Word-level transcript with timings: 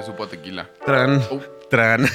me 0.00 0.06
supo 0.06 0.24
a 0.24 0.28
tequila. 0.28 0.66
Tran. 0.86 1.22
Oh. 1.30 1.40
Tran. 1.68 2.06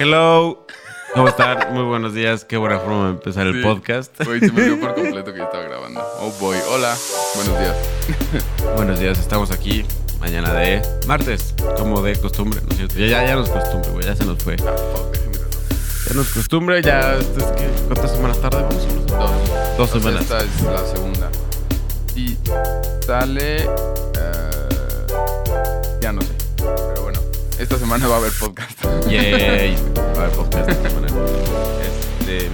Hello. 0.00 0.66
¿Cómo 1.14 1.28
están? 1.28 1.72
Muy 1.72 1.84
buenos 1.84 2.14
días. 2.14 2.44
Qué 2.44 2.56
buena 2.56 2.80
forma 2.80 3.04
de 3.04 3.10
empezar 3.10 3.46
el 3.46 3.62
podcast. 3.62 4.12
Güey, 4.24 4.40
se 4.40 4.50
me 4.50 4.62
olvidó 4.62 4.80
por 4.80 4.94
completo 5.00 5.32
que 5.32 5.38
yo 5.38 5.44
estaba 5.44 5.62
grabando. 5.62 6.02
Oh 6.18 6.32
boy. 6.40 6.56
Hola. 6.68 6.96
Buenos 7.36 7.58
días. 7.60 7.76
Buenos 8.76 8.98
días, 8.98 9.20
estamos 9.20 9.52
aquí. 9.52 9.84
Mañana 10.18 10.52
de 10.52 10.82
martes, 11.06 11.54
como 11.76 12.02
de 12.02 12.16
costumbre, 12.16 12.60
¿no 12.60 12.70
es 12.70 12.76
cierto? 12.76 12.94
Ya, 12.96 13.06
ya, 13.06 13.26
ya 13.26 13.36
nos 13.36 13.48
costumbre, 13.48 13.90
güey, 13.92 14.04
ya 14.04 14.16
se 14.16 14.24
nos 14.24 14.42
fue. 14.42 14.56
Ah, 14.66 14.74
fuck. 14.92 15.16
Ya 16.08 16.14
nos 16.14 16.28
costumbre, 16.30 16.82
ya, 16.82 17.14
esto 17.14 17.38
es 17.38 17.52
que, 17.52 17.68
¿cuántas 17.86 18.10
semanas 18.10 18.40
tarde 18.40 18.62
vamos? 18.62 19.06
Dos. 19.06 19.78
Dos 19.78 19.90
semanas. 19.90 20.22
Esta 20.22 20.38
es 20.38 20.62
la 20.62 20.84
segunda. 20.84 21.30
Y 22.16 22.36
sale. 23.06 24.07
Esta 27.58 27.78
semana 27.78 28.06
va 28.08 28.16
a 28.16 28.18
haber 28.18 28.32
podcast. 28.38 28.78
Yay. 29.08 29.76
Va 30.16 30.22
a 30.22 30.24
haber 30.24 30.36
podcast 30.36 30.68
esta 30.68 30.88
semana. 30.88 31.08
Este. 32.20 32.50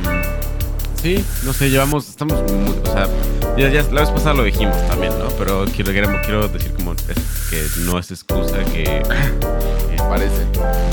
Sí, 1.01 1.25
no 1.45 1.53
sé, 1.53 1.71
llevamos. 1.71 2.09
Estamos. 2.09 2.41
muy- 2.53 2.77
o 2.83 2.93
sea, 2.93 3.09
ya, 3.57 3.69
ya 3.69 3.83
la 3.93 4.01
vez 4.03 4.11
pasada 4.11 4.35
lo 4.35 4.43
dijimos 4.45 4.77
también, 4.87 5.13
¿no? 5.19 5.29
Pero 5.39 5.65
quiero, 5.75 5.93
quiero, 6.23 6.49
decir 6.49 6.73
como 6.75 6.93
es- 6.93 7.01
que 7.51 7.63
no 7.81 7.99
es 7.99 8.11
excusa 8.11 8.59
que, 8.65 8.85
que, 8.85 9.97
Parece. 10.09 10.47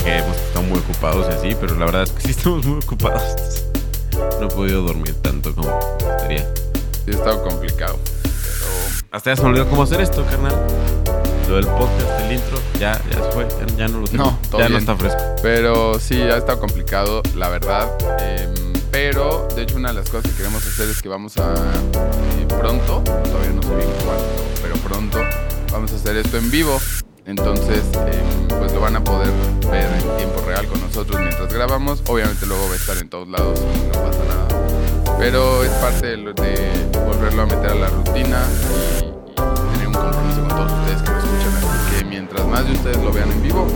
que 0.04 0.16
hemos 0.18 0.36
estado 0.36 0.62
muy 0.62 0.78
ocupados 0.78 1.26
y 1.30 1.32
así, 1.32 1.56
pero 1.60 1.74
la 1.76 1.86
verdad 1.86 2.02
es 2.04 2.10
que 2.12 2.20
sí 2.22 2.30
estamos 2.30 2.64
muy 2.66 2.78
ocupados. 2.82 3.64
No 4.40 4.46
he 4.46 4.50
podido 4.50 4.82
dormir 4.82 5.14
tanto 5.22 5.54
como 5.54 5.68
me 5.68 6.06
gustaría. 6.06 6.54
Sí, 7.04 7.10
ha 7.10 7.14
estado 7.14 7.42
complicado. 7.42 7.98
Pero. 8.22 9.06
Hasta 9.12 9.30
ya 9.30 9.36
se 9.36 9.42
me 9.42 9.48
olvidó 9.48 9.68
cómo 9.68 9.82
hacer 9.82 10.00
esto, 10.00 10.24
carnal. 10.26 10.54
Lo 11.52 11.56
del 11.56 11.66
podcast, 11.66 12.20
el 12.22 12.32
intro, 12.32 12.58
ya, 12.80 12.98
ya 13.10 13.22
fue, 13.30 13.46
ya, 13.46 13.76
ya 13.76 13.88
no 13.88 14.00
lo 14.00 14.08
tengo. 14.08 14.24
No, 14.24 14.38
todo 14.50 14.62
ya 14.62 14.70
no 14.70 14.78
bien. 14.78 14.80
está 14.80 14.96
fresco. 14.96 15.20
Pero 15.42 16.00
sí, 16.00 16.18
ha 16.22 16.38
estado 16.38 16.58
complicado, 16.58 17.20
la 17.36 17.50
verdad. 17.50 17.90
Em, 18.20 18.72
pero, 18.90 19.46
de 19.54 19.60
hecho, 19.60 19.76
una 19.76 19.88
de 19.90 19.96
las 19.96 20.08
cosas 20.08 20.30
que 20.30 20.38
queremos 20.38 20.66
hacer 20.66 20.88
es 20.88 21.02
que 21.02 21.10
vamos 21.10 21.36
a 21.36 21.52
eh, 21.52 22.46
pronto, 22.58 23.02
todavía 23.04 23.50
no 23.50 23.62
sé 23.64 23.68
bien 23.74 23.90
cuándo, 24.02 24.24
pero 24.62 24.76
pronto, 24.76 25.18
vamos 25.70 25.92
a 25.92 25.96
hacer 25.96 26.16
esto 26.16 26.38
en 26.38 26.50
vivo. 26.50 26.80
Entonces, 27.26 27.82
em, 27.96 28.48
pues 28.48 28.72
lo 28.72 28.80
van 28.80 28.96
a 28.96 29.04
poder 29.04 29.28
ver 29.70 29.92
en 29.92 30.16
tiempo 30.16 30.40
real 30.46 30.66
con 30.68 30.80
nosotros 30.80 31.20
mientras 31.20 31.52
grabamos. 31.52 32.02
Obviamente 32.08 32.46
luego 32.46 32.66
va 32.66 32.72
a 32.72 32.76
estar 32.76 32.96
en 32.96 33.10
todos 33.10 33.28
lados 33.28 33.60
y 33.60 33.86
no 33.88 33.92
pasa 33.92 34.24
nada. 34.24 35.18
Pero 35.18 35.62
es 35.64 35.70
parte 35.72 36.16
de, 36.16 36.16
de 36.16 36.98
volverlo 37.04 37.42
a 37.42 37.44
meter 37.44 37.72
a 37.72 37.74
la 37.74 37.88
rutina 37.88 38.42
y 39.02 39.11
todos 40.54 40.72
ustedes 40.72 41.02
que 41.02 41.10
lo 41.10 41.18
escuchan. 41.18 41.54
Así 41.56 41.98
que 41.98 42.04
mientras 42.04 42.46
más 42.46 42.66
de 42.66 42.72
ustedes 42.72 42.96
lo 42.98 43.12
vean 43.12 43.30
en 43.30 43.42
vivo, 43.42 43.66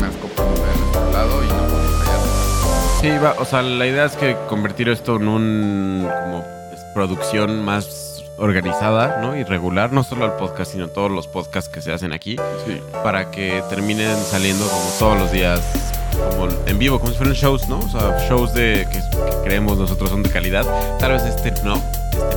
más 0.00 0.10
compromiso 0.20 0.62
de 0.62 0.76
nuestro 0.78 1.12
lado 1.12 1.44
y 1.44 1.46
no 1.48 1.54
a 1.54 1.68
fallar. 1.68 3.00
Sí, 3.00 3.10
va, 3.24 3.34
o 3.38 3.44
sea, 3.44 3.62
la 3.62 3.86
idea 3.86 4.04
es 4.04 4.12
que 4.16 4.36
convertir 4.48 4.88
esto 4.88 5.16
en 5.16 5.28
un 5.28 6.08
como 6.24 6.44
producción 6.94 7.64
más 7.64 8.24
organizada, 8.38 9.18
¿no? 9.20 9.36
Y 9.36 9.44
regular, 9.44 9.92
no 9.92 10.02
solo 10.04 10.24
el 10.26 10.32
podcast, 10.32 10.72
sino 10.72 10.88
todos 10.88 11.10
los 11.10 11.26
podcasts 11.28 11.70
que 11.70 11.80
se 11.80 11.92
hacen 11.92 12.12
aquí, 12.12 12.36
Sí. 12.66 12.80
para 13.04 13.30
que 13.30 13.62
terminen 13.68 14.16
saliendo 14.18 14.64
como 14.66 14.84
todos 14.98 15.18
los 15.18 15.32
días, 15.32 15.60
como 16.30 16.48
en 16.66 16.78
vivo, 16.78 16.98
como 16.98 17.12
si 17.12 17.18
fueran 17.18 17.34
shows, 17.34 17.68
¿no? 17.68 17.78
O 17.78 17.88
sea, 17.88 18.18
shows 18.28 18.52
de 18.54 18.86
que, 18.90 18.98
que 18.98 19.36
creemos 19.44 19.78
nosotros 19.78 20.10
son 20.10 20.22
de 20.22 20.30
calidad. 20.30 20.64
Tal 20.98 21.12
vez 21.12 21.22
este 21.24 21.52
no, 21.62 21.74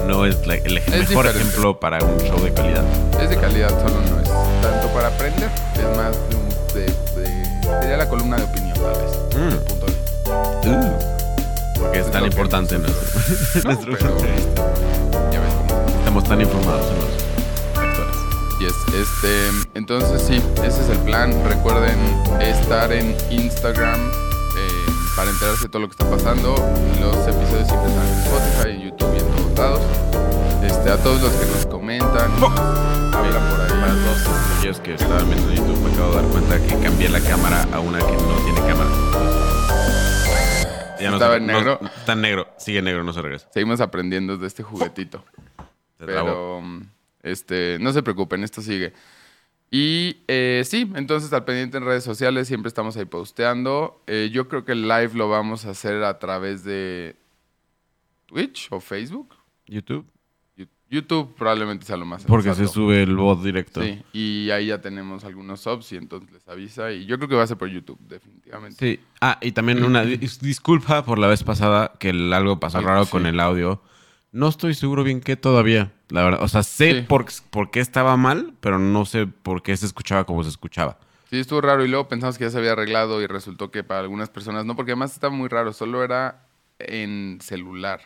no 0.07 0.25
es 0.25 0.45
la- 0.47 0.55
el 0.55 0.77
Es 0.77 0.87
mejor 0.87 0.99
diferente. 1.07 1.39
ejemplo 1.39 1.79
para 1.79 2.03
un 2.03 2.17
show 2.19 2.39
de 2.41 2.53
calidad. 2.53 2.83
Es 3.21 3.29
de 3.29 3.37
calidad, 3.37 3.69
solo 3.69 4.01
no 4.01 4.19
es 4.21 4.29
tanto 4.61 4.87
para 4.93 5.07
aprender, 5.09 5.49
es 5.75 5.97
más 5.97 6.15
de, 6.29 6.35
un- 6.35 6.49
de- 6.73 7.21
de- 7.21 7.79
sería 7.81 7.97
la 7.97 8.07
columna 8.09 8.37
de 8.37 8.43
opinión 8.43 8.73
tal 8.73 8.93
vez. 8.93 9.17
Mm. 9.35 9.65
Punto 9.67 9.85
de 9.85 9.91
vista. 9.91 10.99
Porque 11.79 11.99
es 11.99 12.05
Es 12.05 12.11
tan 12.11 12.25
importante 12.25 12.77
nuestro, 12.77 13.05
No, 13.63 13.71
nuestro 13.71 13.91
pero-. 13.97 14.17
Ya 15.31 15.39
ves 15.41 15.53
cómo 15.67 15.81
es. 15.87 15.95
Estamos 15.95 16.23
tan 16.23 16.41
informados 16.41 16.85
en 16.91 16.95
los 16.95 17.85
actores. 17.89 18.15
Yes, 18.59 18.93
este, 18.95 19.49
entonces 19.75 20.21
sí, 20.21 20.41
ese 20.63 20.81
es 20.81 20.89
el 20.89 20.99
plan. 20.99 21.33
Recuerden 21.47 21.97
estar 22.39 22.91
en 22.93 23.15
Instagram 23.29 23.99
eh, 24.57 24.85
para 25.17 25.29
enterarse 25.29 25.63
de 25.63 25.69
todo 25.69 25.81
lo 25.81 25.87
que 25.89 25.91
está 25.93 26.09
pasando. 26.09 26.55
Los 27.01 27.15
episodios 27.27 27.67
siempre 27.67 27.89
están 27.89 28.07
en 28.07 28.19
Spotify, 28.23 28.69
en 28.71 28.81
YouTube 28.89 29.13
y 29.15 29.19
en 29.19 29.44
Este, 29.55 30.89
a 30.91 30.97
todos 31.01 31.21
los 31.21 31.31
que 31.31 31.45
nos 31.45 31.65
comentan, 31.67 32.29
nos 32.41 32.51
hablan 32.59 33.49
por 33.49 33.57
Para 33.69 33.93
ahí. 33.93 34.03
todos 34.03 34.57
aquellos 34.57 34.79
que 34.81 34.93
estaban 34.95 35.29
viendo 35.29 35.49
en 35.49 35.55
YouTube, 35.55 35.79
me 35.81 35.93
acabo 35.93 36.09
de 36.09 36.15
dar 36.21 36.25
cuenta 36.31 36.59
que 36.67 36.77
cambié 36.83 37.07
la 37.07 37.21
cámara 37.21 37.65
a 37.71 37.79
una 37.79 37.99
que 37.99 38.11
no 38.11 38.35
tiene 38.43 38.59
cámara. 38.67 38.89
Ya 40.99 41.09
¿Estaba 41.09 41.31
se- 41.35 41.37
en 41.37 41.45
negro? 41.47 41.79
está 41.95 42.13
en 42.13 42.21
negro, 42.21 42.47
sigue 42.57 42.81
negro, 42.81 43.05
no 43.05 43.13
se 43.13 43.21
regresa. 43.21 43.47
Seguimos 43.53 43.79
aprendiendo 43.79 44.35
de 44.37 44.45
este 44.47 44.61
juguetito. 44.61 45.23
Se 45.99 46.05
trabó. 46.05 46.25
Pero, 46.27 46.61
mm, 46.61 46.81
este, 47.23 47.77
no 47.79 47.93
se 47.93 48.03
preocupen, 48.03 48.43
esto 48.43 48.61
sigue. 48.61 48.91
Y 49.71 50.17
eh, 50.27 50.63
sí, 50.65 50.91
entonces 50.95 51.31
al 51.31 51.45
pendiente 51.45 51.77
en 51.77 51.85
redes 51.85 52.03
sociales 52.03 52.49
siempre 52.49 52.67
estamos 52.67 52.97
ahí 52.97 53.05
posteando. 53.05 54.01
Eh, 54.07 54.29
yo 54.33 54.49
creo 54.49 54.65
que 54.65 54.73
el 54.73 54.81
live 54.89 55.11
lo 55.13 55.29
vamos 55.29 55.65
a 55.65 55.69
hacer 55.69 56.03
a 56.03 56.19
través 56.19 56.65
de 56.65 57.15
Twitch 58.25 58.67
o 58.71 58.81
Facebook. 58.81 59.34
YouTube. 59.67 60.05
YouTube 60.87 61.33
probablemente 61.35 61.83
sea 61.83 61.97
lo 61.97 62.05
más 62.05 62.23
Porque 62.25 62.53
se 62.53 62.67
sube 62.67 63.01
el 63.01 63.15
bot 63.15 63.41
directo. 63.41 63.81
Sí, 63.81 64.03
y 64.13 64.51
ahí 64.51 64.67
ya 64.67 64.81
tenemos 64.81 65.23
algunos 65.25 65.59
subs 65.61 65.91
y 65.93 65.97
entonces 65.97 66.31
les 66.31 66.47
avisa. 66.47 66.91
Y 66.91 67.05
yo 67.07 67.17
creo 67.17 67.27
que 67.27 67.35
va 67.35 67.41
a 67.43 67.47
ser 67.47 67.57
por 67.57 67.69
YouTube, 67.69 67.97
definitivamente. 68.07 68.77
Sí. 68.97 69.03
Ah, 69.19 69.39
y 69.41 69.51
también 69.51 69.83
una 69.83 70.03
dis- 70.05 70.39
disculpa 70.39 71.03
por 71.03 71.17
la 71.17 71.25
vez 71.27 71.43
pasada 71.43 71.93
que 71.99 72.09
el- 72.09 72.31
algo 72.31 72.59
pasó 72.59 72.77
Algo, 72.77 72.89
raro 72.91 73.05
sí. 73.05 73.11
con 73.11 73.25
el 73.25 73.39
audio. 73.39 73.81
No 74.31 74.47
estoy 74.47 74.75
seguro 74.75 75.03
bien 75.03 75.21
qué 75.21 75.35
todavía, 75.35 75.91
la 76.09 76.23
verdad. 76.23 76.43
O 76.43 76.47
sea, 76.47 76.61
sé 76.61 76.93
Sí. 76.93 77.01
por, 77.01 77.25
por 77.49 77.71
qué 77.71 77.79
estaba 77.79 78.15
mal, 78.15 78.53
pero 78.59 78.77
no 78.77 79.05
sé 79.05 79.25
por 79.25 79.63
qué 79.63 79.75
se 79.75 79.87
escuchaba 79.87 80.25
como 80.25 80.43
se 80.43 80.49
escuchaba. 80.49 80.99
Sí, 81.31 81.39
estuvo 81.39 81.61
raro 81.61 81.83
y 81.83 81.87
luego 81.87 82.07
pensamos 82.07 82.37
que 82.37 82.43
ya 82.43 82.51
se 82.51 82.59
había 82.59 82.73
arreglado 82.73 83.21
y 83.23 83.27
resultó 83.27 83.71
que 83.71 83.83
para 83.83 84.01
algunas 84.01 84.29
personas 84.29 84.65
no, 84.65 84.75
porque 84.75 84.91
además 84.91 85.13
estaba 85.13 85.33
muy 85.35 85.49
raro, 85.49 85.73
solo 85.73 86.03
era 86.03 86.47
en 86.77 87.39
celular. 87.41 88.01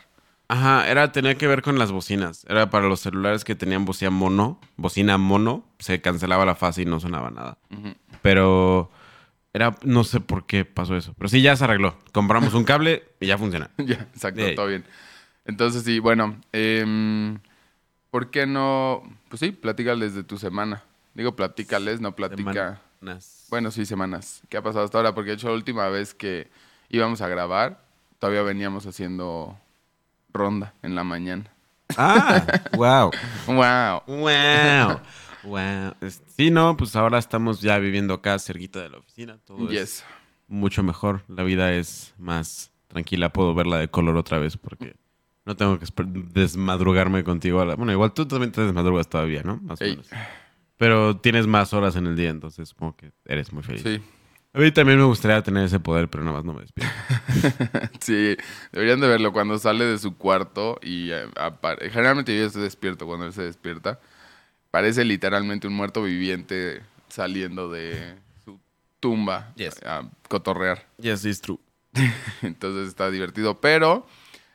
Ajá, 0.50 0.90
era, 0.90 1.12
tenía 1.12 1.36
que 1.36 1.46
ver 1.46 1.62
con 1.62 1.78
las 1.78 1.92
bocinas. 1.92 2.44
Era 2.48 2.70
para 2.70 2.88
los 2.88 2.98
celulares 2.98 3.44
que 3.44 3.54
tenían 3.54 3.84
bocina 3.84 4.10
mono, 4.10 4.58
bocina 4.76 5.16
mono, 5.16 5.64
se 5.78 6.00
cancelaba 6.00 6.44
la 6.44 6.56
fase 6.56 6.82
y 6.82 6.86
no 6.86 6.98
sonaba 6.98 7.30
nada. 7.30 7.56
Pero 8.20 8.90
era, 9.52 9.76
no 9.84 10.02
sé 10.02 10.18
por 10.18 10.46
qué 10.46 10.64
pasó 10.64 10.96
eso. 10.96 11.14
Pero 11.16 11.28
sí, 11.28 11.40
ya 11.40 11.54
se 11.54 11.62
arregló. 11.62 11.96
Compramos 12.10 12.52
un 12.54 12.64
cable 12.64 13.04
y 13.20 13.28
ya 13.28 13.38
funciona. 13.38 13.70
Ya, 13.78 14.08
exacto, 14.12 14.42
todo 14.56 14.66
bien. 14.66 14.84
Entonces, 15.44 15.84
sí, 15.84 16.00
bueno, 16.00 16.36
em, 16.50 17.38
¿por 18.10 18.32
qué 18.32 18.44
no? 18.44 19.04
Pues 19.28 19.38
sí, 19.38 19.52
platícales 19.52 20.14
de 20.14 20.24
tu 20.24 20.36
semana. 20.36 20.82
Digo, 21.14 21.36
platícales, 21.36 22.00
no 22.00 22.16
platica. 22.16 22.80
Semanas. 22.98 23.46
Bueno, 23.50 23.70
sí, 23.70 23.86
semanas. 23.86 24.42
¿Qué 24.48 24.56
ha 24.56 24.62
pasado 24.62 24.84
hasta 24.84 24.98
ahora? 24.98 25.14
Porque 25.14 25.30
de 25.30 25.36
hecho, 25.36 25.46
la 25.46 25.54
última 25.54 25.88
vez 25.90 26.12
que 26.12 26.50
íbamos 26.88 27.20
a 27.20 27.28
grabar, 27.28 27.84
todavía 28.18 28.42
veníamos 28.42 28.84
haciendo 28.86 29.56
ronda 30.32 30.74
en 30.82 30.94
la 30.94 31.04
mañana. 31.04 31.44
Ah, 31.96 32.46
wow. 32.76 33.10
¡Wow! 33.46 34.02
Wow. 34.06 35.00
Wow. 35.42 35.94
Sí, 36.36 36.50
no, 36.50 36.76
pues 36.76 36.94
ahora 36.96 37.18
estamos 37.18 37.60
ya 37.60 37.78
viviendo 37.78 38.14
acá 38.14 38.38
cerquita 38.38 38.80
de 38.80 38.90
la 38.90 38.98
oficina. 38.98 39.38
Todo 39.44 39.70
es 39.70 40.04
mucho 40.48 40.82
mejor. 40.82 41.22
La 41.28 41.42
vida 41.42 41.72
es 41.72 42.14
más 42.18 42.70
tranquila. 42.88 43.32
Puedo 43.32 43.54
verla 43.54 43.78
de 43.78 43.88
color 43.88 44.16
otra 44.16 44.38
vez 44.38 44.56
porque 44.56 44.94
no 45.46 45.56
tengo 45.56 45.78
que 45.78 45.86
desmadrugarme 46.32 47.24
contigo. 47.24 47.60
a 47.60 47.64
la- 47.64 47.74
Bueno, 47.76 47.92
igual 47.92 48.12
tú 48.12 48.26
también 48.26 48.52
te 48.52 48.60
desmadrugas 48.62 49.08
todavía, 49.08 49.42
¿no? 49.42 49.56
Más 49.62 49.80
o 49.80 49.84
menos. 49.84 50.08
Pero 50.76 51.16
tienes 51.16 51.46
más 51.46 51.72
horas 51.74 51.96
en 51.96 52.06
el 52.06 52.16
día, 52.16 52.30
entonces 52.30 52.68
supongo 52.70 52.96
que 52.96 53.12
eres 53.24 53.52
muy 53.52 53.62
feliz. 53.62 53.82
Sí. 53.82 54.00
A 54.52 54.58
mí 54.58 54.72
también 54.72 54.98
me 54.98 55.04
gustaría 55.04 55.40
tener 55.42 55.64
ese 55.64 55.78
poder, 55.78 56.08
pero 56.10 56.24
nada 56.24 56.36
más 56.38 56.44
no 56.44 56.54
me 56.54 56.62
despierto. 56.62 56.92
Sí, 58.00 58.36
deberían 58.72 59.00
de 59.00 59.06
verlo 59.08 59.32
cuando 59.32 59.58
sale 59.58 59.84
de 59.84 59.98
su 59.98 60.16
cuarto 60.16 60.78
y 60.82 61.10
eh, 61.12 61.26
apare- 61.36 61.90
generalmente 61.90 62.36
yo 62.36 62.46
estoy 62.46 62.62
despierto 62.62 63.06
cuando 63.06 63.26
él 63.26 63.32
se 63.32 63.42
despierta. 63.42 64.00
Parece 64.70 65.04
literalmente 65.04 65.66
un 65.68 65.74
muerto 65.74 66.02
viviente 66.02 66.82
saliendo 67.08 67.70
de 67.70 68.16
su 68.44 68.58
tumba 68.98 69.52
Yes. 69.56 69.80
a 69.84 70.08
cotorrear. 70.28 70.86
Yes, 70.98 71.24
it's 71.24 71.40
true. 71.40 71.58
Entonces 72.42 72.88
está 72.88 73.10
divertido, 73.10 73.60
pero 73.60 74.06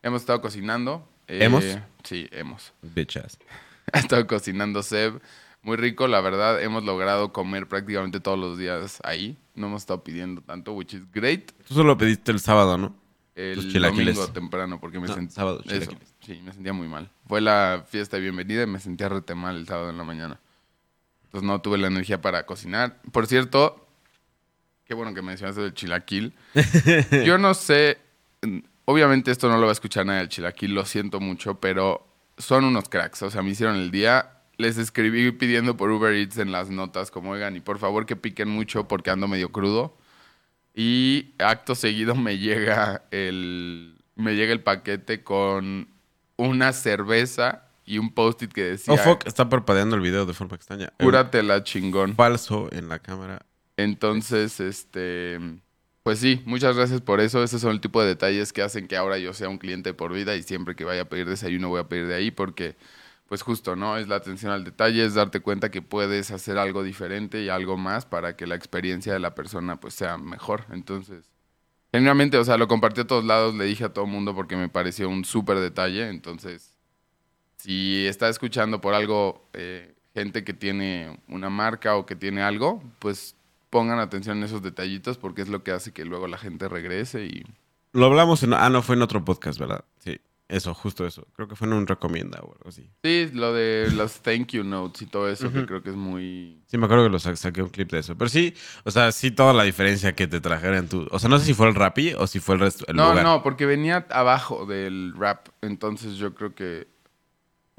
hemos 0.04 0.22
estado 0.22 0.42
cocinando. 0.42 1.08
eh, 1.28 1.40
¿Hemos? 1.44 1.64
Sí, 2.04 2.28
hemos. 2.32 2.74
Bitches. 2.82 3.38
Ha 3.94 4.00
estado 4.00 4.26
cocinando 4.28 4.82
Seb. 4.82 5.22
Muy 5.62 5.78
rico, 5.78 6.08
la 6.08 6.20
verdad. 6.20 6.62
Hemos 6.62 6.84
logrado 6.84 7.32
comer 7.32 7.68
prácticamente 7.68 8.20
todos 8.20 8.38
los 8.38 8.58
días 8.58 9.00
ahí. 9.04 9.38
No 9.56 9.68
hemos 9.68 9.82
estado 9.84 10.04
pidiendo 10.04 10.42
tanto, 10.42 10.74
which 10.74 10.94
is 10.94 11.02
great. 11.12 11.52
Tú 11.68 11.74
solo 11.74 11.98
pediste 11.98 12.32
el 12.32 12.40
sábado, 12.40 12.78
¿no? 12.78 12.96
El 13.36 13.72
domingo 13.74 14.28
temprano 14.30 14.80
porque 14.80 15.00
me 15.00 15.08
No, 15.08 15.14
sentí 15.14 15.34
sábado, 15.34 15.60
eso, 15.66 15.70
chilaquiles. 15.74 16.14
sí, 16.22 16.42
me 16.46 16.54
sentía 16.54 16.72
muy 16.74 16.88
mal. 16.88 17.10
Fue 17.28 17.42
la 17.42 17.84
fiesta 17.90 18.16
de 18.18 18.22
bienvenida 18.24 18.64
y 18.64 18.68
me 18.68 18.80
sentía 18.80 19.10
rete 19.10 19.36
mal 19.36 19.58
el 19.58 19.68
sábado 19.68 19.90
en 19.90 19.98
la 19.98 20.04
mañana. 20.06 20.40
pues 21.32 21.44
no 21.44 21.60
tuve 21.60 21.78
la 21.78 21.88
energía 21.88 22.22
para 22.22 22.46
cocinar. 22.46 23.02
Por 23.12 23.28
cierto, 23.28 23.86
qué 24.86 24.94
bueno 24.94 25.14
que 25.14 25.22
mencionaste 25.22 25.62
del 25.62 25.74
chilaquil. 25.74 26.34
Yo 27.26 27.38
no 27.38 27.54
sé, 27.54 27.98
obviamente 28.86 29.32
esto 29.32 29.50
no 29.50 29.56
lo 29.58 29.64
va 29.64 29.70
a 29.70 29.74
escuchar 29.74 30.06
nadie 30.06 30.20
del 30.20 30.30
chilaquil, 30.30 30.74
lo 30.74 30.86
siento 30.86 31.20
mucho, 31.20 31.60
pero 31.60 32.08
son 32.38 32.64
unos 32.64 32.88
cracks. 32.88 33.22
O 33.24 33.30
sea, 33.30 33.42
me 33.42 33.50
hicieron 33.50 33.76
el 33.76 33.92
día. 33.92 34.32
Les 34.58 34.78
escribí 34.78 35.32
pidiendo 35.32 35.76
por 35.78 35.90
Uber 35.92 36.14
Eats 36.14 36.38
en 36.38 36.52
las 36.52 36.70
notas, 36.70 37.12
como 37.12 37.32
oigan, 37.32 37.56
y 37.56 37.60
por 37.60 37.78
favor 37.80 38.06
que 38.06 38.16
piquen 38.16 38.50
mucho 38.50 38.88
porque 38.88 39.10
ando 39.10 39.28
medio 39.28 39.50
crudo. 39.52 39.98
Y 40.74 41.34
acto 41.40 41.76
seguido 41.76 42.16
me 42.16 42.38
llega 42.38 43.04
el, 43.12 43.98
me 44.16 44.36
llega 44.36 44.54
el 44.54 44.62
paquete 44.62 45.24
con 45.24 45.88
una 46.38 46.74
cerveza 46.74 47.64
y 47.86 47.98
un 47.98 48.14
post-it 48.14 48.52
que 48.52 48.64
decía, 48.64 48.94
Oh, 48.94 48.98
fuck, 48.98 49.26
está 49.26 49.48
parpadeando 49.48 49.96
el 49.96 50.02
video 50.02 50.26
de 50.26 50.34
forma 50.34 50.56
extraña. 50.56 50.92
cúratela 51.00 51.64
chingón. 51.64 52.16
Falso 52.16 52.68
en 52.72 52.90
la 52.90 53.00
cámara. 53.00 53.46
Entonces, 53.78 54.60
este, 54.60 55.40
pues 56.04 56.20
sí, 56.20 56.42
muchas 56.46 56.76
gracias 56.76 57.02
por 57.02 57.20
eso. 57.22 57.44
Esos 57.44 57.62
son 57.62 57.72
el 57.72 57.82
tipo 57.82 58.02
de 58.02 58.08
detalles 58.08 58.52
que 58.54 58.62
hacen 58.62 58.88
que 58.88 58.98
ahora 58.98 59.18
yo 59.18 59.34
sea 59.34 59.50
un 59.50 59.58
cliente 59.58 59.94
por 59.94 60.14
vida 60.14 60.36
y 60.36 60.44
siempre 60.44 60.76
que 60.76 60.84
vaya 60.84 61.04
a 61.04 61.06
pedir 61.06 61.28
desayuno 61.28 61.70
voy 61.70 61.80
a 61.82 61.88
pedir 61.88 62.08
de 62.08 62.16
ahí 62.16 62.32
porque, 62.32 62.76
pues 63.28 63.42
justo, 63.42 63.76
¿no? 63.76 63.98
Es 63.98 64.08
la 64.08 64.18
atención 64.18 64.52
al 64.52 64.64
detalle, 64.64 65.04
es 65.04 65.16
darte 65.16 65.40
cuenta 65.40 65.72
que 65.72 65.82
puedes 65.82 66.32
hacer 66.32 66.58
algo 66.58 66.84
diferente 66.84 67.42
y 67.42 67.50
algo 67.50 67.78
más 67.78 68.06
para 68.06 68.36
que 68.36 68.48
la 68.48 68.56
experiencia 68.56 69.14
de 69.14 69.20
la 69.20 69.34
persona 69.34 69.80
pues 69.80 69.94
sea 69.96 70.18
mejor. 70.18 70.66
Entonces, 70.72 71.32
genuinamente, 71.92 72.38
o 72.38 72.44
sea, 72.44 72.58
lo 72.58 72.68
compartí 72.68 73.02
a 73.02 73.08
todos 73.08 73.26
lados, 73.26 73.56
le 73.56 73.66
dije 73.66 73.86
a 73.86 73.94
todo 73.94 74.06
mundo 74.06 74.36
porque 74.36 74.56
me 74.56 74.70
pareció 74.70 75.10
un 75.10 75.26
súper 75.26 75.60
detalle. 75.60 76.10
Entonces, 76.10 76.76
si 77.58 78.06
está 78.06 78.30
escuchando 78.30 78.80
por 78.80 78.94
algo 78.94 79.50
eh, 79.54 79.96
gente 80.14 80.44
que 80.44 80.54
tiene 80.54 81.20
una 81.28 81.50
marca 81.50 81.96
o 81.96 82.06
que 82.06 82.16
tiene 82.16 82.44
algo, 82.44 82.84
pues 83.00 83.36
pongan 83.72 84.00
atención 84.00 84.38
en 84.38 84.44
esos 84.44 84.62
detallitos 84.62 85.18
porque 85.18 85.42
es 85.42 85.50
lo 85.50 85.64
que 85.64 85.72
hace 85.72 85.92
que 85.92 86.06
luego 86.06 86.28
la 86.28 86.38
gente 86.38 86.70
regrese 86.70 87.26
y 87.26 87.44
Lo 87.92 88.06
hablamos 88.06 88.44
en... 88.44 88.54
Ah, 88.54 88.70
no, 88.70 88.82
fue 88.84 88.96
en 88.96 89.02
otro 89.02 89.26
podcast, 89.26 89.60
¿verdad? 89.60 89.84
Sí. 90.00 90.20
Eso, 90.48 90.74
justo 90.74 91.06
eso. 91.08 91.28
Creo 91.34 91.48
que 91.48 91.56
fue 91.56 91.68
en 91.68 91.74
un 91.74 91.88
recomienda 91.88 92.40
o 92.42 92.54
algo 92.54 92.70
así. 92.70 92.90
sí, 93.04 93.30
lo 93.34 93.54
de 93.54 93.90
los 93.92 94.22
thank 94.22 94.50
you 94.52 94.64
notes 94.64 95.02
y 95.02 95.06
todo 95.08 95.30
eso 95.30 95.52
que 95.52 95.66
creo 95.66 95.82
que 95.82 95.90
es 95.90 95.96
muy 95.96 96.62
Sí, 96.68 96.78
me 96.78 96.86
acuerdo 96.86 97.04
que 97.06 97.10
lo 97.12 97.20
sa- 97.20 97.36
saqué 97.36 97.62
un 97.62 97.70
clip 97.70 97.92
de 97.92 98.00
eso. 98.00 98.18
Pero 98.18 98.28
sí, 98.30 98.54
o 98.84 98.92
sea, 98.92 99.12
sí 99.12 99.32
toda 99.32 99.54
la 99.54 99.64
diferencia 99.64 100.14
que 100.16 100.28
te 100.28 100.42
trajeran 100.42 100.88
tú. 100.88 101.08
O 101.12 101.20
sea, 101.20 101.30
no 101.30 101.38
sé 101.40 101.46
si 101.46 101.54
fue 101.54 101.68
el 101.68 101.76
Rappi 101.76 102.14
o 102.14 102.26
si 102.28 102.40
fue 102.40 102.56
el 102.56 102.62
resto, 102.62 102.86
el 102.88 102.96
No, 102.98 103.10
lugar. 103.10 103.24
no, 103.24 103.44
porque 103.44 103.66
venía 103.66 104.06
abajo 104.10 104.66
del 104.66 105.14
rap, 105.18 105.48
entonces 105.62 106.16
yo 106.18 106.34
creo 106.34 106.54
que 106.56 106.88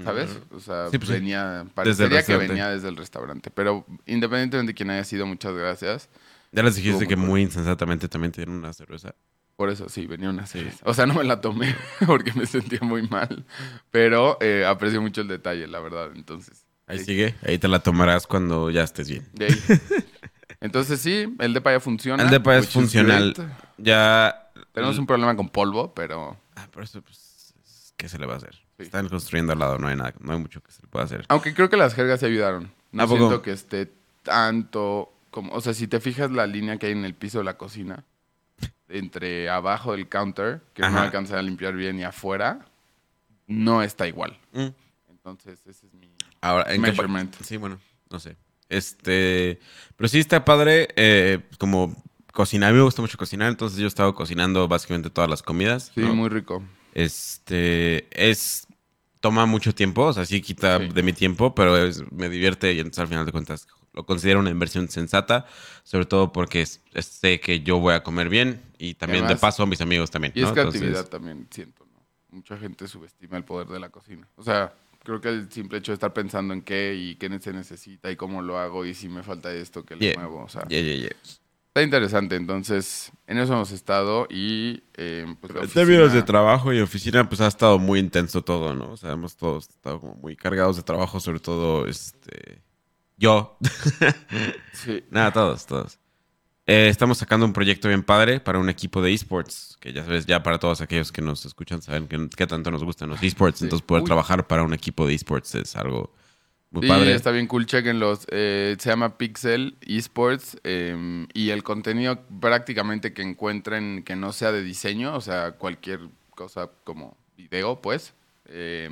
¿sabes? 0.05 0.39
O 0.53 0.61
sea, 0.61 0.89
Sí, 0.91 0.99
pues 0.99 1.11
venía 1.11 1.63
Desde 1.63 1.75
parecería 1.75 2.23
que 2.25 2.37
venía 2.37 2.69
desde 2.69 2.89
el 2.89 2.97
restaurante, 2.97 3.51
pero 3.51 3.87
independientemente 4.07 4.73
de 4.73 4.75
quién 4.75 4.91
haya 4.91 5.05
sido, 5.05 5.27
muchas 5.27 5.55
gracias. 5.55 6.09
Ya 6.53 6.63
les 6.63 6.77
dijiste 6.77 7.07
que 7.07 7.17
muy 7.17 7.43
insensatamente 7.43 8.09
también 8.09 8.33
te 8.33 8.41
dieron 8.41 8.57
una 8.57 8.73
cerveza. 8.73 9.15
Por 9.57 9.71
eso 9.71 9.89
sí, 9.89 10.07
venía 10.07 10.29
una 10.29 10.47
cerveza. 10.47 10.85
O 10.85 10.93
sea, 10.93 11.07
no 11.07 11.15
me 11.15 11.25
la 11.25 11.41
tomé 11.41 11.75
porque 12.07 12.33
me 12.35 12.47
sentía 12.47 12.81
muy 12.83 13.03
mal. 13.09 13.45
Pero 13.91 14.37
eh, 14.41 14.67
aprecio 14.67 15.01
mucho 15.01 15.23
el 15.23 15.29
detalle, 15.29 15.67
la 15.67 15.81
verdad. 15.81 16.11
Entonces. 16.15 16.65
Ahí 16.87 16.99
sí. 16.99 17.07
sigue. 17.07 17.35
Ahí 17.43 17.59
te 17.59 17.67
la 17.67 17.81
tomarás 17.81 18.27
cuando 18.27 18.71
ya 18.71 18.83
estés 18.83 19.09
bien. 19.09 19.27
Entonces 20.61 21.01
sí, 21.01 21.35
el 21.39 21.55
depa 21.55 21.73
ya 21.73 21.81
funciona. 21.81 22.23
El 22.23 22.31
depa 22.31 22.57
es 22.57 22.69
funcional. 22.69 23.35
Ya... 23.79 24.43
Tenemos 24.73 24.99
un 24.99 25.07
problema 25.07 25.35
con 25.37 25.49
polvo, 25.49 25.95
pero. 25.95 26.37
Ah, 26.55 26.69
por 26.71 26.83
eso, 26.83 27.01
pues, 27.01 27.55
¿qué 27.97 28.11
se 28.11 28.19
le 28.19 28.27
va 28.27 28.35
a 28.35 28.37
hacer? 28.37 28.55
Sí. 28.77 28.83
Están 28.83 29.09
construyendo 29.09 29.55
al 29.55 29.59
lado, 29.59 29.79
no 29.79 29.89
hay 29.89 29.97
nada, 29.97 30.13
no 30.21 30.35
hay 30.35 30.39
mucho 30.39 30.61
que 30.61 30.71
se 30.71 30.83
le 30.83 30.89
pueda 30.89 31.07
hacer. 31.07 31.25
Aunque 31.29 31.55
creo 31.55 31.71
que 31.71 31.79
las 31.79 31.95
jergas 31.95 32.21
se 32.21 32.27
ayudaron. 32.27 32.71
No 32.93 33.03
¿A 33.03 33.07
poco? 33.07 33.19
siento 33.19 33.43
que 33.43 33.53
esté 33.53 33.91
tanto 34.23 35.15
como. 35.31 35.55
O 35.55 35.63
sea, 35.63 35.73
si 35.73 35.89
te 35.89 35.99
fijas 35.99 36.31
la 36.31 36.47
línea 36.47 36.77
que 36.77 36.87
hay 36.87 36.93
en 36.93 37.07
el 37.07 37.15
piso 37.15 37.39
de 37.39 37.45
la 37.45 37.57
cocina, 37.57 38.05
entre 38.89 39.49
abajo 39.49 39.93
del 39.93 40.09
counter, 40.09 40.61
que 40.75 40.83
no 40.83 40.99
alcanza 41.01 41.39
a 41.39 41.43
limpiar 41.43 41.75
bien, 41.75 41.99
y 41.99 42.05
afuera, 42.05 42.67
no 43.47 43.83
está 43.83 44.07
igual. 44.07 44.39
Mm. 44.53 44.69
Entonces, 45.11 45.61
ese 45.67 45.87
es 45.87 45.95
mi 45.95 46.09
Ahora, 46.41 46.65
¿en 46.73 46.77
qué 46.83 46.93
pa- 46.93 47.03
measurement. 47.03 47.35
Sí, 47.43 47.57
bueno, 47.57 47.81
no 48.11 48.21
sé. 48.21 48.37
Este, 48.69 49.59
pero 49.97 50.09
sí 50.09 50.19
está 50.21 50.45
padre, 50.45 50.89
eh, 50.97 51.41
como 51.59 51.97
cocinar. 52.33 52.71
A 52.71 52.73
mí 52.73 52.79
me 52.79 52.85
gusta 52.85 53.03
mucho 53.03 53.17
cocinar, 53.19 53.49
entonces 53.49 53.79
yo 53.79 53.87
he 53.87 53.89
estado 53.89 54.15
cocinando 54.15 54.69
básicamente 54.69 55.11
todas 55.11 55.31
las 55.31 55.43
comidas. 55.43 55.91
Sí, 55.95 56.01
¿no? 56.03 56.15
muy 56.15 56.29
rico. 56.29 56.63
Este, 56.95 58.07
es, 58.11 58.67
toma 59.21 59.47
mucho 59.47 59.75
tiempo, 59.75 60.03
o 60.07 60.13
sea, 60.13 60.25
sí 60.27 60.41
quita 60.41 60.79
Sí. 60.79 60.89
de 60.89 61.03
mi 61.03 61.13
tiempo, 61.13 61.55
pero 61.55 61.77
es- 61.77 62.03
me 62.13 62.29
divierte 62.29 62.73
y 62.73 62.79
entonces 62.79 63.01
al 63.01 63.09
final 63.09 63.27
de 63.27 63.33
cuentas 63.33 63.67
lo 63.97 64.05
considero 64.07 64.39
una 64.41 64.51
inversión 64.51 64.89
sensata, 64.89 65.47
sobre 65.83 66.05
todo 66.07 66.33
porque 66.33 66.61
es- 66.61 66.81
es- 66.93 67.07
sé 67.07 67.41
que 67.41 67.61
yo 67.61 67.79
voy 67.81 67.95
a 67.95 68.03
comer 68.03 68.29
bien 68.29 68.61
y 68.79 68.95
también 68.95 69.25
Además- 69.25 69.41
de 69.41 69.41
paso 69.41 69.63
a 69.63 69.67
mis 69.67 69.81
amigos 69.81 70.11
también. 70.11 70.33
Y 70.37 70.43
es 70.43 70.49
¿no? 70.49 70.53
creatividad 70.53 70.89
Entonces, 70.89 71.11
también, 71.11 71.49
siento, 71.51 71.87
¿no? 71.93 72.03
Mucha 72.31 72.57
gente 72.59 72.87
subestima 72.87 73.39
el 73.39 73.45
poder 73.45 73.69
de 73.69 73.81
la 73.81 73.89
cocina. 73.89 74.29
O 74.37 74.43
sea, 74.43 74.73
creo 75.03 75.21
que 75.21 75.29
el 75.31 75.51
simple 75.51 75.79
hecho 75.79 75.93
de 75.93 75.95
estar 75.95 76.13
pensando 76.13 76.53
en 76.53 76.61
qué 76.63 76.95
y 76.95 77.15
qué 77.17 77.31
se 77.41 77.53
necesita 77.53 78.11
y 78.11 78.17
cómo 78.17 78.43
lo 78.43 78.59
hago 78.59 78.85
y 78.85 78.93
si 78.93 79.09
me 79.09 79.23
falta 79.23 79.53
esto, 79.53 79.85
que 79.85 79.97
le 79.97 80.07
Yeah. 80.13 80.19
muevo. 80.19 80.45
O 80.45 80.49
sea, 80.49 80.67
yeah, 80.69 80.81
yeah, 80.83 80.97
yeah. 80.97 81.17
está 81.69 81.83
interesante. 81.83 82.37
Entonces, 82.37 83.13
en 83.27 83.39
eso 83.39 83.53
hemos 83.53 83.71
estado 83.71 84.27
y 84.31 84.79
pues, 85.41 85.55
la 85.55 85.61
En 85.63 85.69
términos 85.69 86.13
de 86.13 86.23
trabajo 86.23 86.73
y 86.73 86.81
oficina, 86.81 87.29
pues 87.29 87.41
ha 87.43 87.47
estado 87.47 87.79
muy 87.79 88.01
intenso 88.01 88.43
todo, 88.43 88.75
¿no? 88.75 88.91
O 88.93 88.97
sea, 88.97 89.13
hemos 89.13 89.37
todos 89.37 89.69
estado 89.69 90.01
como 90.01 90.15
muy 90.17 90.37
cargados 90.37 90.77
de 90.77 90.83
trabajo, 90.83 91.21
sobre 91.21 91.39
todo, 91.41 91.87
este... 91.87 92.63
Yo. 93.17 93.57
Sí. 94.73 95.03
Nada, 95.11 95.33
todos, 95.33 95.65
todos. 95.67 95.99
Eh, 96.67 96.89
estamos 96.89 97.17
sacando 97.19 97.47
un 97.47 97.53
proyecto 97.53 97.89
bien 97.89 98.03
padre 98.03 98.41
para 98.41 98.59
un 98.59 98.69
equipo 98.69 99.01
de 99.01 99.13
esports, 99.13 99.79
que 99.81 99.93
ya 99.93 100.05
sabes, 100.05 100.27
ya 100.27 100.43
para 100.43 100.59
todos 100.59 100.81
aquellos 100.81 101.13
que 101.13 101.23
nos 101.23 101.47
escuchan 101.47 101.81
saben 101.81 102.09
que, 102.09 102.29
qué 102.37 102.47
tanto 102.47 102.71
nos 102.71 102.85
gustan 102.85 103.09
los 103.09 103.23
esports, 103.23 103.59
Sí. 103.61 103.65
entonces 103.65 103.87
poder 103.87 104.03
Uy. 104.03 104.07
trabajar 104.07 104.47
para 104.47 104.65
un 104.65 104.75
equipo 104.75 105.07
de 105.07 105.15
esports 105.15 105.55
es 105.55 105.77
algo 105.77 106.13
muy 106.71 106.83
Sí, 106.83 106.89
padre. 106.89 107.15
está 107.15 107.31
bien 107.31 107.47
cool, 107.47 107.67
chequenlos. 107.67 108.27
Eh, 108.31 108.77
se 108.79 108.91
llama 108.91 109.17
Pixel 109.17 109.77
Esports 109.81 110.59
eh, 110.65 111.27
y 111.33 111.51
el 111.51 111.63
contenido 111.63 112.21
prácticamente 112.41 113.13
que 113.15 113.23
encuentren 113.23 114.03
que 114.03 114.15
no 114.17 114.33
sea 114.33 114.53
de 114.53 114.63
diseño, 114.63 115.15
o 115.17 115.21
sea, 115.21 115.53
cualquier 115.53 116.01
cosa 116.31 116.69
como 116.85 117.17
video, 117.37 117.81
pues, 117.81 118.13
eh, 118.47 118.91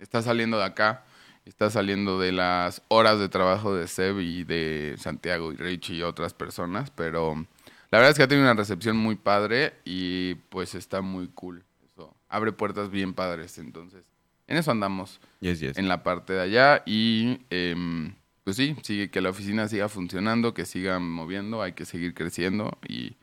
está 0.00 0.20
saliendo 0.20 0.58
de 0.58 0.64
acá, 0.64 1.04
está 1.44 1.70
saliendo 1.70 2.18
de 2.18 2.32
las 2.32 2.82
horas 2.88 3.18
de 3.18 3.28
trabajo 3.28 3.74
de 3.74 3.86
Seb 3.86 4.20
y 4.20 4.44
de 4.44 4.94
Santiago 4.98 5.52
y 5.52 5.56
Rich 5.56 5.90
y 5.90 6.02
otras 6.02 6.34
personas, 6.34 6.90
pero 6.90 7.34
la 7.90 7.98
verdad 7.98 8.10
es 8.10 8.16
que 8.16 8.22
ha 8.22 8.28
tenido 8.28 8.46
una 8.46 8.58
recepción 8.58 8.96
muy 8.96 9.16
padre 9.16 9.74
y 9.84 10.34
pues 10.48 10.74
está 10.74 11.00
muy 11.02 11.28
cool. 11.28 11.64
Eso 11.84 12.14
abre 12.28 12.52
puertas 12.52 12.90
bien 12.90 13.14
padres, 13.14 13.58
entonces, 13.58 14.04
en 14.46 14.56
eso 14.56 14.70
andamos 14.70 15.20
Yes, 15.40 15.60
yes. 15.60 15.78
en 15.78 15.88
la 15.88 16.02
parte 16.02 16.32
de 16.32 16.40
allá 16.40 16.82
y 16.86 17.40
em, 17.50 18.14
pues 18.42 18.56
sí, 18.56 18.76
sigue 18.82 19.10
que 19.10 19.20
la 19.20 19.30
oficina 19.30 19.68
siga 19.68 19.88
funcionando, 19.88 20.54
que 20.54 20.64
siga 20.66 20.98
moviendo, 20.98 21.62
hay 21.62 21.72
que 21.72 21.84
seguir 21.84 22.14
creciendo 22.14 22.78
y 22.88 23.16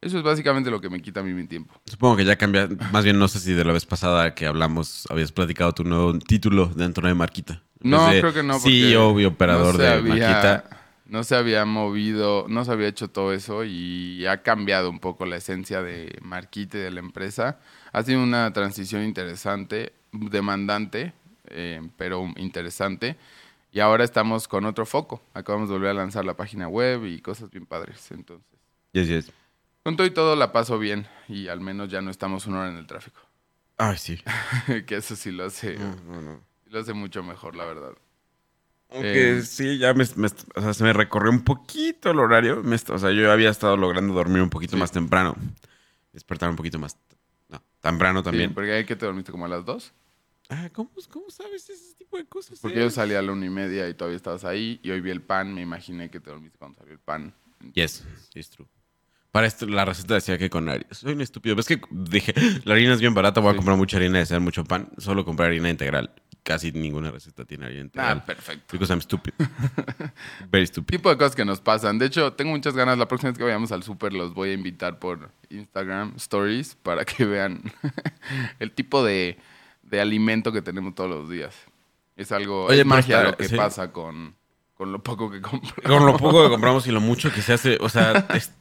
eso 0.00 0.18
es 0.18 0.22
básicamente 0.22 0.70
lo 0.70 0.80
que 0.80 0.88
me 0.88 1.02
quita 1.02 1.20
a 1.20 1.22
mí 1.24 1.32
mi 1.32 1.46
tiempo. 1.48 1.74
Supongo 1.86 2.16
que 2.18 2.24
ya 2.24 2.36
cambia, 2.36 2.68
más 2.92 3.02
bien 3.02 3.18
no 3.18 3.26
sé 3.26 3.40
si 3.40 3.52
de 3.54 3.64
la 3.64 3.72
vez 3.72 3.84
pasada 3.84 4.32
que 4.34 4.46
hablamos 4.46 5.06
habías 5.10 5.32
platicado 5.32 5.72
tu 5.72 5.82
nuevo 5.82 6.16
título 6.20 6.66
dentro 6.66 7.08
de 7.08 7.14
Marquita. 7.14 7.62
No, 7.80 8.08
creo 8.08 8.32
que 8.34 8.42
no. 8.42 8.54
porque 8.54 8.68
CEO 8.70 9.18
y 9.20 9.24
operador 9.24 9.74
no 9.76 9.80
de 9.82 9.88
había- 9.88 10.28
Marquita. 10.28 10.64
No 11.06 11.24
se 11.24 11.36
había 11.36 11.64
movido, 11.64 12.44
no 12.48 12.66
se 12.66 12.72
había 12.72 12.86
hecho 12.88 13.08
todo 13.08 13.32
eso 13.32 13.64
y 13.64 14.26
ha 14.26 14.42
cambiado 14.42 14.90
un 14.90 14.98
poco 14.98 15.24
la 15.24 15.36
esencia 15.36 15.80
de 15.82 16.18
Marquita 16.20 16.76
y 16.76 16.80
de 16.82 16.90
la 16.90 17.00
empresa. 17.00 17.58
Ha 17.92 18.02
sido 18.02 18.22
una 18.22 18.52
transición 18.52 19.02
interesante, 19.04 19.94
demandante, 20.12 21.14
eh, 21.48 21.80
pero 21.96 22.26
interesante. 22.36 23.16
Y 23.72 23.80
ahora 23.80 24.04
estamos 24.04 24.48
con 24.48 24.66
otro 24.66 24.84
foco. 24.84 25.22
Acabamos 25.32 25.68
de 25.70 25.74
volver 25.76 25.90
a 25.90 25.94
lanzar 25.94 26.26
la 26.26 26.34
página 26.36 26.68
web 26.68 27.06
y 27.06 27.20
cosas 27.20 27.50
bien 27.50 27.64
padres. 27.64 28.10
Entonces, 28.10 28.46
Yes, 28.92 29.08
yes. 29.08 29.32
con 29.84 29.96
todo 29.96 30.06
y 30.06 30.10
todo 30.10 30.36
la 30.36 30.52
paso 30.52 30.78
bien 30.78 31.06
y 31.26 31.48
al 31.48 31.60
menos 31.60 31.88
ya 31.90 32.02
no 32.02 32.10
estamos 32.10 32.46
una 32.46 32.60
hora 32.60 32.70
en 32.70 32.76
el 32.76 32.86
tráfico. 32.86 33.20
Ay, 33.78 33.96
sí. 33.96 34.20
que 34.86 34.96
eso 34.96 35.16
sí 35.16 35.30
lo 35.32 35.46
hace, 35.46 35.78
No, 35.78 35.96
no, 36.06 36.20
no. 36.20 36.40
Lo 36.70 36.80
hace 36.80 36.92
mucho 36.92 37.22
mejor, 37.22 37.56
la 37.56 37.64
verdad. 37.64 37.92
Aunque 38.90 39.38
Eh, 39.38 39.42
sí, 39.42 39.78
ya 39.78 39.92
me, 39.94 40.04
me- 40.16 40.28
o 40.54 40.60
sea, 40.62 40.72
se 40.74 40.82
me 40.84 40.92
recorrió 40.92 41.30
un 41.30 41.44
poquito 41.44 42.10
el 42.10 42.18
horario. 42.18 42.62
Me 42.62 42.76
o 42.76 42.98
sea, 42.98 43.10
yo 43.10 43.30
había 43.30 43.50
estado 43.50 43.76
logrando 43.76 44.14
dormir 44.14 44.40
un 44.42 44.50
poquito 44.50 44.76
Sí. 44.76 44.80
más 44.80 44.92
temprano. 44.92 45.36
Despertar 46.12 46.48
un 46.48 46.56
poquito 46.56 46.78
más. 46.78 46.96
No, 47.48 47.62
temprano 47.80 48.22
también. 48.22 48.50
Sí, 48.50 48.54
porque 48.54 48.72
hay 48.72 48.84
que 48.86 48.96
te 48.96 49.04
dormiste 49.04 49.30
como 49.30 49.44
a 49.44 49.48
las 49.48 49.64
dos. 49.64 49.92
Ah, 50.48 50.70
¿cómo, 50.72 50.90
¿cómo 51.10 51.28
sabes 51.28 51.68
ese 51.68 51.94
tipo 51.96 52.16
de 52.16 52.24
cosas? 52.24 52.58
Porque 52.60 52.78
eh? 52.78 52.82
yo 52.84 52.90
salí 52.90 53.14
a 53.14 53.20
la 53.20 53.32
una 53.32 53.44
y 53.44 53.50
media 53.50 53.86
y 53.88 53.92
todavía 53.94 54.16
estabas 54.16 54.44
ahí. 54.44 54.80
Y 54.82 54.90
hoy 54.90 55.02
vi 55.02 55.10
el 55.10 55.20
pan, 55.20 55.52
me 55.52 55.60
imaginé 55.60 56.10
que 56.10 56.20
te 56.20 56.30
dormiste 56.30 56.56
cuando 56.58 56.78
salió 56.78 56.94
el 56.94 56.98
pan. 57.00 57.34
Yes, 57.74 58.02
it's 58.34 58.48
true. 58.48 58.66
Para 59.30 59.46
esto, 59.46 59.66
la 59.66 59.84
receta 59.84 60.14
decía 60.14 60.38
que 60.38 60.48
con 60.48 60.66
harina. 60.70 60.88
Soy 60.92 61.12
un 61.12 61.20
estúpido. 61.20 61.54
¿Ves 61.54 61.66
que 61.66 61.78
dije, 61.90 62.32
la 62.64 62.72
harina 62.72 62.94
es 62.94 63.00
bien 63.00 63.12
barata, 63.12 63.40
voy 63.40 63.50
a 63.50 63.52
Sí. 63.52 63.56
comprar 63.58 63.76
mucha 63.76 63.98
harina 63.98 64.18
y 64.18 64.22
hacer 64.22 64.40
mucho 64.40 64.64
pan? 64.64 64.88
Solo 64.96 65.26
comprar 65.26 65.48
harina 65.50 65.68
integral. 65.68 66.10
Casi 66.48 66.72
ninguna 66.72 67.10
receta 67.10 67.44
tiene 67.44 67.66
harina 67.66 67.80
Ah, 67.82 67.84
integral. 67.84 68.24
perfecto. 68.24 68.64
Because 68.72 68.90
I'm 68.90 69.02
stupid. 69.02 69.34
Very 70.50 70.66
stupid. 70.66 70.96
Tipo 70.96 71.10
de 71.10 71.18
cosas 71.18 71.36
que 71.36 71.44
nos 71.44 71.60
pasan. 71.60 71.98
De 71.98 72.06
hecho, 72.06 72.32
tengo 72.32 72.52
muchas 72.52 72.74
ganas. 72.74 72.96
La 72.96 73.06
próxima 73.06 73.30
vez 73.32 73.36
que 73.38 73.44
vayamos 73.44 73.70
al 73.70 73.82
súper 73.82 74.14
los 74.14 74.32
voy 74.32 74.48
a 74.50 74.52
invitar 74.54 74.98
por 74.98 75.30
Instagram 75.50 76.14
Stories 76.16 76.74
para 76.76 77.04
que 77.04 77.24
vean 77.26 77.62
el 78.60 78.72
tipo 78.72 79.04
de, 79.04 79.38
de 79.82 80.00
alimento 80.00 80.50
que 80.50 80.62
tenemos 80.62 80.94
todos 80.94 81.10
los 81.10 81.28
días. 81.28 81.54
Es 82.16 82.32
algo, 82.32 82.64
Oye, 82.64 82.80
es 82.80 82.86
magia 82.86 83.22
lo 83.24 83.36
que 83.36 83.46
sí. 83.48 83.54
pasa 83.56 83.92
con, 83.92 84.34
con 84.74 84.90
lo 84.90 85.02
poco 85.02 85.30
que 85.30 85.40
compro. 85.42 85.70
Con 85.84 86.06
lo 86.06 86.16
poco 86.16 86.44
que 86.44 86.48
compramos 86.48 86.86
y 86.86 86.92
lo 86.92 87.00
mucho 87.02 87.30
que 87.30 87.42
se 87.42 87.52
hace, 87.52 87.76
o 87.80 87.90
sea, 87.90 88.26
es- 88.34 88.52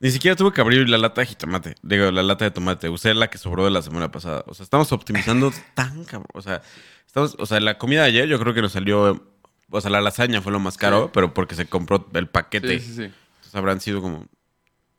ni 0.00 0.10
siquiera 0.10 0.36
tuve 0.36 0.52
que 0.52 0.60
abrir 0.60 0.88
la 0.88 0.98
lata 0.98 1.20
de 1.22 1.26
jitomate. 1.26 1.74
Digo, 1.82 2.10
la 2.10 2.22
lata 2.22 2.44
de 2.44 2.50
tomate. 2.50 2.88
Usé 2.88 3.14
la 3.14 3.28
que 3.28 3.38
sobró 3.38 3.64
de 3.64 3.70
la 3.70 3.82
semana 3.82 4.10
pasada. 4.12 4.44
O 4.46 4.54
sea, 4.54 4.64
estamos 4.64 4.92
optimizando 4.92 5.52
tan 5.74 6.04
cabrón. 6.04 6.28
O 6.34 6.42
sea, 6.42 6.62
estamos, 7.06 7.36
o 7.38 7.46
sea, 7.46 7.60
la 7.60 7.78
comida 7.78 8.02
de 8.02 8.08
ayer 8.08 8.28
yo 8.28 8.38
creo 8.38 8.52
que 8.54 8.62
nos 8.62 8.72
salió. 8.72 9.32
O 9.70 9.80
sea, 9.80 9.90
la 9.90 10.00
lasaña 10.00 10.42
fue 10.42 10.52
lo 10.52 10.60
más 10.60 10.76
caro, 10.76 11.04
Sí. 11.06 11.10
pero 11.14 11.34
porque 11.34 11.54
se 11.54 11.66
compró 11.66 12.08
el 12.14 12.28
paquete. 12.28 12.78
Sí, 12.78 12.86
sí, 12.86 12.94
sí. 12.94 13.02
Entonces 13.02 13.54
habrán 13.54 13.80
sido 13.80 14.00
como. 14.02 14.26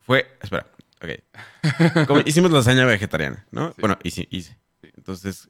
Fue. 0.01 0.27
Espera, 0.41 0.65
ok. 1.01 2.05
Como 2.07 2.21
hicimos 2.25 2.51
lasaña 2.51 2.85
vegetariana, 2.85 3.45
¿no? 3.51 3.69
Sí. 3.69 3.75
Bueno, 3.79 3.97
hice, 4.03 4.27
hice. 4.31 4.57
Entonces, 4.95 5.49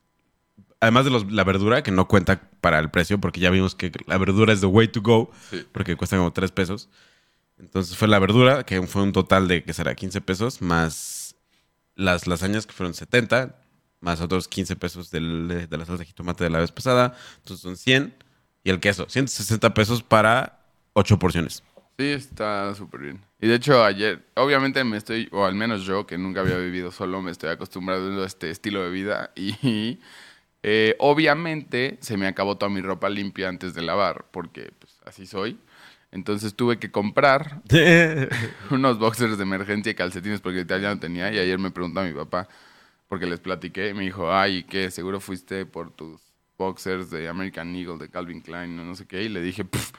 además 0.82 1.06
de 1.06 1.12
los- 1.12 1.32
la 1.32 1.44
verdura, 1.44 1.82
que 1.84 1.92
no 1.92 2.08
cuenta 2.08 2.42
para 2.62 2.80
el 2.80 2.92
precio, 2.92 3.20
porque 3.20 3.40
ya 3.40 3.50
vimos 3.50 3.76
que 3.76 3.92
la 4.06 4.18
verdura 4.18 4.52
es 4.54 4.60
the 4.62 4.68
way 4.68 4.88
to 4.88 5.02
go, 5.02 5.32
Sí. 5.50 5.66
porque 5.72 5.96
cuesta 5.96 6.18
como 6.18 6.34
3 6.34 6.52
pesos. 6.52 6.90
Entonces 7.60 7.98
fue 7.98 8.08
la 8.08 8.20
verdura, 8.20 8.64
que 8.64 8.82
fue 8.84 9.02
un 9.02 9.12
total 9.12 9.48
de, 9.48 9.64
que 9.64 9.74
será? 9.74 9.96
15 9.96 10.22
pesos, 10.22 10.62
más 10.62 11.36
las 11.96 12.28
lasañas, 12.28 12.68
que 12.68 12.74
fueron 12.74 12.94
70, 12.94 13.56
más 14.00 14.22
otros 14.22 14.48
15 14.48 14.76
pesos 14.76 15.10
del- 15.10 15.68
de, 15.70 15.78
la 15.78 15.86
salsa 15.86 16.02
de 16.02 16.06
jitomate 16.06 16.44
de 16.44 16.50
la 16.52 16.60
vez 16.60 16.72
pasada. 16.72 17.16
Entonces 17.38 17.62
son 17.62 17.76
100. 17.78 18.14
Y 18.64 18.70
el 18.70 18.80
queso, 18.80 19.08
160 19.10 19.74
pesos 19.74 20.04
para 20.04 20.60
8 20.94 21.18
porciones. 21.18 21.64
Sí, 21.98 22.06
está 22.12 22.76
súper 22.76 23.02
bien. 23.02 23.22
Y 23.42 23.48
de 23.48 23.56
hecho, 23.56 23.84
ayer, 23.84 24.24
obviamente 24.36 24.84
me 24.84 24.98
estoy, 24.98 25.30
o 25.32 25.46
al 25.46 25.56
menos 25.56 25.84
yo, 25.84 26.06
que 26.06 26.18
nunca 26.18 26.42
había 26.42 26.58
vivido 26.58 26.92
solo, 26.92 27.22
me 27.22 27.32
estoy 27.32 27.50
acostumbrando 27.50 28.22
a 28.22 28.26
este 28.28 28.52
estilo 28.52 28.84
de 28.84 28.90
vida. 28.92 29.32
Y 29.36 30.00
eh, 30.64 30.96
obviamente 31.00 31.98
se 32.02 32.18
me 32.18 32.28
acabó 32.28 32.58
toda 32.58 32.70
mi 32.70 32.82
ropa 32.82 33.10
limpia 33.10 33.48
antes 33.50 33.74
de 33.74 33.82
lavar, 33.84 34.26
porque 34.32 34.72
pues, 34.80 35.00
así 35.06 35.26
soy. 35.26 35.58
Entonces 36.12 36.56
tuve 36.56 36.80
que 36.80 36.90
comprar 36.92 37.62
unos 38.72 38.98
boxers 39.00 39.38
de 39.38 39.44
emergencia 39.44 39.92
y 39.92 39.96
calcetines 39.96 40.42
porque 40.42 40.66
ya 40.66 40.80
no 40.80 41.00
tenía. 41.00 41.32
Y 41.32 41.40
ayer 41.40 41.60
me 41.60 41.72
preguntó 41.72 42.00
a 42.00 42.04
mi 42.04 42.14
papá, 42.14 42.48
porque 43.08 43.26
les 43.26 43.40
platiqué, 43.40 43.90
y 43.90 43.94
me 43.94 44.04
dijo, 44.04 44.32
ay, 44.34 44.64
¿qué? 44.64 44.90
Seguro 44.92 45.20
fuiste 45.20 45.66
por 45.66 45.92
tus 45.92 46.22
boxers 46.58 47.12
de 47.12 47.28
American 47.28 47.76
Eagle, 47.76 47.98
de 48.00 48.10
Calvin 48.10 48.42
Klein, 48.42 48.76
no, 48.76 48.84
no 48.84 48.96
sé 48.96 49.06
qué. 49.06 49.24
Y 49.24 49.30
le 49.30 49.42
dije, 49.42 49.64
"Pff, 49.64 49.92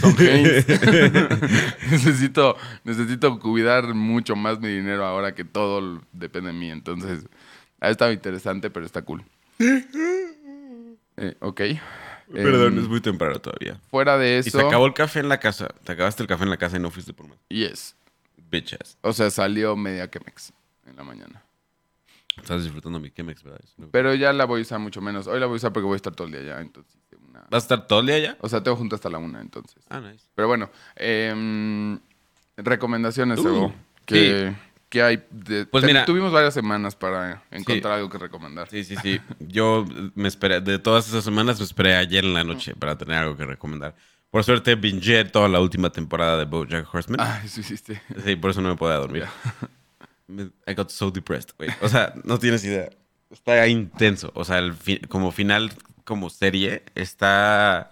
Tom 0.00 0.14
necesito, 1.90 2.56
necesito 2.84 3.38
cuidar 3.40 3.94
mucho 3.94 4.36
más 4.36 4.60
mi 4.60 4.68
dinero 4.68 5.04
ahora 5.04 5.34
que 5.34 5.44
todo 5.44 6.00
depende 6.12 6.52
de 6.52 6.58
mí. 6.58 6.70
Entonces, 6.70 7.26
ha 7.80 7.90
estado 7.90 8.12
interesante, 8.12 8.70
pero 8.70 8.86
está 8.86 9.02
cool. 9.02 9.24
Eh, 11.16 11.34
ok. 11.40 11.60
Perdón, 12.32 12.74
Em, 12.78 12.82
es 12.82 12.88
muy 12.88 13.00
temprano 13.00 13.38
todavía. 13.38 13.80
Fuera 13.90 14.16
de 14.18 14.36
Y 14.36 14.48
eso. 14.48 14.58
se 14.58 14.66
acabó 14.66 14.86
el 14.86 14.94
café 14.94 15.20
en 15.20 15.28
la 15.28 15.38
casa. 15.40 15.68
Te 15.84 15.92
acabaste 15.92 16.22
el 16.22 16.28
café 16.28 16.44
en 16.44 16.50
la 16.50 16.56
casa 16.56 16.76
y 16.76 16.80
no 16.80 16.90
fuiste 16.90 17.12
por 17.12 17.28
más. 17.28 17.38
Yes. 17.48 17.96
Bitches. 18.50 18.98
O 19.02 19.12
sea, 19.12 19.30
salió 19.30 19.74
media 19.76 20.08
Chemex 20.10 20.52
en 20.86 20.96
la 20.96 21.02
mañana. 21.04 21.42
Estás 22.36 22.62
disfrutando 22.64 22.98
mi 22.98 23.10
Chemex, 23.10 23.42
¿verdad? 23.44 23.60
No- 23.76 23.88
Pero 23.90 24.14
ya 24.14 24.32
la 24.32 24.44
voy 24.44 24.60
a 24.60 24.62
usar 24.62 24.78
mucho 24.80 25.00
menos. 25.00 25.26
Hoy 25.26 25.38
la 25.40 25.46
voy 25.46 25.54
a 25.54 25.56
usar 25.56 25.72
porque 25.72 25.86
voy 25.86 25.94
a 25.94 25.96
estar 25.96 26.14
todo 26.14 26.26
el 26.26 26.32
día 26.32 26.40
allá. 26.42 26.60
Entonces, 26.60 26.92
una- 27.28 27.40
¿Vas 27.50 27.52
a 27.52 27.58
estar 27.58 27.86
todo 27.86 28.00
el 28.00 28.06
día 28.06 28.16
allá? 28.16 28.36
O 28.40 28.48
sea, 28.48 28.62
tengo 28.62 28.76
junto 28.76 28.96
hasta 28.96 29.08
la 29.08 29.18
una, 29.18 29.40
entonces. 29.40 29.82
Ah, 29.88 30.00
nice. 30.00 30.24
Pero 30.34 30.48
bueno, 30.48 30.70
em, 30.96 31.98
recomendaciones, 32.56 33.38
Uh, 33.40 33.48
Evo, 33.48 33.74
que, 34.06 34.54
que 34.94 35.02
hay. 35.02 35.22
de- 35.30 35.66
Pues 35.66 35.82
mira- 35.84 36.04
Tuvimos 36.04 36.30
varias 36.32 36.54
semanas 36.54 36.94
para 36.94 37.42
encontrar 37.50 37.94
algo 37.94 38.08
que 38.08 38.16
recomendar. 38.18 38.68
Sí, 38.70 38.84
sí, 38.84 38.94
sí. 39.02 39.20
Yo 39.40 39.84
me 40.14 40.28
esperé, 40.28 40.60
de 40.60 40.78
todas 40.78 41.08
esas 41.08 41.24
semanas 41.24 41.58
me 41.58 41.64
esperé 41.66 41.96
ayer 41.96 42.24
en 42.24 42.32
la 42.32 42.44
noche 42.44 42.74
para 42.76 42.96
tener 42.96 43.16
algo 43.18 43.36
que 43.36 43.44
recomendar. 43.44 43.96
Por 44.30 44.44
suerte, 44.44 44.76
binge 44.76 45.24
toda 45.24 45.48
la 45.48 45.60
última 45.60 45.90
temporada 45.90 46.38
de 46.38 46.44
BoJack 46.44 46.92
Horseman. 46.94 47.20
Ah, 47.20 47.40
eso 47.44 47.60
hiciste. 47.60 48.00
Sí, 48.24 48.36
por 48.36 48.50
eso 48.52 48.60
no 48.62 48.68
me 48.68 48.76
podía 48.76 48.96
dormir. 48.96 49.24
Me- 50.28 50.50
I 50.66 50.74
got 50.74 50.90
so 50.90 51.10
depressed, 51.10 51.50
güey. 51.58 51.70
O 51.82 51.88
sea, 51.88 52.14
no 52.24 52.38
tienes 52.38 52.64
idea. 52.64 52.88
Está 53.30 53.66
intenso. 53.66 54.30
O 54.34 54.44
sea, 54.44 54.58
el 54.58 54.74
fi- 54.74 55.00
como 55.08 55.32
final, 55.32 55.72
como 56.04 56.30
serie, 56.30 56.84
está, 56.94 57.90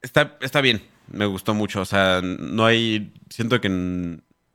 está. 0.00 0.36
Está 0.40 0.60
bien. 0.60 0.80
Me 1.08 1.26
gustó 1.26 1.54
mucho. 1.54 1.80
O 1.80 1.84
sea, 1.84 2.20
no 2.22 2.64
hay. 2.64 3.12
Siento 3.30 3.60
que 3.60 3.68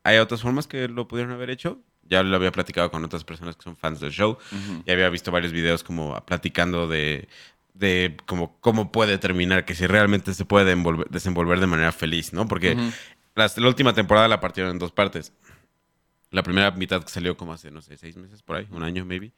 hay 0.08 0.18
otras 0.18 0.42
formas 0.42 0.66
que 0.66 0.88
lo 0.88 1.06
pudieron 1.08 1.32
haber 1.32 1.50
hecho. 1.50 1.80
Ya 2.04 2.22
lo 2.22 2.34
había 2.36 2.50
platicado 2.52 2.90
con 2.90 3.04
otras 3.04 3.24
personas 3.24 3.56
que 3.56 3.62
son 3.62 3.76
fans 3.76 4.00
del 4.00 4.10
show. 4.12 4.32
Ujú. 4.50 4.82
Y 4.86 4.90
había 4.90 5.08
visto 5.10 5.30
varios 5.30 5.52
videos 5.52 5.84
como 5.84 6.18
platicando 6.24 6.86
de, 6.88 7.28
de 7.74 8.16
como 8.26 8.58
cómo 8.60 8.90
puede 8.92 9.18
terminar, 9.18 9.64
que 9.64 9.74
si 9.74 9.86
realmente 9.86 10.32
se 10.34 10.44
puede 10.44 10.74
envolver- 10.74 11.08
desenvolver 11.10 11.60
de 11.60 11.66
manera 11.66 11.92
feliz, 11.92 12.32
¿no? 12.32 12.48
Porque 12.48 12.72
Ujú. 12.74 12.90
las- 13.34 13.58
la 13.58 13.68
última 13.68 13.92
temporada 13.92 14.26
la 14.28 14.40
partieron 14.40 14.72
en 14.72 14.78
dos 14.78 14.90
partes. 14.92 15.32
La 16.30 16.42
primera 16.42 16.70
mitad 16.72 17.02
que 17.02 17.08
salió 17.10 17.36
como 17.36 17.52
hace, 17.52 17.70
no 17.70 17.80
sé, 17.82 17.96
seis 17.96 18.16
meses 18.16 18.42
por 18.42 18.56
ahí, 18.56 18.66
un 18.70 18.82
año 18.82 19.04
maybe, 19.04 19.32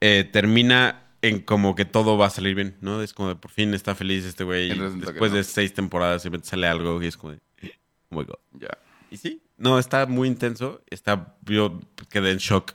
eh, 0.00 0.28
termina 0.32 1.02
en 1.22 1.40
como 1.40 1.74
que 1.74 1.84
todo 1.84 2.18
va 2.18 2.26
a 2.26 2.30
salir 2.30 2.54
bien, 2.54 2.76
¿no? 2.80 3.00
Es 3.02 3.12
como 3.14 3.30
de 3.30 3.36
por 3.36 3.50
fin 3.50 3.74
está 3.74 3.94
feliz 3.94 4.24
este 4.24 4.44
güey. 4.44 4.68
Después 4.98 5.30
no. 5.32 5.38
de 5.38 5.44
seis 5.44 5.72
temporadas 5.72 6.22
siempre 6.22 6.40
sale 6.44 6.66
algo 6.68 7.02
y 7.02 7.06
es 7.06 7.16
como 7.16 7.32
de, 7.32 7.40
oh 8.10 8.16
my 8.16 8.24
god. 8.24 8.38
Ya. 8.60 8.68
Y 9.10 9.16
sí, 9.16 9.40
no, 9.58 9.78
está 9.78 10.06
muy 10.06 10.28
intenso. 10.28 10.82
Está, 10.90 11.36
yo 11.44 11.80
quedé 12.10 12.32
en 12.32 12.38
shock 12.38 12.72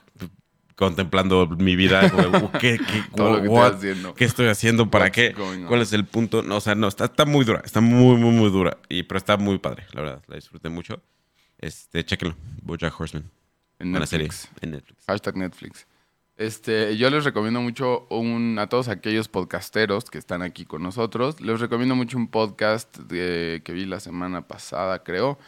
contemplando 0.76 1.46
mi 1.48 1.76
vida. 1.76 2.10
¿Qué, 2.58 2.78
qué, 2.78 3.04
Todo 3.16 3.36
lo 3.36 3.42
que 3.42 3.48
what? 3.48 3.74
estoy 3.74 3.90
haciendo. 3.90 4.14
¿Qué 4.14 4.24
estoy 4.24 4.46
haciendo? 4.48 4.90
¿Para 4.90 5.04
What's 5.06 5.14
qué? 5.14 5.34
¿Cuál 5.68 5.82
es 5.82 5.92
el 5.92 6.04
punto? 6.06 6.42
No, 6.42 6.56
o 6.56 6.60
sea, 6.60 6.74
no, 6.74 6.88
está, 6.88 7.04
está 7.06 7.24
muy 7.24 7.44
dura. 7.44 7.62
Está 7.64 7.80
muy, 7.80 8.16
muy, 8.16 8.32
muy 8.32 8.50
dura. 8.50 8.78
Y, 8.88 9.02
pero 9.04 9.18
está 9.18 9.36
muy 9.36 9.58
padre, 9.58 9.86
la 9.92 10.00
verdad. 10.00 10.22
La 10.26 10.36
disfruté 10.36 10.68
mucho. 10.68 11.02
Este, 11.58 12.04
chéquenlo. 12.04 12.34
Bojack 12.62 12.98
Horseman. 12.98 13.30
En 13.78 13.90
Buena 13.92 14.06
serie 14.06 14.26
Netflix. 14.28 14.50
en 14.60 14.70
Netflix. 14.72 15.04
Hashtag 15.06 15.36
Netflix. 15.36 15.86
Este, 16.36 16.96
yo 16.96 17.10
les 17.10 17.24
recomiendo 17.24 17.60
mucho 17.60 18.06
un, 18.08 18.58
a 18.58 18.66
todos 18.68 18.88
aquellos 18.88 19.28
podcasteros 19.28 20.06
que 20.10 20.18
están 20.18 20.42
aquí 20.42 20.64
con 20.64 20.82
nosotros. 20.82 21.40
Les 21.40 21.60
recomiendo 21.60 21.94
mucho 21.94 22.16
un 22.16 22.28
podcast 22.28 22.96
de- 22.98 23.60
que 23.64 23.72
vi 23.72 23.84
la 23.84 24.00
semana 24.00 24.48
pasada, 24.48 25.02
creo. 25.04 25.38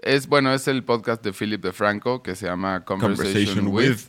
Es 0.00 0.26
bueno, 0.26 0.52
es 0.54 0.68
el 0.68 0.84
podcast 0.84 1.22
de 1.22 1.32
Philip 1.32 1.62
DeFranco 1.62 2.22
que 2.22 2.34
se 2.34 2.46
llama 2.46 2.84
Conversation, 2.84 3.26
Conversation 3.26 3.66
with. 3.68 3.88
with. 3.90 4.00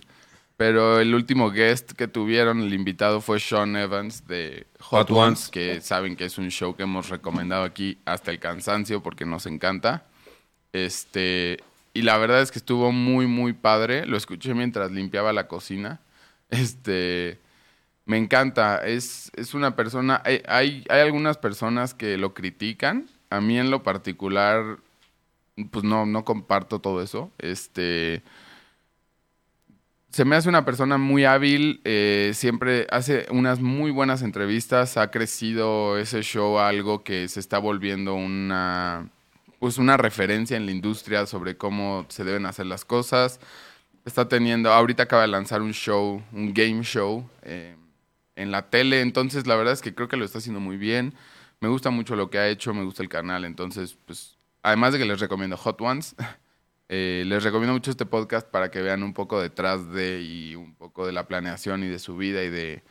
Pero 0.56 1.00
el 1.00 1.14
último 1.16 1.52
guest 1.52 1.92
que 1.94 2.08
tuvieron, 2.08 2.62
el 2.62 2.74
invitado 2.74 3.22
fue 3.22 3.40
Sean 3.40 3.76
Evans 3.76 4.28
de 4.28 4.68
Hot, 4.80 5.10
Hot 5.10 5.12
Ones, 5.12 5.20
Ones. 5.28 5.50
que 5.50 5.82
saben 5.82 6.16
que 6.16 6.26
es 6.26 6.38
un 6.38 6.50
show 6.52 6.76
que 6.76 6.84
hemos 6.84 7.10
recomendado 7.10 7.64
aquí 7.64 7.98
hasta 8.06 8.32
el 8.32 8.40
cansancio 8.40 9.02
porque 9.02 9.26
nos 9.26 9.46
encanta. 9.46 10.06
Este, 10.72 11.58
y 11.94 12.04
la 12.04 12.18
verdad 12.18 12.42
es 12.42 12.52
que 12.52 12.60
estuvo 12.60 12.92
muy, 12.92 13.28
muy 13.28 13.54
padre. 13.54 14.06
Lo 14.06 14.16
escuché 14.16 14.54
mientras 14.54 14.92
limpiaba 14.92 15.34
la 15.34 15.48
cocina. 15.48 16.00
Este, 16.50 17.40
me 18.06 18.18
encanta. 18.18 18.86
Es, 18.86 19.32
es 19.36 19.56
una 19.56 19.76
persona. 19.76 20.22
Hay, 20.24 20.44
hay, 20.48 20.86
hay 20.88 21.02
algunas 21.02 21.38
personas 21.38 21.96
que 21.96 22.18
lo 22.18 22.36
critican. 22.36 23.08
A 23.32 23.42
mí, 23.42 23.58
en 23.58 23.72
lo 23.72 23.82
particular, 23.82 24.78
pues 25.72 25.84
no, 25.84 26.06
no 26.06 26.26
comparto 26.26 26.80
todo 26.80 27.02
eso. 27.02 27.32
Este. 27.38 28.24
Se 30.10 30.26
me 30.26 30.36
hace 30.36 30.48
una 30.48 30.64
persona 30.64 31.00
muy 31.00 31.26
hábil, 31.26 31.82
eh, 31.86 32.34
siempre 32.36 32.86
hace 32.92 33.26
unas 33.32 33.60
muy 33.62 33.90
buenas 33.90 34.22
entrevistas, 34.22 34.96
ha 34.96 35.10
crecido 35.10 35.98
ese 35.98 36.22
show 36.22 36.60
algo 36.60 37.04
que 37.04 37.28
se 37.28 37.40
está 37.40 37.58
volviendo 37.58 38.14
una, 38.14 39.10
pues 39.58 39.80
una 39.80 39.98
referencia 39.98 40.56
en 40.56 40.68
la 40.68 40.72
industria 40.72 41.26
sobre 41.26 41.58
cómo 41.58 42.06
se 42.10 42.24
deben 42.24 42.46
hacer 42.46 42.68
las 42.68 42.86
cosas. 42.86 43.40
Está 44.06 44.28
teniendo, 44.30 44.72
ahorita 44.72 45.04
acaba 45.04 45.24
de 45.24 45.30
lanzar 45.30 45.64
un 45.64 45.74
show, 45.74 46.22
un 46.32 46.54
game 46.54 46.84
show 46.84 47.28
eh, 47.42 47.76
en 48.36 48.52
la 48.52 48.70
tele, 48.70 49.02
entonces 49.02 49.48
la 49.48 49.56
verdad 49.56 49.74
es 49.74 49.82
que 49.82 49.96
creo 49.96 50.10
que 50.10 50.18
lo 50.18 50.26
está 50.26 50.38
haciendo 50.38 50.60
muy 50.60 50.78
bien. 50.78 51.16
Me 51.60 51.70
gusta 51.70 51.90
mucho 51.90 52.16
lo 52.16 52.30
que 52.30 52.38
ha 52.38 52.50
hecho, 52.50 52.72
me 52.76 52.84
gusta 52.84 53.02
el 53.02 53.10
canal, 53.10 53.46
entonces 53.46 53.98
pues 54.06 54.38
además 54.64 54.94
de 54.94 55.00
que 55.00 55.06
les 55.06 55.20
recomiendo 55.20 55.58
Hot 55.58 55.80
Ones, 55.82 56.16
eh, 56.90 57.24
les 57.28 57.44
recomiendo 57.44 57.74
mucho 57.74 57.92
este 57.92 58.06
podcast 58.06 58.48
para 58.50 58.72
que 58.72 58.82
vean 58.82 59.04
un 59.04 59.14
poco 59.14 59.40
detrás 59.40 59.92
de 59.92 60.22
y 60.22 60.56
un 60.56 60.74
poco 60.76 61.06
de 61.06 61.12
la 61.12 61.28
planeación 61.28 61.84
y 61.84 61.88
de 61.88 62.00
su 62.00 62.18
vida 62.18 62.44
y 62.44 62.50
de, 62.50 62.84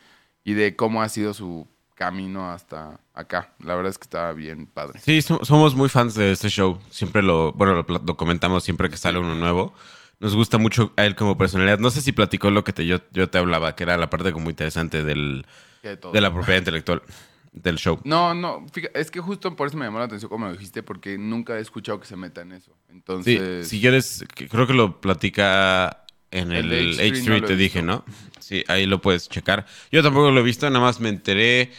y 0.43 0.53
de 0.53 0.75
cómo 0.75 1.01
ha 1.01 1.09
sido 1.09 1.33
su 1.33 1.67
camino 1.95 2.51
hasta 2.51 2.99
acá. 3.13 3.53
La 3.59 3.75
verdad 3.75 3.91
es 3.91 3.97
que 3.97 4.03
está 4.05 4.31
bien 4.33 4.65
padre. 4.67 4.99
Sí, 4.99 5.21
so- 5.21 5.43
somos 5.43 5.75
muy 5.75 5.89
fans 5.89 6.15
de 6.15 6.31
este 6.31 6.49
show. 6.49 6.79
Siempre 6.89 7.21
lo, 7.21 7.53
bueno, 7.53 7.85
lo, 7.87 8.17
comentamos 8.17 8.63
siempre 8.63 8.89
que 8.89 8.97
sale 8.97 9.19
uno 9.19 9.35
nuevo. 9.35 9.73
Nos 10.19 10.35
gusta 10.35 10.57
mucho 10.57 10.93
a 10.97 11.05
él 11.05 11.15
como 11.15 11.37
personalidad. 11.37 11.79
No 11.79 11.91
sé 11.91 12.01
si 12.01 12.11
platicó 12.11 12.49
lo 12.49 12.63
que 12.63 12.73
te, 12.73 12.85
yo, 12.85 12.97
yo 13.11 13.29
te 13.29 13.37
hablaba, 13.37 13.75
que 13.75 13.83
era 13.83 13.97
la 13.97 14.09
parte 14.09 14.31
como 14.31 14.49
interesante 14.49 15.03
del, 15.03 15.45
de 15.81 16.21
la 16.21 16.33
propiedad 16.33 16.59
intelectual 16.59 17.01
del 17.53 17.77
show. 17.77 17.99
No, 18.03 18.33
no, 18.33 18.65
fíjate, 18.71 18.99
es 18.99 19.11
que 19.11 19.19
justo 19.19 19.55
por 19.55 19.67
eso 19.67 19.77
me 19.77 19.85
llamó 19.85 19.99
la 19.99 20.05
atención 20.05 20.29
como 20.29 20.47
lo 20.47 20.53
dijiste, 20.53 20.83
porque 20.83 21.17
nunca 21.17 21.57
he 21.57 21.61
escuchado 21.61 21.99
que 21.99 22.07
se 22.07 22.15
meta 22.15 22.41
en 22.41 22.51
eso. 22.51 22.71
Sí, 22.71 22.91
Entonces, 22.91 23.67
si 23.67 23.79
quieres, 23.79 24.25
creo 24.49 24.67
que 24.67 24.73
lo 24.73 24.99
platica 24.99 26.05
en 26.31 26.51
El 26.51 26.71
el, 26.73 26.97
de 26.97 27.03
H3 27.03 27.13
H3, 27.13 27.23
no 27.23 27.29
lo 27.29 27.37
he 27.37 27.41
te 27.41 27.55
dije, 27.55 27.81
visto. 27.81 27.91
¿no? 27.93 28.05
Sí, 28.39 28.63
ahí 28.67 28.85
lo 28.85 29.01
puedes 29.01 29.29
checar. 29.29 29.65
Yo 29.91 30.01
tampoco 30.01 30.31
lo 30.31 30.39
he 30.39 30.43
visto, 30.43 30.67
nada 30.69 30.83
más 30.83 30.99
me 30.99 31.09
enteré 31.09 31.71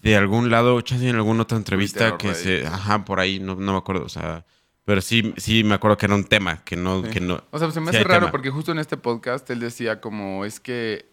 de 0.00 0.16
algún 0.16 0.50
lado, 0.50 0.80
chance 0.82 1.08
en 1.08 1.16
alguna 1.16 1.42
otra 1.42 1.58
entrevista 1.58 2.16
Twitter 2.16 2.34
que 2.34 2.34
se... 2.34 2.66
Ajá, 2.66 3.04
por 3.04 3.18
ahí, 3.18 3.40
no, 3.40 3.56
no 3.56 3.72
me 3.72 3.78
acuerdo, 3.78 4.04
o 4.04 4.08
sea... 4.08 4.44
Pero 4.84 5.00
sí, 5.00 5.34
sí 5.36 5.64
me 5.64 5.74
acuerdo 5.74 5.96
que 5.96 6.06
era 6.06 6.14
un 6.14 6.22
tema, 6.22 6.62
que 6.64 6.76
no... 6.76 7.02
Sí. 7.02 7.10
Que 7.10 7.20
no 7.20 7.42
o 7.50 7.58
sea, 7.58 7.68
se 7.72 7.80
me 7.80 7.90
hace 7.90 8.04
raro 8.04 8.20
tema. 8.20 8.30
porque 8.30 8.50
justo 8.50 8.70
en 8.70 8.78
este 8.78 8.96
podcast 8.96 9.50
él 9.50 9.58
decía 9.58 10.00
como, 10.00 10.44
es 10.44 10.60
que, 10.60 11.06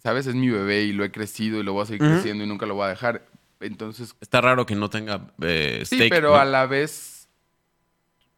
¿sabes? 0.00 0.28
Es 0.28 0.36
mi 0.36 0.48
bebé 0.48 0.82
y 0.82 0.92
lo 0.92 1.02
he 1.02 1.10
crecido 1.10 1.58
y 1.58 1.64
lo 1.64 1.72
voy 1.72 1.82
a 1.82 1.86
seguir 1.86 2.08
creciendo 2.08 2.44
y 2.44 2.46
nunca 2.46 2.66
lo 2.66 2.76
voy 2.76 2.84
a 2.86 2.90
dejar. 2.90 3.26
Entonces, 3.60 4.14
Está 4.20 4.40
raro 4.40 4.66
que 4.66 4.74
no 4.74 4.90
tenga 4.90 5.32
eh, 5.40 5.82
sí, 5.86 5.96
stake, 5.96 6.10
pero 6.10 6.32
¿no? 6.32 6.36
a 6.36 6.44
la 6.44 6.66
vez 6.66 7.28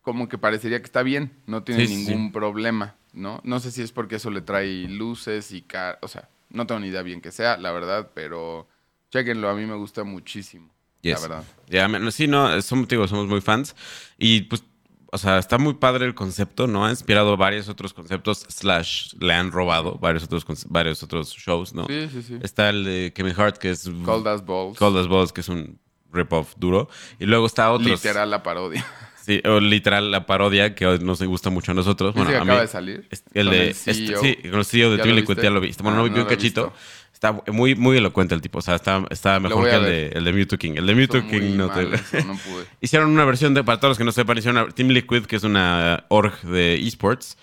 como 0.03 0.29
que 0.29 0.39
parecería 0.39 0.79
que 0.79 0.85
está 0.87 1.03
bien, 1.03 1.33
no 1.47 1.65
tiene 1.65 1.87
Sí, 1.87 1.95
sí, 1.95 2.05
sí. 2.05 2.11
ningún 2.11 2.33
problema, 2.33 2.97
¿no? 3.13 3.41
No 3.45 3.61
sé 3.61 3.71
si 3.71 3.83
es 3.83 3.93
porque 3.93 4.17
eso 4.17 4.31
le 4.31 4.41
trae 4.41 4.89
luces 4.89 5.53
y 5.53 5.63
car 5.63 5.99
o 6.03 6.09
sea, 6.09 6.29
no 6.51 6.67
tengo 6.67 6.81
ni 6.81 6.89
idea 6.89 7.03
bien 7.03 7.21
que 7.21 7.31
sea, 7.33 7.57
la 7.59 7.73
verdad, 7.73 8.11
pero 8.15 8.67
chequenlo, 9.11 9.49
a 9.49 9.55
mí 9.55 9.67
me 9.67 9.75
gusta 9.75 10.05
muchísimo, 10.05 10.71
Yes. 11.03 11.15
la 11.21 11.29
verdad. 11.29 12.11
Sí, 12.11 12.27
no, 12.27 12.61
somos, 12.63 12.89
digo, 12.89 13.07
somos 13.07 13.27
muy 13.27 13.41
fans. 13.41 13.77
Y 14.19 14.43
pues, 14.43 14.65
o 15.11 15.19
sea, 15.19 15.38
está 15.38 15.59
muy 15.59 15.75
padre 15.75 16.07
el 16.07 16.15
concepto, 16.15 16.67
¿no? 16.67 16.85
Ha 16.85 16.91
inspirado 16.91 17.37
varios 17.37 17.69
otros 17.69 17.95
conceptos, 17.95 18.45
slash, 18.49 19.15
le 19.21 19.33
han 19.35 19.53
robado 19.53 19.97
varios 19.99 20.25
otros, 20.25 20.45
varios 20.69 21.03
otros 21.03 21.31
shows, 21.35 21.75
¿no? 21.75 21.87
Sí, 21.87 22.09
sí, 22.12 22.23
sí. 22.23 22.38
Está 22.43 22.69
el 22.71 22.85
de 22.85 23.12
Kevin 23.15 23.35
Hart, 23.37 23.57
que 23.59 23.71
es 23.71 23.91
Cold 24.05 24.27
as 24.29 24.45
Balls. 24.45 24.79
Cold 24.79 24.97
as 24.99 25.09
Balls, 25.09 25.33
que 25.33 25.41
es 25.41 25.49
un 25.49 25.79
rip-off 26.12 26.55
duro. 26.57 26.88
Y 27.19 27.27
luego 27.27 27.47
está 27.47 27.71
otros. 27.73 27.88
Literal 27.91 28.31
la 28.31 28.43
parodia. 28.43 28.85
Sí, 29.29 29.43
o 29.45 29.61
literal 29.61 30.11
la 30.11 30.25
parodia, 30.25 30.75
que 30.75 30.87
hoy 30.87 31.00
nos 31.00 31.23
gusta 31.23 31.50
mucho 31.50 31.73
a 31.73 31.75
nosotros. 31.75 32.15
¿Viste 32.15 32.25
Bueno, 32.25 32.31
que 32.31 32.37
a 32.37 32.45
mí. 32.45 32.49
acaba 32.50 32.61
de 32.62 32.67
salir? 32.69 33.09
El 33.35 33.50
de, 33.50 33.62
el 33.65 33.69
este- 33.69 33.93
CEO. 33.93 34.21
sí, 34.23 34.38
el 34.43 34.65
CEO 34.65 34.91
de 34.93 34.97
¿Ya 34.97 35.03
Twin 35.03 35.15
lo 35.17 35.21
Liquid 35.21 35.35
viste? 35.35 35.43
ya 35.43 35.50
lo 35.50 35.61
vi. 35.61 35.71
Bueno, 35.83 35.99
no, 35.99 36.00
Ah, 36.00 36.05
vi 36.05 36.11
no 36.12 36.15
un 36.17 36.23
lo 36.23 36.27
he 36.31 36.35
cachito. 36.35 36.65
visto. 36.71 36.79
Está 37.19 37.33
muy, 37.53 37.75
muy 37.75 37.97
elocuente 37.97 38.33
el 38.37 38.41
tipo. 38.41 38.61
O 38.61 38.63
sea, 38.63 38.77
está, 38.77 39.05
está 39.11 39.41
mejor 39.41 39.69
que 39.69 39.75
el 39.75 39.83
de, 39.83 40.07
el 40.11 40.25
de 40.25 40.33
Mewtwo 40.33 40.57
King. 40.57 40.75
El 40.77 40.87
de 40.87 40.95
Mewtwo 40.95 41.21
King 41.27 41.57
no 41.57 41.69
te. 41.69 41.83
eso, 41.93 42.25
no 42.25 42.37
pude. 42.37 42.65
Hicieron 42.81 43.11
una 43.11 43.25
versión 43.25 43.55
de, 43.55 43.65
para 43.65 43.81
todos 43.81 43.91
los 43.91 43.99
que 43.99 44.05
no 44.05 44.13
sepan, 44.13 44.39
hicieron 44.39 44.63
una, 44.63 44.73
Team 44.73 44.91
Liquid, 44.91 45.25
que 45.27 45.35
es 45.35 45.43
una 45.43 46.05
org 46.11 46.41
de 46.43 46.77
esports, 46.77 47.37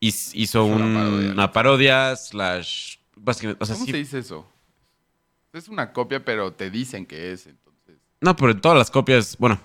hiz- 0.00 0.30
hizo 0.32 0.64
una 0.64 0.84
un- 0.86 0.94
parodia. 0.94 1.30
una 1.32 1.52
parodia, 1.52 2.16
slash, 2.16 2.96
básicamente, 3.16 3.62
o 3.62 3.66
sea, 3.66 3.74
¿Cómo 3.74 3.84
sí- 3.84 3.92
se 3.92 3.98
dice 3.98 4.18
eso? 4.20 4.48
Es 5.52 5.68
una 5.68 5.92
copia, 5.92 6.24
pero 6.24 6.54
te 6.54 6.70
dicen 6.70 7.04
que 7.04 7.32
es, 7.32 7.46
entonces. 7.46 7.96
no, 8.22 8.34
pero 8.34 8.52
en 8.52 8.62
todas 8.62 8.78
las 8.78 8.90
copias, 8.90 9.36
bueno, 9.38 9.60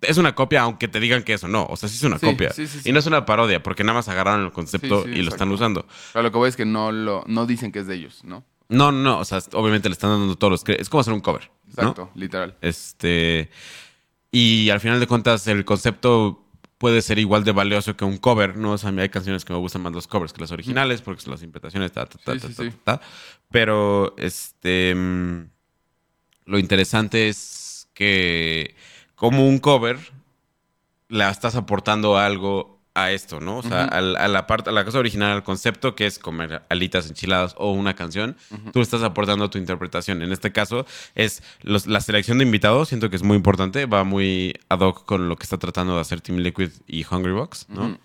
es 0.00 0.18
una 0.18 0.34
copia 0.34 0.62
aunque 0.62 0.88
te 0.88 0.98
digan 0.98 1.22
que 1.22 1.34
eso 1.34 1.46
no, 1.46 1.66
o 1.70 1.76
sea, 1.76 1.88
sí 1.88 1.94
es 1.94 2.02
una 2.02 2.18
Sí, 2.18 2.26
copia. 2.26 2.50
sí, 2.50 2.66
sí, 2.66 2.80
sí. 2.80 2.88
Y 2.88 2.92
no 2.92 2.98
es 2.98 3.06
una 3.06 3.24
parodia, 3.24 3.62
porque 3.62 3.84
nada 3.84 3.94
más 3.94 4.08
agarraron 4.08 4.44
el 4.44 4.50
concepto 4.50 5.06
y 5.08 5.22
lo 5.22 5.28
están 5.30 5.52
usando. 5.52 5.86
Pero 6.12 6.24
lo 6.24 6.32
que 6.32 6.38
voy 6.38 6.48
es 6.48 6.56
que 6.56 6.64
no 6.64 6.90
lo, 6.90 7.22
no 7.28 7.46
dicen 7.46 7.70
que 7.70 7.78
es 7.78 7.86
de 7.86 7.94
ellos, 7.94 8.24
¿no? 8.24 8.44
No, 8.68 8.90
no, 8.90 9.02
no, 9.02 9.18
o 9.20 9.24
sea, 9.24 9.38
obviamente 9.52 9.88
le 9.88 9.92
están 9.92 10.10
dando 10.10 10.36
todos 10.36 10.50
los 10.66 10.78
Es 10.78 10.88
como 10.88 11.00
hacer 11.00 11.14
un 11.14 11.20
cover, 11.20 11.50
¿no? 11.66 11.70
Exacto, 11.70 12.10
literal. 12.14 12.56
Este. 12.60 13.50
Y 14.32 14.70
al 14.70 14.80
final 14.80 14.98
de 15.00 15.06
cuentas, 15.06 15.46
el 15.46 15.64
concepto 15.64 16.42
puede 16.78 17.00
ser 17.00 17.18
igual 17.18 17.44
de 17.44 17.52
valioso 17.52 17.96
que 17.96 18.04
un 18.04 18.18
cover, 18.18 18.56
¿no? 18.56 18.72
O 18.72 18.78
sea, 18.78 18.90
a 18.90 18.92
mí 18.92 19.00
hay 19.00 19.08
canciones 19.08 19.44
que 19.44 19.52
me 19.52 19.58
gustan 19.58 19.82
más 19.82 19.92
los 19.92 20.06
covers 20.06 20.32
que 20.32 20.40
las 20.40 20.52
originales, 20.52 21.00
porque 21.00 21.22
son 21.22 21.30
las 21.32 21.42
interpretaciones, 21.42 21.92
ta, 21.92 22.06
ta, 22.06 22.18
ta, 22.18 22.32
Sí, 22.34 22.40
ta, 22.40 22.48
sí, 22.48 22.54
ta, 22.54 22.62
sí. 22.64 22.72
ta. 22.84 23.00
Pero, 23.50 24.14
este. 24.18 24.94
mm, 24.94 25.50
Lo 26.46 26.58
interesante 26.58 27.28
es 27.28 27.88
que, 27.94 28.74
como 29.14 29.48
un 29.48 29.58
cover, 29.58 29.98
le 31.08 31.28
estás 31.30 31.54
aportando 31.56 32.18
algo 32.18 32.75
a 32.98 33.12
esto, 33.12 33.40
¿no? 33.40 33.58
O 33.58 33.62
sea, 33.62 33.84
a, 33.84 34.00
la 34.28 34.46
parte, 34.46 34.70
a 34.70 34.72
la 34.72 34.84
cosa 34.84 34.98
original, 34.98 35.30
al 35.32 35.42
concepto 35.44 35.94
que 35.94 36.06
es 36.06 36.18
comer 36.18 36.62
alitas 36.70 37.06
enchiladas 37.08 37.54
o 37.58 37.72
una 37.72 37.94
canción, 37.94 38.36
tú 38.72 38.80
estás 38.80 39.02
aportando 39.02 39.50
tu 39.50 39.58
interpretación. 39.58 40.22
En 40.22 40.32
este 40.32 40.50
caso, 40.50 40.86
es 41.14 41.42
los- 41.62 41.86
la 41.86 42.00
selección 42.00 42.38
de 42.38 42.44
invitados, 42.44 42.88
siento 42.88 43.10
que 43.10 43.16
es 43.16 43.22
muy 43.22 43.36
importante, 43.36 43.84
va 43.86 44.02
muy 44.04 44.54
ad 44.70 44.80
hoc 44.80 45.04
con 45.04 45.28
lo 45.28 45.36
que 45.36 45.42
está 45.44 45.58
tratando 45.58 45.94
de 45.94 46.00
hacer 46.00 46.20
Team 46.22 46.38
Liquid 46.38 46.70
y 46.86 47.04
Hungrybox, 47.04 47.68
¿no? 47.68 47.98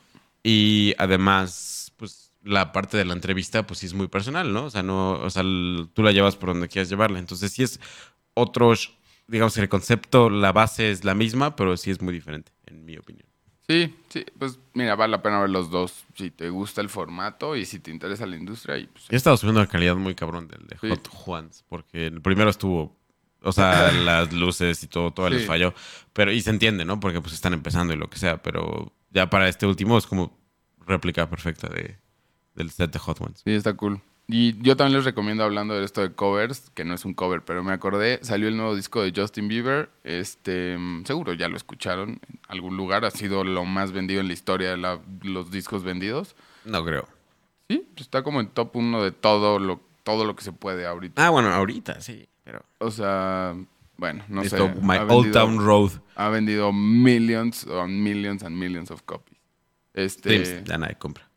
Y 0.43 0.93
además, 0.97 1.93
pues 1.97 2.31
la 2.43 2.71
parte 2.71 2.97
de 2.97 3.05
la 3.05 3.13
entrevista, 3.13 3.65
pues 3.67 3.79
sí 3.79 3.85
es 3.85 3.93
muy 3.93 4.07
personal, 4.07 4.51
¿no? 4.51 4.65
O 4.65 4.69
sea, 4.69 4.83
no, 4.83 5.11
o 5.13 5.29
sea, 5.29 5.43
el- 5.43 5.87
tú 5.93 6.03
la 6.03 6.11
llevas 6.11 6.35
por 6.35 6.49
donde 6.49 6.67
quieras 6.67 6.89
llevarla. 6.89 7.19
Entonces, 7.19 7.51
sí 7.53 7.63
es 7.63 7.79
otro, 8.33 8.73
digamos 9.27 9.53
que 9.53 9.61
el 9.61 9.69
concepto, 9.69 10.29
la 10.29 10.51
base 10.51 10.91
es 10.91 11.03
la 11.03 11.13
misma, 11.15 11.55
pero 11.55 11.77
sí 11.77 11.91
es 11.91 12.01
muy 12.01 12.13
diferente, 12.13 12.51
en 12.65 12.83
mi 12.85 12.97
opinión. 12.97 13.27
Sí, 13.71 13.95
sí, 14.09 14.25
pues 14.37 14.59
mira, 14.73 14.95
vale 14.95 15.11
la 15.11 15.21
pena 15.21 15.39
ver 15.39 15.49
los 15.49 15.69
dos. 15.69 16.03
Si 16.15 16.31
te 16.31 16.49
gusta 16.49 16.81
el 16.81 16.89
formato 16.89 17.55
y 17.55 17.65
si 17.65 17.79
te 17.79 17.91
interesa 17.91 18.25
la 18.25 18.35
industria. 18.35 18.77
Y 18.77 18.87
pues, 18.87 19.05
Yo 19.05 19.09
he 19.11 19.15
estado 19.15 19.37
subiendo 19.37 19.61
la 19.61 19.67
calidad 19.67 19.95
muy 19.95 20.15
cabrón 20.15 20.47
del 20.47 20.65
de 20.67 20.77
Sí. 20.79 20.89
Hot 20.89 21.07
Juans, 21.07 21.63
porque 21.69 22.07
el 22.07 22.21
primero 22.21 22.49
estuvo, 22.49 22.97
o 23.41 23.51
sea, 23.51 23.91
las 23.91 24.33
luces 24.33 24.83
y 24.83 24.87
todo, 24.87 25.11
todo 25.11 25.29
les 25.29 25.41
Sí. 25.41 25.47
falló. 25.47 25.73
Pero, 26.13 26.31
y 26.31 26.41
se 26.41 26.49
entiende, 26.49 26.83
¿no? 26.85 26.99
Porque 26.99 27.21
pues 27.21 27.33
están 27.33 27.53
empezando 27.53 27.93
y 27.93 27.97
lo 27.97 28.09
que 28.09 28.19
sea, 28.19 28.41
pero 28.41 28.93
ya 29.11 29.29
para 29.29 29.47
este 29.47 29.65
último 29.65 29.97
es 29.97 30.05
como 30.07 30.37
réplica 30.85 31.29
perfecta 31.29 31.67
de, 31.69 31.97
del 32.55 32.69
set 32.71 32.91
de 32.91 32.99
Hot 32.99 33.21
Ones. 33.21 33.41
Sí, 33.45 33.51
está 33.51 33.73
cool. 33.75 34.01
Y 34.33 34.57
yo 34.61 34.77
también 34.77 34.95
les 34.97 35.03
recomiendo 35.05 35.43
hablando 35.43 35.73
de 35.77 35.83
esto 35.83 35.99
de 36.01 36.13
covers, 36.13 36.69
que 36.73 36.85
no 36.85 36.93
es 36.93 37.03
un 37.03 37.13
cover, 37.13 37.41
pero 37.43 37.63
me 37.63 37.73
acordé, 37.73 38.19
salió 38.23 38.47
el 38.47 38.55
nuevo 38.55 38.75
disco 38.77 39.01
de 39.03 39.11
Justin 39.13 39.49
Bieber, 39.49 39.89
este, 40.05 40.77
mm, 40.77 41.03
seguro 41.05 41.33
ya 41.33 41.49
lo 41.49 41.57
escucharon 41.57 42.11
en 42.11 42.39
algún 42.47 42.77
lugar, 42.77 43.03
ha 43.03 43.11
sido 43.11 43.43
lo 43.43 43.65
más 43.65 43.91
vendido 43.91 44.21
en 44.21 44.27
la 44.27 44.33
historia 44.33 44.69
de 44.69 44.77
la- 44.77 45.01
los 45.23 45.51
discos 45.51 45.83
vendidos. 45.83 46.35
No 46.63 46.85
creo. 46.85 47.09
Sí, 47.69 47.85
pues 47.93 48.01
está 48.07 48.23
como 48.23 48.39
en 48.39 48.47
top 48.47 48.75
uno 48.77 49.03
de 49.03 49.11
todo 49.11 49.59
lo, 49.59 49.81
todo 50.03 50.23
lo 50.23 50.33
que 50.35 50.43
se 50.43 50.53
puede 50.53 50.85
ahorita. 50.85 51.25
Ah, 51.25 51.29
bueno, 51.29 51.49
ahorita 51.53 51.99
sí, 51.99 52.25
pero... 52.45 52.63
O 52.79 52.89
sea, 52.89 53.53
bueno, 53.97 54.23
no 54.29 54.43
Esto, 54.43 54.67
sé. 54.67 54.75
My 54.81 54.95
ha 54.95 55.03
Old 55.07 55.33
Town 55.33 55.59
Road. 55.59 55.91
Ha 56.15 56.29
vendido 56.29 56.71
millions 56.71 57.67
on 57.67 58.01
millions 58.01 58.43
and 58.43 58.55
millions 58.55 58.91
of 58.91 59.01
copies. 59.03 59.37
Este, 59.93 60.63
ya 60.65 60.77
nadie 60.77 60.95
compra. 60.95 61.27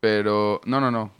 pero, 0.00 0.60
no, 0.64 0.80
no, 0.80 0.90
no, 0.90 1.12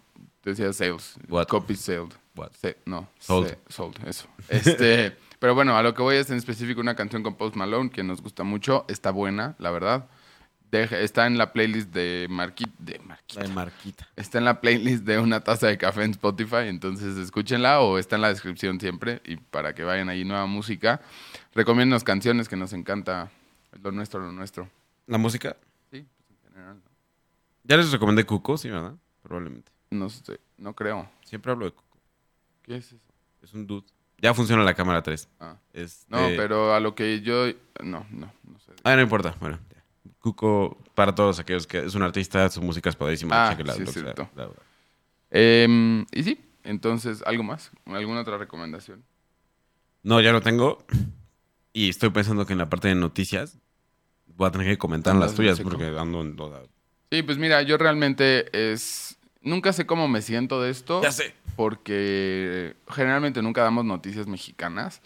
decía 0.44 0.72
sales, 0.72 1.16
What? 1.28 1.46
copies 1.48 1.80
sold. 1.80 2.14
What? 2.36 2.52
Se- 2.60 2.78
no, 2.86 3.08
Sold. 3.18 3.48
se- 3.48 3.58
sold, 3.68 3.96
eso. 4.06 4.26
Este, 4.48 5.16
pero 5.38 5.54
bueno, 5.54 5.76
a 5.76 5.82
lo 5.82 5.94
que 5.94 6.02
voy 6.02 6.16
es 6.16 6.30
en 6.30 6.36
específico 6.38 6.80
una 6.80 6.94
canción 6.96 7.22
con 7.22 7.34
Post 7.36 7.56
Malone 7.56 7.90
que 7.90 8.02
nos 8.02 8.22
gusta 8.22 8.42
mucho, 8.44 8.84
está 8.88 9.10
buena, 9.10 9.54
la 9.58 9.70
verdad. 9.70 10.08
Deja- 10.70 11.00
está 11.00 11.26
en 11.26 11.36
la 11.36 11.52
playlist 11.52 11.90
de 11.92 12.28
Marquita, 12.30 12.72
de 12.78 13.00
Marquita. 13.00 13.40
La 13.42 13.48
de 13.48 13.52
Marquita. 13.54 14.08
Está 14.14 14.38
en 14.38 14.44
la 14.44 14.60
playlist 14.60 15.02
de 15.04 15.18
una 15.18 15.40
taza 15.40 15.66
de 15.66 15.76
café 15.76 16.04
en 16.04 16.12
Spotify, 16.12 16.66
entonces 16.68 17.16
escúchenla 17.16 17.80
o 17.80 17.98
está 17.98 18.14
en 18.16 18.22
la 18.22 18.28
descripción 18.28 18.78
siempre 18.78 19.20
y 19.24 19.36
para 19.36 19.74
que 19.74 19.82
vayan 19.82 20.08
ahí 20.08 20.24
nueva 20.24 20.46
música. 20.46 21.00
Recomiéndanos 21.54 22.04
canciones 22.04 22.48
que 22.48 22.54
nos 22.56 22.72
encanta, 22.72 23.30
lo 23.82 23.90
nuestro, 23.90 24.20
lo 24.20 24.30
nuestro. 24.30 24.68
¿La 25.08 25.18
música? 25.18 25.56
Sí, 25.90 26.06
pues 26.28 26.38
en 26.46 26.52
general. 26.52 26.80
Ya 27.64 27.76
les 27.76 27.90
recomendé 27.90 28.24
Cuco, 28.24 28.56
sí, 28.56 28.70
¿verdad? 28.70 28.94
Probablemente. 29.22 29.72
No 29.90 30.08
sé, 30.08 30.38
no 30.56 30.74
creo. 30.74 31.10
Siempre 31.24 31.50
hablo 31.52 31.64
de 31.64 31.72
Cuco. 31.72 31.98
¿Qué 32.62 32.76
es 32.76 32.92
eso? 32.92 33.00
Es 33.42 33.52
un 33.54 33.66
dude. 33.66 33.86
Ya 34.18 34.34
funciona 34.34 34.62
la 34.62 34.74
cámara 34.74 35.02
3. 35.02 35.28
Ah. 35.40 35.56
Este- 35.72 36.06
No, 36.08 36.28
pero 36.36 36.74
a 36.74 36.80
lo 36.80 36.94
que 36.94 37.20
yo... 37.22 37.46
No, 37.82 38.06
no, 38.10 38.32
no 38.44 38.58
sé. 38.60 38.72
Ah, 38.84 38.94
no 38.94 39.02
importa. 39.02 39.34
Bueno, 39.40 39.58
ya. 39.74 39.82
Cuco, 40.20 40.78
para 40.94 41.14
todos 41.14 41.38
aquellos 41.38 41.66
que 41.66 41.78
es 41.78 41.94
un 41.94 42.02
artista, 42.02 42.48
su 42.50 42.62
música 42.62 42.88
es 42.90 42.96
padrísima. 42.96 43.48
Ah, 43.48 43.50
chéquenla, 43.50 43.74
sí, 43.74 43.82
es 43.82 43.92
cierto. 43.92 44.28
la 44.36 44.48
y 46.12 46.22
sí, 46.22 46.40
entonces, 46.64 47.22
¿algo 47.24 47.42
más? 47.42 47.70
¿Alguna 47.86 48.20
otra 48.20 48.36
recomendación? 48.36 49.04
No, 50.02 50.20
ya 50.20 50.32
lo 50.32 50.40
tengo. 50.40 50.84
Y 51.72 51.88
estoy 51.88 52.10
pensando 52.10 52.46
que 52.46 52.52
en 52.52 52.58
la 52.58 52.68
parte 52.68 52.88
de 52.88 52.94
noticias 52.96 53.58
voy 54.26 54.48
a 54.48 54.50
tener 54.50 54.66
que 54.66 54.78
comentar 54.78 55.14
las 55.14 55.34
tuyas 55.34 55.60
porque 55.60 55.86
ando 55.86 56.20
en 56.20 56.36
toda. 56.36 56.62
Sí, 57.12 57.22
pues 57.22 57.38
mira, 57.38 57.62
yo 57.62 57.76
realmente 57.78 58.72
es... 58.72 59.16
Nunca 59.42 59.72
sé 59.72 59.86
cómo 59.86 60.08
me 60.08 60.22
siento 60.22 60.60
de 60.62 60.70
esto. 60.70 61.02
Ya 61.02 61.12
sé. 61.12 61.34
Porque 61.56 62.76
generalmente 62.88 63.42
nunca 63.42 63.62
damos 63.62 63.84
noticias 63.84 64.26
mexicanas. 64.26 65.00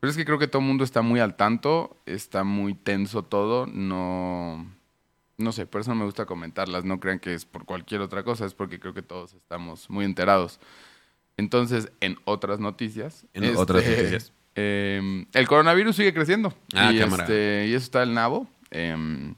Pero 0.00 0.10
es 0.10 0.16
que 0.16 0.24
creo 0.24 0.38
que 0.38 0.46
todo 0.46 0.60
el 0.62 0.68
mundo 0.68 0.84
está 0.84 1.02
muy 1.02 1.20
al 1.20 1.34
tanto, 1.36 1.96
está 2.06 2.44
muy 2.44 2.74
tenso 2.74 3.24
todo, 3.24 3.66
no... 3.66 4.74
No 5.38 5.52
sé, 5.52 5.66
por 5.66 5.80
eso 5.80 5.90
no 5.90 5.96
me 5.96 6.04
gusta 6.04 6.26
comentarlas, 6.26 6.84
no 6.84 6.98
crean 6.98 7.20
que 7.20 7.32
es 7.32 7.44
por 7.44 7.64
cualquier 7.64 8.00
otra 8.00 8.24
cosa, 8.24 8.44
es 8.44 8.54
porque 8.54 8.80
creo 8.80 8.92
que 8.92 9.02
todos 9.02 9.34
estamos 9.34 9.88
muy 9.88 10.04
enterados. 10.04 10.58
Entonces, 11.36 11.92
en 12.00 12.16
otras 12.24 12.58
noticias... 12.58 13.24
En 13.34 13.56
otras 13.56 13.84
noticias. 13.86 14.32
em, 14.56 15.26
el 15.32 15.46
coronavirus 15.46 15.94
sigue 15.94 16.12
creciendo. 16.12 16.52
Ah, 16.74 16.92
y, 16.92 16.98
cámara. 16.98 17.22
este, 17.22 17.66
y 17.68 17.74
eso 17.74 17.84
está 17.84 18.02
el 18.02 18.14
nabo. 18.14 18.48
em, 18.70 19.34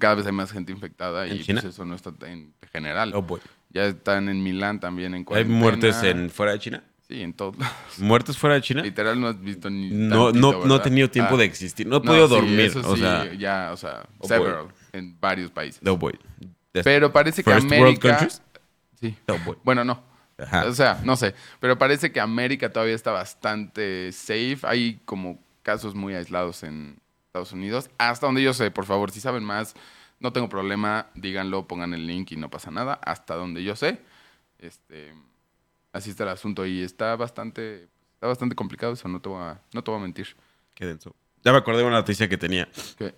cada 0.00 0.16
vez 0.16 0.26
hay 0.26 0.32
más 0.32 0.52
gente 0.52 0.72
infectada 0.72 1.26
¿En 1.26 1.36
y 1.36 1.44
pues 1.44 1.64
eso 1.64 1.84
no 1.84 1.94
está 1.94 2.12
en 2.26 2.52
general. 2.72 3.12
Oh, 3.14 3.22
boy. 3.22 3.40
Ya 3.70 3.84
están 3.86 4.28
en 4.28 4.42
Milán 4.42 4.80
también 4.80 5.12
en 5.14 5.18
¿Hay 5.20 5.24
cuarentena. 5.24 5.58
muertes 5.58 6.02
en 6.02 6.30
fuera 6.30 6.52
de 6.52 6.58
China? 6.58 6.84
Sí, 7.08 7.22
en 7.22 7.32
todos 7.34 7.56
lados. 7.58 7.74
¿Muertos 7.98 8.36
fuera 8.38 8.56
de 8.56 8.62
China? 8.62 8.82
Literal 8.82 9.20
no 9.20 9.28
has 9.28 9.40
visto 9.40 9.70
ni 9.70 9.90
No, 9.90 10.26
tantito, 10.32 10.52
no, 10.58 10.64
no 10.66 10.76
he 10.76 10.80
tenido 10.80 11.08
tiempo 11.10 11.34
Ah, 11.34 11.38
de 11.38 11.44
existir. 11.44 11.86
No 11.86 11.98
he 11.98 12.00
podido 12.00 12.26
sí, 12.28 12.34
dormir. 12.34 12.60
eso 12.60 12.80
o 12.88 12.94
sí, 12.96 13.02
sea, 13.02 13.32
ya, 13.34 13.70
o 13.72 13.76
sea, 13.76 14.06
Oh, 14.18 14.26
several, 14.26 14.68
en 14.92 15.16
varios 15.20 15.50
países. 15.50 15.80
no 15.82 15.96
voy. 15.96 16.18
Pero 16.72 17.12
parece 17.12 17.42
que 17.44 17.50
First 17.50 17.66
world 17.70 17.82
América... 17.82 18.08
countries? 18.08 18.42
Sí. 19.00 19.14
No 19.28 19.38
voy. 19.38 19.56
Bueno, 19.62 19.84
no. 19.84 20.02
Ajá. 20.38 20.64
O 20.66 20.72
sea, 20.74 21.00
no 21.04 21.16
sé. 21.16 21.34
Pero 21.60 21.78
parece 21.78 22.12
que 22.12 22.20
América 22.20 22.70
todavía 22.70 22.94
está 22.94 23.10
bastante 23.12 24.10
safe. 24.12 24.58
Hay 24.64 25.00
como 25.04 25.38
casos 25.62 25.94
muy 25.94 26.14
aislados 26.14 26.62
en 26.62 26.98
Estados 27.36 27.52
Unidos. 27.52 27.90
Hasta 27.98 28.26
donde 28.26 28.42
yo 28.42 28.54
sé, 28.54 28.70
por 28.70 28.86
favor, 28.86 29.10
si 29.10 29.20
saben 29.20 29.44
más, 29.44 29.74
no 30.20 30.32
tengo 30.32 30.48
problema, 30.48 31.06
díganlo, 31.14 31.66
pongan 31.68 31.92
el 31.92 32.06
link 32.06 32.32
y 32.32 32.36
no 32.36 32.48
pasa 32.48 32.70
nada. 32.70 32.94
Hasta 33.04 33.34
donde 33.34 33.62
yo 33.62 33.76
sé. 33.76 34.00
Este, 34.58 35.12
así 35.92 36.10
está 36.10 36.22
el 36.24 36.30
asunto 36.30 36.64
y 36.64 36.80
está 36.82 37.14
bastante, 37.16 37.88
está 38.14 38.26
bastante 38.26 38.54
complicado 38.56 38.94
eso, 38.94 39.06
no 39.08 39.20
te 39.20 39.28
voy 39.28 39.42
a, 39.42 39.60
no 39.74 39.82
te 39.84 39.90
voy 39.90 40.00
a 40.00 40.02
mentir. 40.02 40.34
Qué 40.74 40.86
denso. 40.86 41.14
Ya 41.44 41.52
me 41.52 41.58
acordé 41.58 41.78
de 41.80 41.84
una 41.84 41.96
noticia 41.96 42.28
que 42.28 42.38
tenía. 42.38 42.68
Que- 42.96 43.14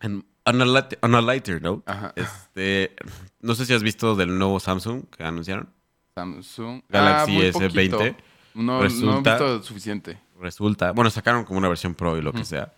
En- 0.00 0.24
on, 0.46 0.62
a 0.62 0.64
light- 0.64 0.96
on 1.02 1.14
a 1.14 1.20
lighter 1.20 1.60
note, 1.60 1.82
Ajá. 1.90 2.12
este, 2.16 2.94
no 3.40 3.54
sé 3.54 3.66
si 3.66 3.74
has 3.74 3.82
visto 3.82 4.14
del 4.16 4.38
nuevo 4.38 4.58
Samsung 4.60 5.04
que 5.10 5.24
anunciaron. 5.24 5.68
Samsung. 6.14 6.82
Galaxy 6.88 7.32
muy 7.32 7.46
S20. 7.46 7.90
poquito. 7.90 8.16
No, 8.54 8.62
no 8.62 8.80
he 8.80 8.82
Resulta- 8.84 9.30
visto 9.32 9.62
suficiente. 9.62 10.18
Resulta, 10.40 10.92
bueno, 10.92 11.10
sacaron 11.10 11.44
como 11.44 11.58
una 11.58 11.68
versión 11.68 11.94
pro 11.94 12.16
y 12.16 12.22
lo 12.22 12.32
que 12.32 12.44
sea. 12.44 12.72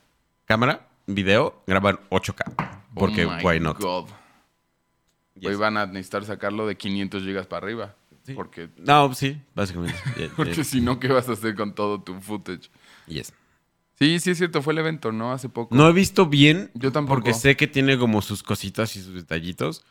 Cámara, 0.44 0.88
video, 1.06 1.62
graban 1.66 1.98
8K. 2.10 2.82
Porque, 2.94 3.24
Oh 3.26 3.38
why 3.42 3.58
not? 3.60 3.78
God. 3.78 4.08
Yes. 5.34 5.50
Hoy 5.50 5.56
van 5.56 5.76
a 5.76 5.86
necesitar 5.86 6.24
sacarlo 6.24 6.66
de 6.66 6.76
500 6.76 7.22
gigas 7.22 7.46
para 7.46 7.64
arriba. 7.64 7.96
Sí. 8.24 8.34
Porque, 8.34 8.68
No, 8.76 9.12
sí, 9.14 9.40
básicamente. 9.54 9.98
Yeah, 10.16 10.30
porque 10.36 10.54
yeah. 10.54 10.64
si 10.64 10.80
no, 10.80 11.00
¿qué 11.00 11.08
vas 11.08 11.28
a 11.28 11.32
hacer 11.32 11.54
con 11.56 11.74
todo 11.74 12.00
tu 12.02 12.20
footage? 12.20 12.70
Yes. 13.06 13.32
Sí, 13.98 14.18
sí 14.20 14.30
es 14.30 14.38
cierto, 14.38 14.62
fue 14.62 14.72
el 14.72 14.80
evento, 14.80 15.12
¿no? 15.12 15.32
Hace 15.32 15.48
poco. 15.48 15.74
No 15.74 15.88
he 15.88 15.92
visto 15.92 16.26
bien. 16.26 16.70
Yo 16.74 16.92
tampoco. 16.92 17.16
Porque 17.16 17.34
sé 17.34 17.56
que 17.56 17.66
tiene 17.66 17.98
como 17.98 18.20
sus 18.22 18.42
cositas 18.42 18.96
y 18.96 19.02
sus 19.02 19.14
detallitos. 19.14 19.84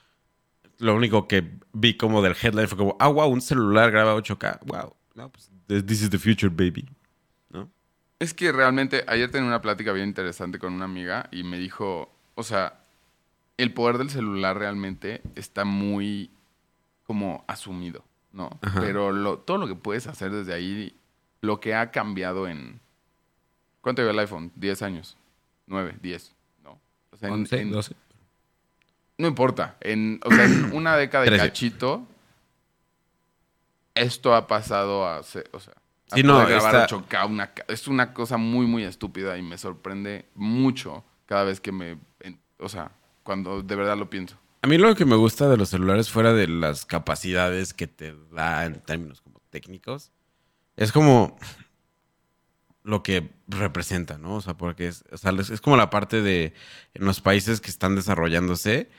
Lo 0.79 0.95
único 0.95 1.27
que 1.27 1.59
vi 1.73 1.95
como 1.95 2.21
del 2.21 2.35
headline 2.41 2.67
fue 2.67 2.77
como, 2.77 2.97
ah, 2.99 3.07
wow, 3.07 3.29
un 3.29 3.41
celular 3.41 3.91
graba 3.91 4.15
8K. 4.15 4.59
Wow. 4.65 4.95
No, 5.15 5.31
pues, 5.31 5.49
this 5.85 6.01
is 6.01 6.09
the 6.09 6.17
future, 6.17 6.49
baby. 6.49 6.87
Es 8.21 8.35
que 8.35 8.51
realmente 8.51 9.03
ayer 9.07 9.31
tenía 9.31 9.47
una 9.47 9.61
plática 9.61 9.91
bien 9.93 10.07
interesante 10.09 10.59
con 10.59 10.73
una 10.73 10.85
amiga 10.85 11.27
y 11.31 11.43
me 11.43 11.57
dijo, 11.57 12.13
o 12.35 12.43
sea, 12.43 12.79
el 13.57 13.73
poder 13.73 13.97
del 13.97 14.11
celular 14.11 14.57
realmente 14.59 15.21
está 15.35 15.65
muy 15.65 16.29
como 17.07 17.43
asumido, 17.47 18.03
¿no? 18.31 18.59
Ajá. 18.61 18.79
Pero 18.79 19.11
lo, 19.11 19.39
todo 19.39 19.57
lo 19.57 19.67
que 19.67 19.73
puedes 19.73 20.05
hacer 20.05 20.31
desde 20.31 20.53
ahí, 20.53 20.95
lo 21.41 21.59
que 21.59 21.73
ha 21.73 21.89
cambiado 21.89 22.47
en... 22.47 22.79
¿Cuánto 23.81 24.03
lleva 24.03 24.11
el 24.11 24.19
iPhone? 24.19 24.51
10 24.55 24.81
años. 24.83 25.17
9, 25.65 25.97
10, 26.03 26.35
¿no? 26.63 26.79
O 27.11 27.17
sea, 27.17 27.29
en- 27.29 27.47
en- 27.49 27.71
No 29.17 29.27
importa. 29.27 29.77
En, 29.81 30.19
o 30.23 30.29
sea, 30.31 30.45
en 30.45 30.73
una 30.73 30.95
década 30.95 31.25
Trece. 31.25 31.43
cachito, 31.47 32.05
esto 33.95 34.35
ha 34.35 34.45
pasado 34.47 35.07
a 35.07 35.21
ser, 35.23 35.49
o 35.53 35.59
sea, 35.59 35.73
Sí, 36.15 36.23
no, 36.23 36.45
grabar 36.45 36.75
está- 36.75 36.95
8K, 36.95 37.25
una 37.25 37.51
es 37.67 37.87
una 37.87 38.13
cosa 38.13 38.37
muy, 38.37 38.65
muy 38.65 38.83
estúpida 38.83 39.37
y 39.37 39.41
me 39.41 39.57
sorprende 39.57 40.25
mucho 40.35 41.03
cada 41.25 41.43
vez 41.43 41.59
que 41.61 41.71
me, 41.71 41.97
en- 42.19 42.39
o 42.59 42.69
sea, 42.69 42.91
cuando 43.23 43.61
de 43.61 43.75
verdad 43.75 43.97
lo 43.97 44.09
pienso. 44.09 44.37
A 44.63 44.67
mí 44.67 44.77
lo 44.77 44.93
que 44.95 45.05
me 45.05 45.15
gusta 45.15 45.49
de 45.49 45.57
los 45.57 45.69
celulares, 45.69 46.09
fuera 46.09 46.33
de 46.33 46.47
las 46.47 46.85
capacidades 46.85 47.73
que 47.73 47.87
te 47.87 48.15
da 48.31 48.65
en 48.65 48.79
términos 48.81 49.21
como 49.21 49.39
técnicos, 49.49 50.11
es 50.77 50.91
como 50.91 51.37
lo 52.83 53.03
que 53.03 53.29
representa, 53.47 54.17
¿no? 54.17 54.35
O 54.35 54.41
sea, 54.41 54.55
porque 54.55 54.87
es, 54.87 55.03
o 55.11 55.17
sea, 55.17 55.31
es 55.31 55.61
como 55.61 55.77
la 55.77 55.89
parte 55.89 56.21
de 56.21 56.53
en 56.93 57.05
los 57.05 57.21
países 57.21 57.61
que 57.61 57.69
están 57.69 57.95
desarrollándose, 57.95 58.89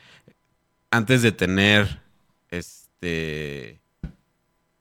antes 0.90 1.22
de 1.22 1.32
tener 1.32 2.00
este 2.50 3.81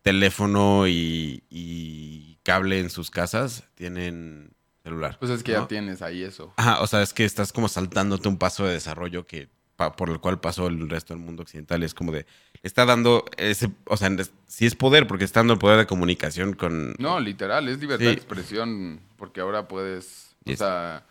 teléfono 0.02 0.88
y, 0.88 1.44
y 1.50 2.38
cable 2.44 2.80
en 2.80 2.90
sus 2.90 3.12
casas, 3.12 3.64
tienen 3.76 4.54
celular. 4.84 5.18
Pues 5.20 5.32
es 5.32 5.44
que 5.44 5.54
¿no? 5.54 5.62
ya 5.62 5.68
tienes 5.68 6.02
ahí 6.02 6.24
eso. 6.24 6.54
Ajá, 6.58 6.82
o 6.82 6.88
sea, 6.88 7.02
es 7.02 7.14
que 7.14 7.24
estás 7.26 7.54
como 7.54 7.68
saltándote 7.68 8.28
un 8.28 8.38
paso 8.38 8.66
de 8.66 8.74
desarrollo 8.74 9.28
que 9.28 9.48
pa- 9.76 9.96
por 9.96 10.10
el 10.10 10.20
cual 10.20 10.40
pasó 10.40 10.68
el 10.68 10.90
resto 10.90 11.14
del 11.14 11.22
mundo 11.24 11.44
occidental. 11.44 11.84
Es 11.84 11.94
como 11.94 12.12
de, 12.12 12.26
está 12.64 12.86
dando 12.86 13.26
ese, 13.38 13.70
o 13.86 13.96
sea, 13.98 14.10
sí 14.48 14.66
es 14.66 14.76
poder, 14.76 15.06
porque 15.08 15.24
está 15.24 15.42
dando 15.42 15.54
el 15.54 15.60
poder 15.60 15.78
de 15.78 15.86
comunicación 15.86 16.54
con... 16.54 16.96
No, 16.98 17.20
literal, 17.20 17.68
es 17.70 17.80
libertad 17.80 18.06
Sí. 18.06 18.08
de 18.08 18.14
expresión, 18.14 19.00
porque 19.18 19.42
ahora 19.42 19.68
puedes, 19.68 20.36
o 20.46 20.56
sea, 20.56 21.06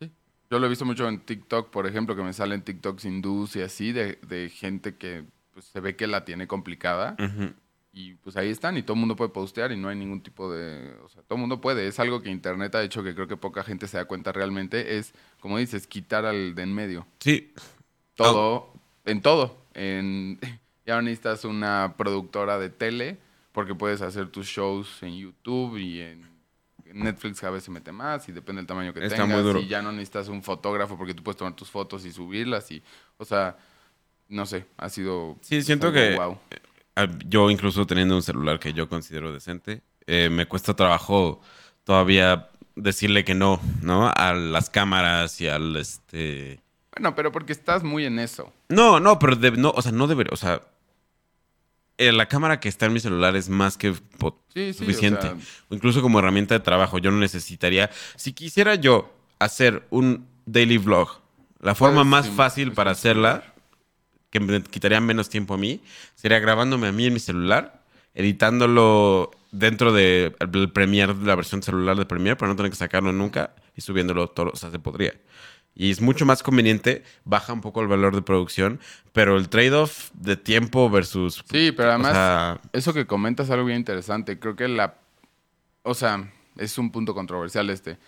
sí. 0.00 0.10
Yo 0.50 0.58
lo 0.58 0.66
he 0.66 0.68
visto 0.68 0.84
mucho 0.84 1.08
en 1.08 1.20
TikTok, 1.20 1.70
por 1.70 1.86
ejemplo, 1.86 2.16
que 2.16 2.22
me 2.24 2.32
salen 2.32 2.62
TikToks 2.62 3.04
hindús 3.04 3.54
y 3.54 3.62
así, 3.62 3.92
de, 3.92 4.18
de 4.26 4.50
gente 4.50 4.96
que 4.96 5.24
pues, 5.52 5.66
se 5.66 5.78
ve 5.78 5.94
que 5.94 6.08
la 6.08 6.24
tiene 6.24 6.48
complicada. 6.48 7.14
Ujú. 7.20 7.52
Y 7.96 8.14
pues 8.14 8.36
ahí 8.36 8.50
están 8.50 8.76
y 8.76 8.82
todo 8.82 8.94
el 8.94 8.98
mundo 9.00 9.14
puede 9.14 9.30
postear 9.30 9.70
y 9.70 9.76
no 9.76 9.88
hay 9.88 9.94
ningún 9.96 10.20
tipo 10.20 10.50
de... 10.52 10.96
O 11.04 11.08
sea, 11.08 11.22
todo 11.22 11.36
el 11.36 11.40
mundo 11.42 11.60
puede. 11.60 11.86
Es 11.86 12.00
algo 12.00 12.20
que 12.22 12.28
Internet 12.28 12.74
ha 12.74 12.82
hecho 12.82 13.04
que 13.04 13.14
creo 13.14 13.28
que 13.28 13.36
poca 13.36 13.62
gente 13.62 13.86
se 13.86 13.96
da 13.98 14.04
cuenta 14.06 14.32
realmente. 14.32 14.98
Es, 14.98 15.14
como 15.38 15.58
dices, 15.58 15.86
quitar 15.86 16.26
al 16.26 16.56
de 16.56 16.62
en 16.64 16.74
medio. 16.74 17.06
Sí, 17.20 17.52
Todo, 18.16 18.72
en 19.04 19.22
todo. 19.22 19.56
En, 19.74 20.40
ya 20.86 20.96
no 20.96 21.02
necesitas 21.02 21.44
una 21.44 21.94
productora 21.96 22.58
de 22.58 22.68
tele 22.68 23.16
porque 23.52 23.76
puedes 23.76 24.02
hacer 24.02 24.28
tus 24.28 24.46
shows 24.48 25.00
en 25.04 25.16
YouTube 25.16 25.76
y 25.78 26.00
en 26.00 26.26
Netflix 26.92 27.40
cada 27.40 27.52
vez 27.52 27.62
se 27.62 27.70
mete 27.70 27.92
más 27.92 28.28
y 28.28 28.32
depende 28.32 28.58
del 28.60 28.66
tamaño 28.66 28.92
que 28.92 29.04
Está 29.04 29.18
tengas. 29.22 29.36
muy 29.36 29.42
duro. 29.46 29.60
Y 29.60 29.68
ya 29.68 29.82
no 29.82 29.92
necesitas 29.92 30.26
un 30.28 30.42
fotógrafo 30.42 30.98
porque 30.98 31.14
tú 31.14 31.22
puedes 31.22 31.36
tomar 31.38 31.54
tus 31.54 31.70
fotos 31.70 32.04
y 32.04 32.10
subirlas 32.10 32.72
y... 32.72 32.82
O 33.18 33.24
sea, 33.24 33.56
no 34.28 34.46
sé, 34.46 34.66
ha 34.78 34.88
sido... 34.88 35.38
Sí, 35.42 35.62
siento 35.62 35.92
que- 35.92 36.16
guau. 36.16 36.40
Yo 37.26 37.50
incluso 37.50 37.86
teniendo 37.86 38.14
un 38.14 38.22
celular 38.22 38.58
que 38.60 38.72
yo 38.72 38.88
considero 38.88 39.32
decente, 39.32 39.82
eh, 40.06 40.28
me 40.30 40.46
cuesta 40.46 40.74
trabajo 40.74 41.40
todavía 41.84 42.48
decirle 42.76 43.24
que 43.24 43.34
no, 43.34 43.60
¿no? 43.82 44.10
A 44.14 44.32
las 44.34 44.70
cámaras 44.70 45.40
y 45.40 45.48
al 45.48 45.76
este... 45.76 46.60
Bueno, 46.96 47.14
pero 47.16 47.32
porque 47.32 47.52
estás 47.52 47.82
muy 47.82 48.04
en 48.04 48.18
eso. 48.20 48.52
No, 48.68 49.00
no, 49.00 49.18
pero 49.18 49.34
de- 49.34 49.50
no, 49.52 49.70
o 49.74 49.82
sea, 49.82 49.90
no 49.92 50.06
debería, 50.06 50.30
o 50.32 50.36
sea, 50.36 50.60
eh, 51.98 52.12
la 52.12 52.26
cámara 52.26 52.60
que 52.60 52.68
está 52.68 52.86
en 52.86 52.92
mi 52.92 53.00
celular 53.00 53.34
es 53.36 53.48
más 53.48 53.76
que 53.76 53.92
Sí, 53.92 54.00
sí, 54.54 54.70
o 54.70 54.74
suficiente. 54.74 55.22
sea- 55.22 55.36
O 55.68 55.74
incluso 55.74 56.00
como 56.02 56.18
herramienta 56.20 56.54
de 56.54 56.60
trabajo, 56.60 56.98
yo 56.98 57.10
no 57.10 57.18
necesitaría. 57.18 57.90
Si 58.16 58.32
quisiera 58.32 58.74
yo 58.76 59.12
hacer 59.40 59.84
un 59.90 60.26
daily 60.46 60.78
vlog, 60.78 61.20
la 61.60 61.74
forma 61.74 62.04
más 62.04 62.28
fácil 62.28 62.72
para 62.72 62.90
hacerla, 62.92 63.53
que 64.34 64.40
me 64.40 64.62
quitaría 64.62 65.00
menos 65.00 65.28
tiempo 65.28 65.54
a 65.54 65.56
mí, 65.56 65.80
sería 66.16 66.40
grabándome 66.40 66.88
a 66.88 66.92
mí 66.92 67.06
en 67.06 67.12
mi 67.14 67.20
celular, 67.20 67.80
editándolo 68.14 69.30
dentro 69.52 69.92
del 69.92 70.34
de 70.40 70.68
Premiere, 70.68 71.14
la 71.22 71.36
versión 71.36 71.62
celular 71.62 71.96
de 71.96 72.04
Premiere, 72.04 72.34
para 72.34 72.50
no 72.50 72.56
tener 72.56 72.72
que 72.72 72.76
sacarlo 72.76 73.12
nunca 73.12 73.54
y 73.76 73.80
subiéndolo 73.80 74.26
todo, 74.26 74.50
o 74.52 74.56
sea, 74.56 74.72
se 74.72 74.80
podría. 74.80 75.14
Y 75.76 75.92
es 75.92 76.00
mucho 76.00 76.26
más 76.26 76.42
conveniente, 76.42 77.04
baja 77.24 77.52
un 77.52 77.60
poco 77.60 77.80
el 77.80 77.86
valor 77.86 78.16
de 78.16 78.22
producción, 78.22 78.80
pero 79.12 79.36
el 79.36 79.48
trade-off 79.48 80.10
de 80.14 80.36
tiempo 80.36 80.90
versus... 80.90 81.44
Sí, 81.48 81.70
pero 81.70 81.90
además, 81.90 82.10
o 82.10 82.14
sea, 82.14 82.60
eso 82.72 82.92
que 82.92 83.06
comentas 83.06 83.46
es 83.46 83.52
algo 83.52 83.66
bien 83.66 83.78
interesante. 83.78 84.38
Creo 84.40 84.56
que 84.56 84.66
la. 84.68 84.94
O 85.82 85.94
sea, 85.94 86.30
es 86.56 86.78
un 86.78 86.90
punto 86.92 87.14
controversial 87.14 87.70
este. 87.70 87.98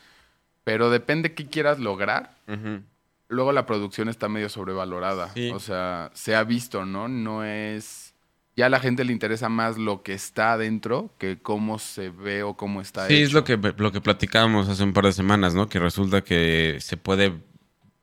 Pero 0.65 0.91
depende 0.91 1.35
qué 1.35 1.47
quieras 1.47 1.79
lograr. 1.79 2.37
ujú. 2.49 2.83
Luego 3.29 3.53
la 3.53 3.67
producción 3.67 4.09
está 4.09 4.29
medio 4.29 4.49
sobrevalorada. 4.49 5.33
Sí. 5.35 5.51
O 5.51 5.59
sea, 5.61 6.11
se 6.15 6.35
ha 6.37 6.45
visto, 6.45 6.85
¿no? 6.85 7.09
No 7.09 7.45
es. 7.45 8.15
Ya 8.57 8.67
a 8.67 8.69
la 8.71 8.81
gente 8.81 9.05
le 9.05 9.12
interesa 9.12 9.49
más 9.51 9.77
lo 9.77 10.03
que 10.03 10.15
está 10.15 10.53
adentro 10.53 11.11
que 11.19 11.39
cómo 11.43 11.79
se 11.79 12.09
ve 12.09 12.43
o 12.43 12.57
cómo 12.57 12.81
está 12.81 13.07
Sí, 13.07 13.15
hecho. 13.17 13.25
es 13.27 13.33
lo 13.35 13.45
que, 13.45 13.59
lo 13.77 13.93
que 13.93 14.01
platicábamos 14.01 14.69
hace 14.69 14.83
un 14.83 14.95
par 14.95 15.05
de 15.05 15.12
semanas, 15.12 15.55
¿no? 15.55 15.69
Que 15.69 15.79
resulta 15.79 16.23
que 16.25 16.79
se 16.81 16.97
puede, 16.97 17.35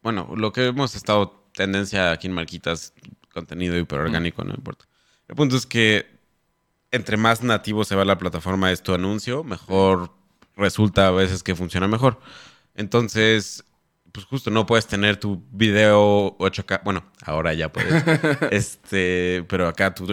bueno, 0.03 0.29
lo 0.35 0.51
que 0.53 0.67
hemos 0.67 0.93
estado 0.95 1.43
tendencia 1.53 2.11
aquí 2.11 2.27
en 2.27 2.33
Marquitas, 2.33 2.93
contenido 3.33 3.77
hiperorgánico, 3.79 4.43
no 4.43 4.53
importa. 4.53 4.85
El 5.27 5.35
punto 5.35 5.55
es 5.55 5.65
que 5.65 6.05
entre 6.91 7.17
más 7.17 7.41
nativo 7.41 7.83
se 7.83 7.95
va 7.95 8.05
la 8.05 8.19
plataforma 8.19 8.69
de 8.69 8.77
tu 8.77 8.93
anuncio, 8.93 9.43
mejor 9.43 10.11
resulta 10.55 11.07
a 11.07 11.11
veces 11.11 11.41
que 11.41 11.55
funciona 11.55 11.87
mejor. 11.87 12.19
Entonces, 12.75 13.63
pues 14.13 14.25
justo 14.27 14.49
no 14.51 14.65
puedes 14.65 14.87
tener 14.87 15.17
tu 15.17 15.43
video 15.51 16.37
8K, 16.37 16.81
bueno, 16.85 17.03
ahora 17.25 17.53
ya 17.53 17.69
puedes, 17.73 17.91
este, 18.51 19.43
pero 19.49 19.67
acá 19.67 19.93
tú, 19.93 20.07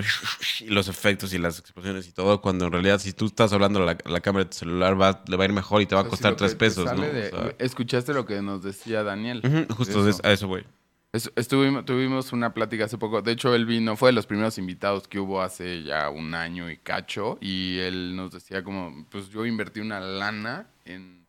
y 0.61 0.67
los 0.67 0.89
efectos 0.89 1.33
y 1.35 1.39
las 1.39 1.59
explosiones 1.59 2.09
y 2.09 2.13
todo, 2.13 2.41
cuando 2.41 2.67
en 2.67 2.73
realidad 2.73 2.99
si 2.99 3.13
tú 3.13 3.27
estás 3.27 3.53
hablando 3.53 3.83
a 3.83 3.87
la, 3.87 3.99
la 4.07 4.21
cámara 4.21 4.45
de 4.45 4.51
tu 4.51 4.57
celular 4.57 5.01
va, 5.01 5.23
le 5.29 5.37
va 5.37 5.45
a 5.45 5.47
ir 5.47 5.53
mejor 5.53 5.83
y 5.83 5.87
te 5.87 5.95
va 5.95 6.01
a 6.01 6.05
si 6.05 6.11
costar 6.11 6.35
tres 6.35 6.55
pesos, 6.55 6.87
¿no? 6.93 7.03
O 7.03 7.05
de- 7.07 7.31
sea, 7.31 7.55
Escuchaste 7.59 8.13
lo 8.15 8.25
que 8.27 8.41
nos 8.43 8.63
decía 8.63 9.03
Daniel. 9.03 9.43
justo 9.77 10.03
de 10.05 10.11
es- 10.11 10.21
a 10.25 10.33
eso 10.33 10.49
voy. 10.49 10.65
Es- 11.13 11.31
estuvimos, 11.37 11.85
tuvimos 11.85 12.33
una 12.33 12.55
plática 12.55 12.85
hace 12.85 12.97
poco. 12.97 13.21
De 13.21 13.33
hecho, 13.33 13.53
él 13.55 13.67
vino, 13.67 13.97
fue 13.97 14.11
de 14.11 14.13
los 14.13 14.27
primeros 14.27 14.57
invitados 14.59 15.09
que 15.09 15.19
hubo 15.19 15.43
hace 15.43 15.83
ya 15.83 16.09
un 16.09 16.35
año 16.35 16.71
y 16.71 16.77
cacho. 16.77 17.37
Y 17.41 17.79
él 17.81 18.15
nos 18.15 18.31
decía 18.31 18.63
como, 18.63 19.07
pues 19.11 19.29
yo 19.29 19.45
invertí 19.45 19.81
una 19.81 19.99
lana 20.01 20.69
en 20.85 21.20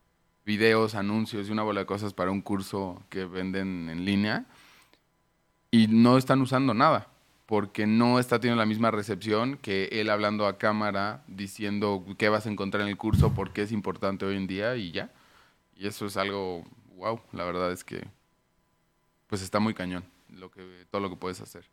videos, 0.46 0.96
anuncios 0.96 1.48
y 1.48 1.52
una 1.52 1.64
bola 1.64 1.82
de 1.82 1.86
cosas 1.86 2.14
para 2.14 2.32
un 2.32 2.42
curso 2.42 3.02
que 3.10 3.26
venden 3.26 3.90
en 3.90 4.06
línea. 4.06 4.46
Y 5.70 5.88
no 5.88 6.18
están 6.18 6.42
usando 6.42 6.74
nada. 6.74 7.08
Porque 7.46 7.86
no 7.86 8.20
está 8.20 8.40
teniendo 8.40 8.62
la 8.62 8.66
misma 8.66 8.92
recepción 8.92 9.58
que 9.58 9.90
él 9.92 10.10
hablando 10.10 10.48
a 10.48 10.58
cámara, 10.58 11.24
diciendo 11.28 12.06
qué 12.18 12.30
vas 12.30 12.46
a 12.46 12.50
encontrar 12.50 12.84
en 12.84 12.88
el 12.88 12.98
curso, 12.98 13.34
por 13.34 13.52
qué 13.52 13.64
es 13.64 13.74
importante 13.74 14.26
hoy 14.26 14.38
en 14.38 14.48
día 14.48 14.76
y 14.78 14.92
ya. 14.92 15.12
Y 15.76 15.88
eso 15.88 16.06
es 16.06 16.16
algo, 16.16 16.64
wow, 16.96 17.20
la 17.34 17.44
verdad 17.44 17.72
es 17.72 17.84
que 17.84 18.08
pues 19.28 19.42
está 19.42 19.60
muy 19.60 19.74
cañón 19.74 20.04
lo 20.30 20.52
que, 20.52 20.62
todo 20.90 21.02
lo 21.02 21.10
que 21.10 21.16
puedes 21.16 21.42
hacer. 21.42 21.66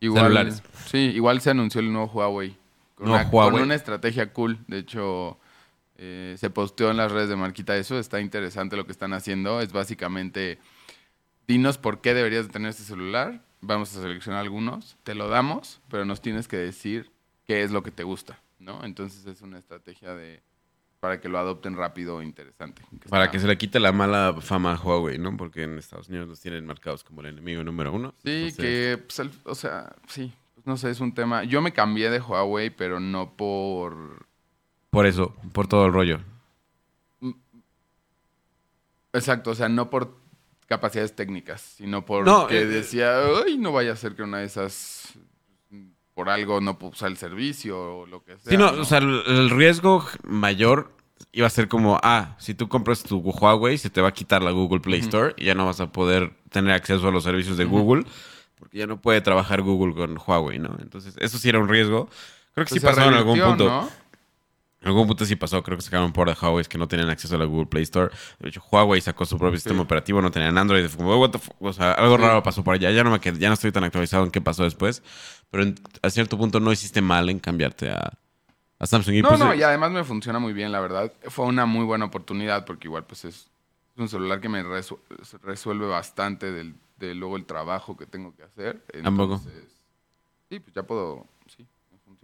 Celulares. 0.00 0.62
Sí, 0.86 0.98
igual 0.98 1.40
se 1.40 1.50
anunció 1.50 1.80
el 1.80 1.92
nuevo 1.92 2.10
Huawei. 2.12 2.56
Con, 2.94 3.08
una, 3.08 3.22
Huawei. 3.22 3.52
con 3.52 3.62
una 3.62 3.74
estrategia 3.74 4.32
cool. 4.32 4.58
De 4.66 4.78
hecho, 4.78 5.38
eh, 6.02 6.34
se 6.38 6.48
posteó 6.48 6.90
en 6.90 6.96
las 6.96 7.12
redes 7.12 7.28
de 7.28 7.36
Marquita 7.36 7.76
eso. 7.76 7.98
Está 7.98 8.20
interesante 8.20 8.76
lo 8.76 8.86
que 8.86 8.92
están 8.92 9.12
haciendo. 9.12 9.60
Es 9.60 9.70
básicamente, 9.72 10.58
dinos 11.46 11.76
por 11.78 12.00
qué 12.00 12.14
deberías 12.14 12.46
de 12.46 12.52
tener 12.52 12.70
este 12.70 12.84
celular. 12.84 13.42
Vamos 13.60 13.94
a 13.94 14.00
seleccionar 14.00 14.40
algunos. 14.40 14.96
Te 15.04 15.14
lo 15.14 15.28
damos, 15.28 15.80
pero 15.90 16.04
nos 16.06 16.22
tienes 16.22 16.48
que 16.48 16.56
decir 16.56 17.10
qué 17.46 17.62
es 17.62 17.70
lo 17.70 17.82
que 17.82 17.90
te 17.90 18.02
gusta. 18.04 18.40
¿no? 18.58 18.84
Entonces 18.84 19.26
es 19.26 19.42
una 19.42 19.58
estrategia 19.58 20.14
de 20.14 20.42
para 21.00 21.18
que 21.20 21.30
lo 21.30 21.38
adopten 21.38 21.76
rápido 21.76 22.20
e 22.20 22.24
interesante. 22.26 22.82
Para 23.08 23.24
está- 23.24 23.32
que 23.32 23.38
se 23.40 23.46
le 23.46 23.56
quite 23.56 23.80
la 23.80 23.90
mala 23.92 24.36
fama 24.40 24.74
a 24.74 24.78
Huawei, 24.78 25.16
¿no? 25.18 25.34
Porque 25.36 25.62
en 25.62 25.78
Estados 25.78 26.08
Unidos 26.10 26.28
los 26.28 26.40
tienen 26.40 26.66
marcados 26.66 27.04
como 27.04 27.22
el 27.22 27.28
enemigo 27.28 27.64
número 27.64 27.90
uno. 27.92 28.14
Sí, 28.22 28.30
Entonces, 28.50 28.56
que, 28.56 28.98
pues, 28.98 29.30
o 29.44 29.54
sea, 29.54 29.96
sí, 30.08 30.30
pues, 30.54 30.66
no 30.66 30.76
sé, 30.76 30.90
es 30.90 31.00
un 31.00 31.14
tema. 31.14 31.44
Yo 31.44 31.62
me 31.62 31.72
cambié 31.72 32.10
de 32.10 32.20
Huawei, 32.20 32.68
pero 32.68 33.00
no 33.00 33.34
por. 33.34 34.26
Por 34.90 35.06
eso, 35.06 35.34
por 35.52 35.66
todo 35.66 35.86
el 35.86 35.92
rollo. 35.92 36.20
Exacto, 39.12 39.50
o 39.50 39.54
sea, 39.54 39.68
no 39.68 39.90
por 39.90 40.16
capacidades 40.66 41.16
técnicas, 41.16 41.60
sino 41.60 42.04
por 42.04 42.24
No, 42.24 42.46
que 42.46 42.60
eh, 42.60 42.66
decía, 42.66 43.16
ay, 43.44 43.58
no 43.58 43.72
vaya 43.72 43.92
a 43.92 43.96
ser 43.96 44.14
que 44.14 44.22
una 44.22 44.38
de 44.38 44.44
esas, 44.44 45.18
por 46.14 46.28
algo 46.28 46.60
no 46.60 46.78
puedo 46.78 46.92
usar 46.92 47.10
el 47.10 47.16
servicio 47.16 47.98
o 47.98 48.06
lo 48.06 48.22
que 48.22 48.38
sea. 48.38 48.50
Sí, 48.52 48.56
no, 48.56 48.70
¿no? 48.70 48.82
o 48.82 48.84
sea, 48.84 48.98
el, 48.98 49.22
el 49.26 49.50
riesgo 49.50 50.06
mayor 50.22 50.92
iba 51.32 51.46
a 51.46 51.50
ser 51.50 51.68
como, 51.68 51.98
ah, 52.02 52.36
si 52.38 52.54
tú 52.54 52.68
compras 52.68 53.02
tu 53.02 53.18
Huawei, 53.18 53.78
se 53.78 53.90
te 53.90 54.00
va 54.00 54.08
a 54.08 54.12
quitar 54.12 54.42
la 54.42 54.52
Google 54.52 54.80
Play 54.80 55.00
Store 55.00 55.34
y 55.36 55.46
ya 55.46 55.54
no 55.54 55.66
vas 55.66 55.80
a 55.80 55.90
poder 55.90 56.32
tener 56.50 56.72
acceso 56.72 57.08
a 57.08 57.10
los 57.10 57.24
servicios 57.24 57.56
de 57.56 57.64
Google, 57.64 58.04
porque 58.58 58.78
ya 58.78 58.86
no 58.86 59.00
puede 59.00 59.20
trabajar 59.20 59.62
Google 59.62 59.94
con 59.94 60.18
Huawei, 60.24 60.58
¿no? 60.58 60.76
Entonces, 60.80 61.16
eso 61.18 61.38
sí 61.38 61.48
era 61.48 61.58
un 61.58 61.68
riesgo. 61.68 62.08
Creo 62.54 62.66
que 62.66 62.70
Pues 62.70 62.80
sí 62.80 62.86
pasó 62.86 63.02
en 63.02 63.14
algún 63.14 63.40
punto. 63.40 63.64
¿no? 63.66 64.00
En 64.82 64.88
algún 64.88 65.06
punto 65.06 65.26
sí 65.26 65.36
pasó, 65.36 65.62
creo 65.62 65.76
que 65.76 65.82
sacaron 65.82 66.10
por 66.12 66.28
de 66.28 66.36
Huawei 66.40 66.64
que 66.64 66.78
no 66.78 66.88
tenían 66.88 67.10
acceso 67.10 67.34
a 67.34 67.38
la 67.38 67.44
Google 67.44 67.66
Play 67.66 67.82
Store. 67.82 68.10
De 68.38 68.48
hecho, 68.48 68.62
Huawei 68.72 69.00
sacó 69.02 69.26
su 69.26 69.36
propio 69.38 69.58
sistema 69.58 69.82
operativo, 69.82 70.22
no 70.22 70.30
tenían 70.30 70.56
Android. 70.56 70.86
Fue 70.88 70.96
como, 70.98 71.18
what 71.20 71.30
the 71.32 71.38
O 71.60 71.72
sea, 71.74 71.92
algo 71.92 72.16
Sí. 72.16 72.22
raro 72.22 72.42
pasó 72.42 72.64
por 72.64 72.74
allá. 72.74 72.90
Ya 72.90 73.04
no 73.04 73.10
me 73.10 73.20
quedé, 73.20 73.38
ya 73.38 73.48
no 73.48 73.54
estoy 73.54 73.72
tan 73.72 73.84
actualizado 73.84 74.24
en 74.24 74.30
qué 74.30 74.40
pasó 74.40 74.64
después. 74.64 75.02
Pero 75.50 75.64
en- 75.64 75.74
a 76.02 76.08
cierto 76.08 76.38
punto 76.38 76.60
no 76.60 76.72
hiciste 76.72 77.02
mal 77.02 77.28
en 77.28 77.40
cambiarte 77.40 77.90
a, 77.90 78.18
a 78.78 78.86
Samsung. 78.86 79.16
Y 79.16 79.22
No, 79.22 79.28
pues, 79.28 79.40
no, 79.40 79.54
y 79.54 79.62
además 79.62 79.90
me 79.90 80.02
funciona 80.02 80.38
muy 80.38 80.54
bien, 80.54 80.72
la 80.72 80.80
verdad. 80.80 81.12
Fue 81.28 81.44
una 81.44 81.66
muy 81.66 81.84
buena 81.84 82.06
oportunidad 82.06 82.64
porque 82.64 82.88
igual 82.88 83.04
pues 83.04 83.26
es, 83.26 83.50
un 83.98 84.08
celular 84.08 84.40
que 84.40 84.48
me 84.48 84.64
resu- 84.64 84.98
resuelve 85.42 85.86
bastante 85.86 86.50
del, 86.52 86.74
de 86.96 87.14
luego 87.14 87.36
el 87.36 87.44
trabajo 87.44 87.98
que 87.98 88.06
tengo 88.06 88.34
que 88.34 88.44
hacer. 88.44 88.82
Entonces, 88.94 89.52
sí, 90.48 90.58
pues 90.58 90.74
ya 90.74 90.84
puedo, 90.84 91.26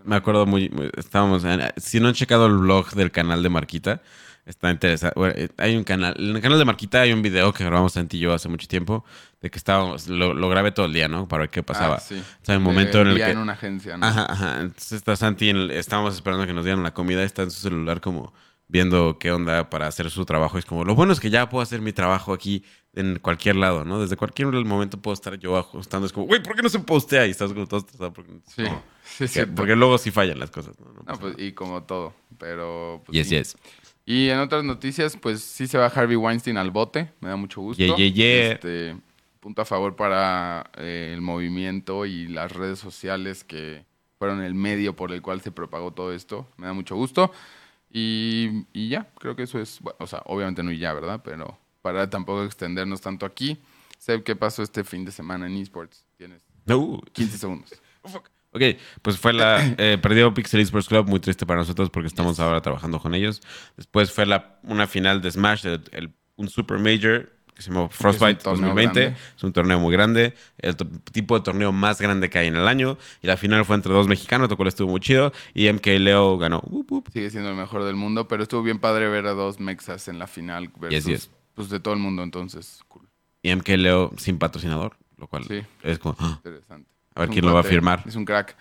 me 0.05 0.17
acuerdo 0.17 0.47
muy, 0.47 0.69
muy- 0.71 0.91
estábamos, 0.97 1.45
en- 1.45 1.63
si 1.77 2.01
no 2.01 2.09
han 2.09 2.15
checado 2.15 2.47
el 2.47 2.55
blog 2.59 2.91
del 2.91 3.11
canal 3.11 3.43
de 3.43 3.49
Marquita, 3.49 4.03
está 4.45 4.71
interesante. 4.71 5.15
Bueno, 5.19 5.35
eh, 5.37 5.49
hay 5.57 5.77
un 5.77 5.83
canal, 5.85 6.15
en 6.19 6.37
el 6.37 6.43
canal 6.43 6.59
de 6.59 6.65
Marquita 6.65 7.01
hay 7.01 7.13
un 7.13 7.23
video 7.23 7.53
que 7.53 7.65
grabamos 7.65 7.93
Santi 7.95 8.17
y 8.17 8.21
yo 8.21 8.33
hace 8.33 8.49
mucho 8.49 8.69
tiempo, 8.69 9.05
de 9.41 9.51
que 9.51 9.59
estábamos, 9.59 10.07
lo, 10.09 10.35
lo 10.35 10.49
grabé 10.49 10.71
todo 10.73 10.87
el 10.87 10.93
día, 10.93 11.09
¿no? 11.09 11.27
Para 11.27 11.43
ver 11.43 11.51
qué 11.51 11.63
pasaba. 11.63 11.97
Ah, 11.97 12.01
sí. 12.01 12.15
O 12.43 12.45
sea, 12.45 12.55
el 12.55 12.61
momento 12.61 13.01
en 13.01 13.09
el 13.09 13.17
que... 13.17 13.31
en 13.31 13.39
una 13.39 13.55
agencia, 13.55 13.97
¿no? 13.97 14.07
Ajá, 14.07 14.27
ajá. 14.31 14.61
Entonces 14.61 14.93
está 14.93 15.17
Santi, 15.17 15.49
en 15.51 15.57
el- 15.57 15.71
estábamos 15.73 16.15
esperando 16.15 16.47
que 16.47 16.53
nos 16.53 16.65
dieran 16.65 16.83
la 16.83 16.95
comida, 16.95 17.23
está 17.25 17.43
en 17.43 17.51
su 17.51 17.61
celular 17.61 18.01
como 18.01 18.33
viendo 18.69 19.19
qué 19.19 19.31
onda 19.31 19.71
para 19.71 19.87
hacer 19.87 20.11
su 20.11 20.25
trabajo. 20.25 20.59
Es 20.59 20.65
como, 20.65 20.85
lo 20.85 20.95
bueno 20.95 21.13
es 21.13 21.21
que 21.21 21.31
ya 21.31 21.49
puedo 21.49 21.63
hacer 21.63 21.81
mi 21.81 21.93
trabajo 21.93 22.33
aquí 22.33 22.65
en 22.97 23.19
cualquier 23.21 23.57
lado, 23.57 23.85
¿no? 23.85 24.01
Desde 24.01 24.17
cualquier 24.17 24.49
momento 24.49 24.99
puedo 25.01 25.15
estar 25.15 25.39
yo 25.39 25.57
ajustando. 25.57 26.07
Es 26.07 26.13
como, 26.13 26.27
güey, 26.27 26.43
¿por 26.43 26.57
qué 26.57 26.63
no 26.63 26.69
se 26.69 26.81
postea? 26.81 27.27
Y 27.27 27.31
estás 27.31 27.53
como 27.53 27.67
todo 27.67 27.81
estresado 27.81 28.13
porque, 28.13 28.33
Sí, 28.49 28.65
como- 28.65 28.83
sí, 29.05 29.29
sí. 29.29 29.41
porque 29.55 29.77
luego 29.77 29.99
sí 29.99 30.11
fallan 30.11 30.39
las 30.41 30.51
cosas, 30.51 30.79
¿no? 30.81 30.93
No 30.93 31.03
pues, 31.05 31.35
nada. 31.35 31.35
y 31.45 31.53
como 31.53 31.83
todo, 31.85 32.15
pero... 32.39 33.03
pues, 33.07 33.17
yes, 33.17 33.29
sí. 33.29 33.37
yes. 33.37 33.57
Y 34.07 34.29
en 34.31 34.39
otras 34.39 34.65
noticias, 34.65 35.17
pues 35.17 35.43
sí 35.43 35.67
se 35.67 35.79
va 35.79 35.87
Harvey 35.87 36.17
Weinstein 36.17 36.57
al 36.57 36.71
bote, 36.71 37.13
me 37.21 37.29
da 37.29 37.37
mucho 37.37 37.61
gusto. 37.61 37.83
Yeah, 37.85 37.97
yeah, 37.97 38.09
yeah. 38.09 38.53
Este, 38.53 38.97
punto 39.41 39.63
a 39.63 39.65
favor 39.65 39.95
para 39.95 40.71
eh, 40.79 41.11
el 41.13 41.21
movimiento 41.21 42.07
y 42.07 42.29
las 42.29 42.53
redes 42.53 42.79
sociales 42.79 43.45
que 43.45 43.85
fueron 44.19 44.43
el 44.43 44.55
medio 44.55 44.97
por 44.97 45.13
el 45.13 45.21
cual 45.23 45.41
se 45.43 45.51
propagó 45.51 45.93
todo 45.93 46.13
esto. 46.15 46.49
Me 46.57 46.67
da 46.67 46.73
mucho 46.73 46.97
gusto. 46.97 47.31
Y, 47.93 48.65
y 48.73 48.89
ya, 48.89 49.09
creo 49.19 49.37
que 49.37 49.43
eso 49.43 49.59
es, 49.59 49.81
bueno, 49.81 49.97
o 50.01 50.07
sea, 50.07 50.23
obviamente 50.27 50.63
no 50.63 50.73
y 50.73 50.79
ya, 50.79 50.93
¿verdad? 50.93 51.21
Pero 51.25 51.59
para 51.87 52.11
tampoco 52.11 52.43
extendernos 52.43 53.01
tanto 53.01 53.25
aquí, 53.27 53.59
sé 53.97 54.21
qué 54.25 54.35
pasó 54.35 54.65
este 54.65 54.83
fin 54.83 55.05
de 55.05 55.13
semana 55.13 55.47
en 55.47 55.55
esports. 55.57 56.05
Tienes 56.17 56.41
No. 56.65 57.01
15 57.13 57.39
segundos. 57.39 57.71
Ok, 58.53 58.63
pues 59.03 59.19
fue 59.19 59.35
la. 59.35 59.63
Eh, 59.77 59.99
perdió 60.01 60.33
Pixel 60.33 60.61
Esports 60.61 60.89
Club, 60.89 61.07
muy 61.09 61.21
triste 61.21 61.45
para 61.45 61.61
nosotros 61.61 61.91
porque 61.91 62.07
estamos 62.07 62.41
ahora 62.41 62.63
trabajando 62.63 62.99
con 62.99 63.15
ellos. 63.15 63.43
Después 63.77 64.11
fue 64.11 64.25
la, 64.25 64.59
una 64.63 64.87
final 64.87 65.21
de 65.21 65.31
Smash, 65.31 65.67
el- 65.67 65.85
el- 65.93 66.15
un 66.37 66.49
Super 66.49 66.79
Major 66.79 67.31
que 67.55 67.61
se 67.63 67.71
llamó 67.71 67.89
Frostbite 67.91 68.43
torneo 68.43 68.69
2020. 68.69 69.01
grande. 69.01 69.21
Es 69.37 69.45
un 69.45 69.53
torneo 69.53 69.79
muy 69.79 69.93
grande, 69.93 70.35
el 70.59 70.75
tipo 71.13 71.37
de 71.39 71.45
torneo 71.45 71.71
más 71.73 72.01
grande 72.01 72.31
que 72.31 72.39
hay 72.39 72.47
en 72.49 72.57
el 72.57 72.67
año. 72.67 72.97
Y 73.21 73.27
la 73.27 73.37
final 73.37 73.65
fue 73.67 73.77
entre 73.77 73.93
dos 73.93 74.07
mexicanos, 74.09 74.49
lo 74.49 74.57
cual 74.57 74.69
estuvo 74.69 74.91
muy 74.91 75.01
chido. 75.01 75.33
Y 75.53 75.69
MK 75.71 75.87
Leo 75.99 76.39
ganó. 76.39 76.63
Sigue 77.13 77.29
siendo 77.31 77.51
el 77.51 77.57
mejor 77.57 77.85
del 77.85 77.97
mundo, 77.97 78.27
pero 78.29 78.43
estuvo 78.43 78.63
bien 78.63 78.79
padre 78.79 79.09
ver 79.09 79.27
a 79.27 79.33
dos 79.33 79.61
mexas 79.61 80.09
en 80.09 80.19
la 80.19 80.27
final 80.29 80.71
versus 80.81 81.05
yes. 81.05 81.31
Pues 81.57 81.69
de 81.69 81.81
todo 81.81 81.95
el 81.95 82.01
mundo, 82.01 82.23
entonces, 82.23 82.81
cool. 82.87 83.09
Y 83.43 83.51
MK 83.55 83.69
Leo 83.71 84.13
sin 84.17 84.39
patrocinador, 84.39 84.97
lo 85.17 85.27
cual 85.27 85.45
Sí. 85.45 85.63
es 85.83 85.99
como. 85.99 86.15
ah, 86.21 86.35
Interesante. 86.37 86.89
A 87.17 87.21
ver 87.21 87.31
quién 87.31 87.45
lo 87.47 87.53
va 87.55 87.61
a 87.61 87.65
firmar. 87.65 88.05
Es 88.07 88.15
un 88.15 88.25
crack. 88.25 88.57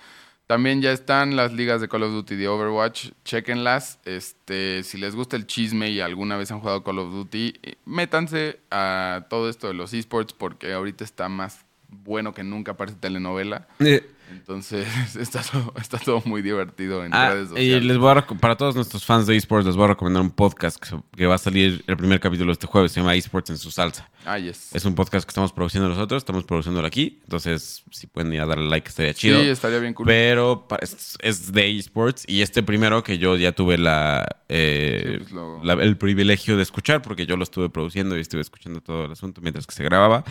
También 0.47 0.81
ya 0.81 0.91
están 0.91 1.35
las 1.35 1.51
ligas 1.53 1.81
de 1.81 1.87
Call 1.89 2.03
of 2.03 2.11
Duty 2.11 2.35
de 2.35 2.47
Overwatch. 2.47 3.09
Chequenlas. 3.25 3.99
Este, 4.05 4.83
si 4.83 4.97
les 4.97 5.15
gusta 5.15 5.35
el 5.35 5.45
chisme 5.47 5.89
y 5.89 5.99
alguna 5.99 6.37
vez 6.37 6.51
han 6.51 6.59
jugado 6.59 6.83
Call 6.83 6.99
of 6.99 7.11
Duty, 7.11 7.55
eh, 7.63 7.75
métanse 7.85 8.59
a 8.71 9.25
todo 9.29 9.49
esto 9.49 9.67
de 9.67 9.73
los 9.73 9.91
esports 9.93 10.33
porque 10.33 10.71
ahorita 10.71 11.03
está 11.03 11.27
más 11.29 11.65
bueno 11.89 12.33
que 12.33 12.43
nunca, 12.43 12.77
parece 12.77 12.95
telenovela. 12.97 13.67
eh, 13.79 14.07
Entonces 14.31 14.87
está 15.17 15.41
todo, 15.41 15.73
está 15.79 15.97
todo 15.97 16.21
muy 16.25 16.41
divertido 16.41 17.05
en 17.05 17.13
Ah, 17.13 17.29
redes 17.31 17.45
y 17.45 17.49
sociales. 17.49 17.83
les 17.85 17.97
voy 17.97 18.11
a 18.17 18.25
para 18.25 18.55
todos 18.57 18.75
nuestros 18.75 19.05
fans 19.05 19.27
de 19.27 19.35
esports 19.35 19.65
les 19.65 19.75
voy 19.75 19.85
a 19.85 19.87
recomendar 19.89 20.21
un 20.21 20.31
podcast 20.31 20.83
que, 21.15 21.25
va 21.25 21.35
a 21.35 21.37
salir 21.37 21.83
el 21.87 21.97
primer 21.97 22.19
capítulo 22.19 22.51
este 22.51 22.65
jueves, 22.67 22.91
se 22.91 22.99
llama 23.01 23.15
Esports 23.15 23.49
en 23.51 23.57
su 23.57 23.71
salsa. 23.71 24.09
Ah, 24.25 24.39
yes. 24.39 24.73
Es 24.73 24.83
un 24.85 24.95
podcast 24.95 25.25
que 25.25 25.29
estamos 25.29 25.53
produciendo 25.53 25.87
nosotros, 25.89 26.21
estamos 26.21 26.43
produciéndolo 26.43 26.87
aquí, 26.87 27.19
entonces 27.23 27.83
si 27.91 28.07
pueden 28.07 28.33
ir 28.33 28.41
a 28.41 28.45
darle 28.47 28.67
like 28.69 28.87
estaría 28.89 29.13
chido. 29.13 29.39
Sí, 29.41 29.47
estaría 29.49 29.79
bien 29.79 29.93
cool. 29.93 30.07
Pero 30.07 30.67
es, 30.81 31.17
es 31.21 31.51
de 31.51 31.77
esports 31.77 32.23
y 32.27 32.41
este 32.41 32.63
primero 32.63 33.03
que 33.03 33.17
yo 33.19 33.35
ya 33.37 33.51
tuve 33.51 33.77
la, 33.77 34.25
eh, 34.49 35.03
Sí, 35.05 35.17
pues 35.19 35.31
lo- 35.31 35.63
la- 35.63 35.73
el 35.83 35.97
privilegio 35.97 36.57
de 36.57 36.63
escuchar 36.63 37.01
porque 37.03 37.25
yo 37.27 37.37
lo 37.37 37.43
estuve 37.43 37.69
produciendo 37.69 38.17
y 38.17 38.21
estuve 38.21 38.41
escuchando 38.41 38.81
todo 38.81 39.05
el 39.05 39.11
asunto 39.11 39.41
mientras 39.41 39.67
que 39.67 39.75
se 39.75 39.83
grababa, 39.83 40.23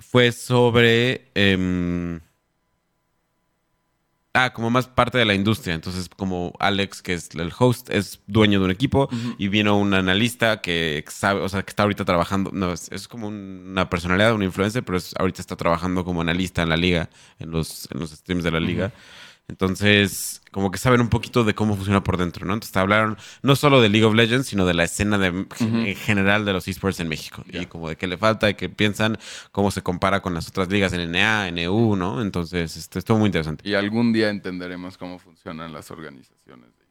fue 0.00 0.32
sobre... 0.32 1.30
em, 1.34 2.20
Ah, 4.40 4.52
como 4.52 4.70
más 4.70 4.86
parte 4.86 5.18
de 5.18 5.24
la 5.24 5.34
industria. 5.34 5.74
Entonces, 5.74 6.08
como 6.08 6.52
Alex, 6.60 7.02
que 7.02 7.14
es 7.14 7.30
el 7.34 7.50
host, 7.58 7.90
es 7.90 8.20
dueño 8.28 8.60
de 8.60 8.66
un 8.66 8.70
equipo 8.70 9.08
y 9.36 9.48
vino 9.48 9.76
un 9.76 9.94
analista 9.94 10.60
que 10.60 11.04
sabe, 11.08 11.40
o 11.40 11.48
sea, 11.48 11.62
que 11.62 11.70
está 11.70 11.82
ahorita 11.82 12.04
trabajando. 12.04 12.50
No, 12.52 12.72
es, 12.72 12.88
es 12.92 13.08
como 13.08 13.26
un- 13.28 13.66
una 13.70 13.90
personalidad, 13.90 14.32
un 14.34 14.42
influencer, 14.44 14.84
pero 14.84 14.96
es- 14.98 15.12
ahorita 15.18 15.40
está 15.40 15.56
trabajando 15.56 16.04
como 16.04 16.20
analista 16.20 16.62
en 16.62 16.68
la 16.68 16.76
liga, 16.76 17.10
en 17.40 17.50
los, 17.50 17.88
en 17.92 17.98
los 17.98 18.10
streams 18.12 18.44
de 18.44 18.50
la 18.52 18.60
liga. 18.60 18.92
Entonces, 19.48 20.42
como 20.52 20.70
que 20.70 20.78
saben 20.78 21.00
un 21.00 21.08
poquito 21.08 21.42
de 21.42 21.54
cómo 21.54 21.74
funciona 21.74 22.04
por 22.04 22.16
dentro, 22.18 22.46
¿no? 22.46 22.54
Entonces, 22.54 22.76
hablaron 22.76 23.16
no 23.42 23.56
solo 23.56 23.80
de 23.80 23.88
League 23.88 24.04
of 24.04 24.14
Legends, 24.14 24.46
sino 24.46 24.66
de 24.66 24.74
la 24.74 24.84
escena 24.84 25.16
de, 25.18 25.28
en 25.28 25.96
general 25.96 26.44
de 26.44 26.52
los 26.52 26.68
esports 26.68 27.00
en 27.00 27.08
México. 27.08 27.42
Y 27.50 27.66
como 27.66 27.88
de 27.88 27.96
qué 27.96 28.06
le 28.06 28.16
falta, 28.18 28.46
de 28.46 28.56
qué 28.56 28.68
piensan, 28.68 29.18
cómo 29.50 29.70
se 29.70 29.82
compara 29.82 30.20
con 30.20 30.34
las 30.34 30.48
otras 30.48 30.68
ligas 30.68 30.92
en 30.92 31.10
NA, 31.12 31.50
NU, 31.50 31.96
¿no? 31.96 32.20
Entonces, 32.22 32.76
este, 32.76 32.98
estuvo 32.98 33.18
muy 33.18 33.26
interesante. 33.26 33.66
Y 33.68 33.74
algún 33.74 34.12
día 34.12 34.28
entenderemos 34.28 34.98
cómo 34.98 35.18
funcionan 35.18 35.72
las 35.72 35.90
organizaciones. 35.90 36.66
de 36.78 36.84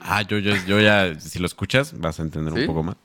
Ah, 0.00 0.22
yo, 0.22 0.38
yo, 0.38 0.54
yo 0.66 0.80
ya, 0.80 1.18
si 1.20 1.38
lo 1.38 1.46
escuchas, 1.46 1.98
vas 1.98 2.20
a 2.20 2.22
entender 2.22 2.54
¿Sí? 2.54 2.60
un 2.60 2.66
poco 2.66 2.82
más. 2.84 2.96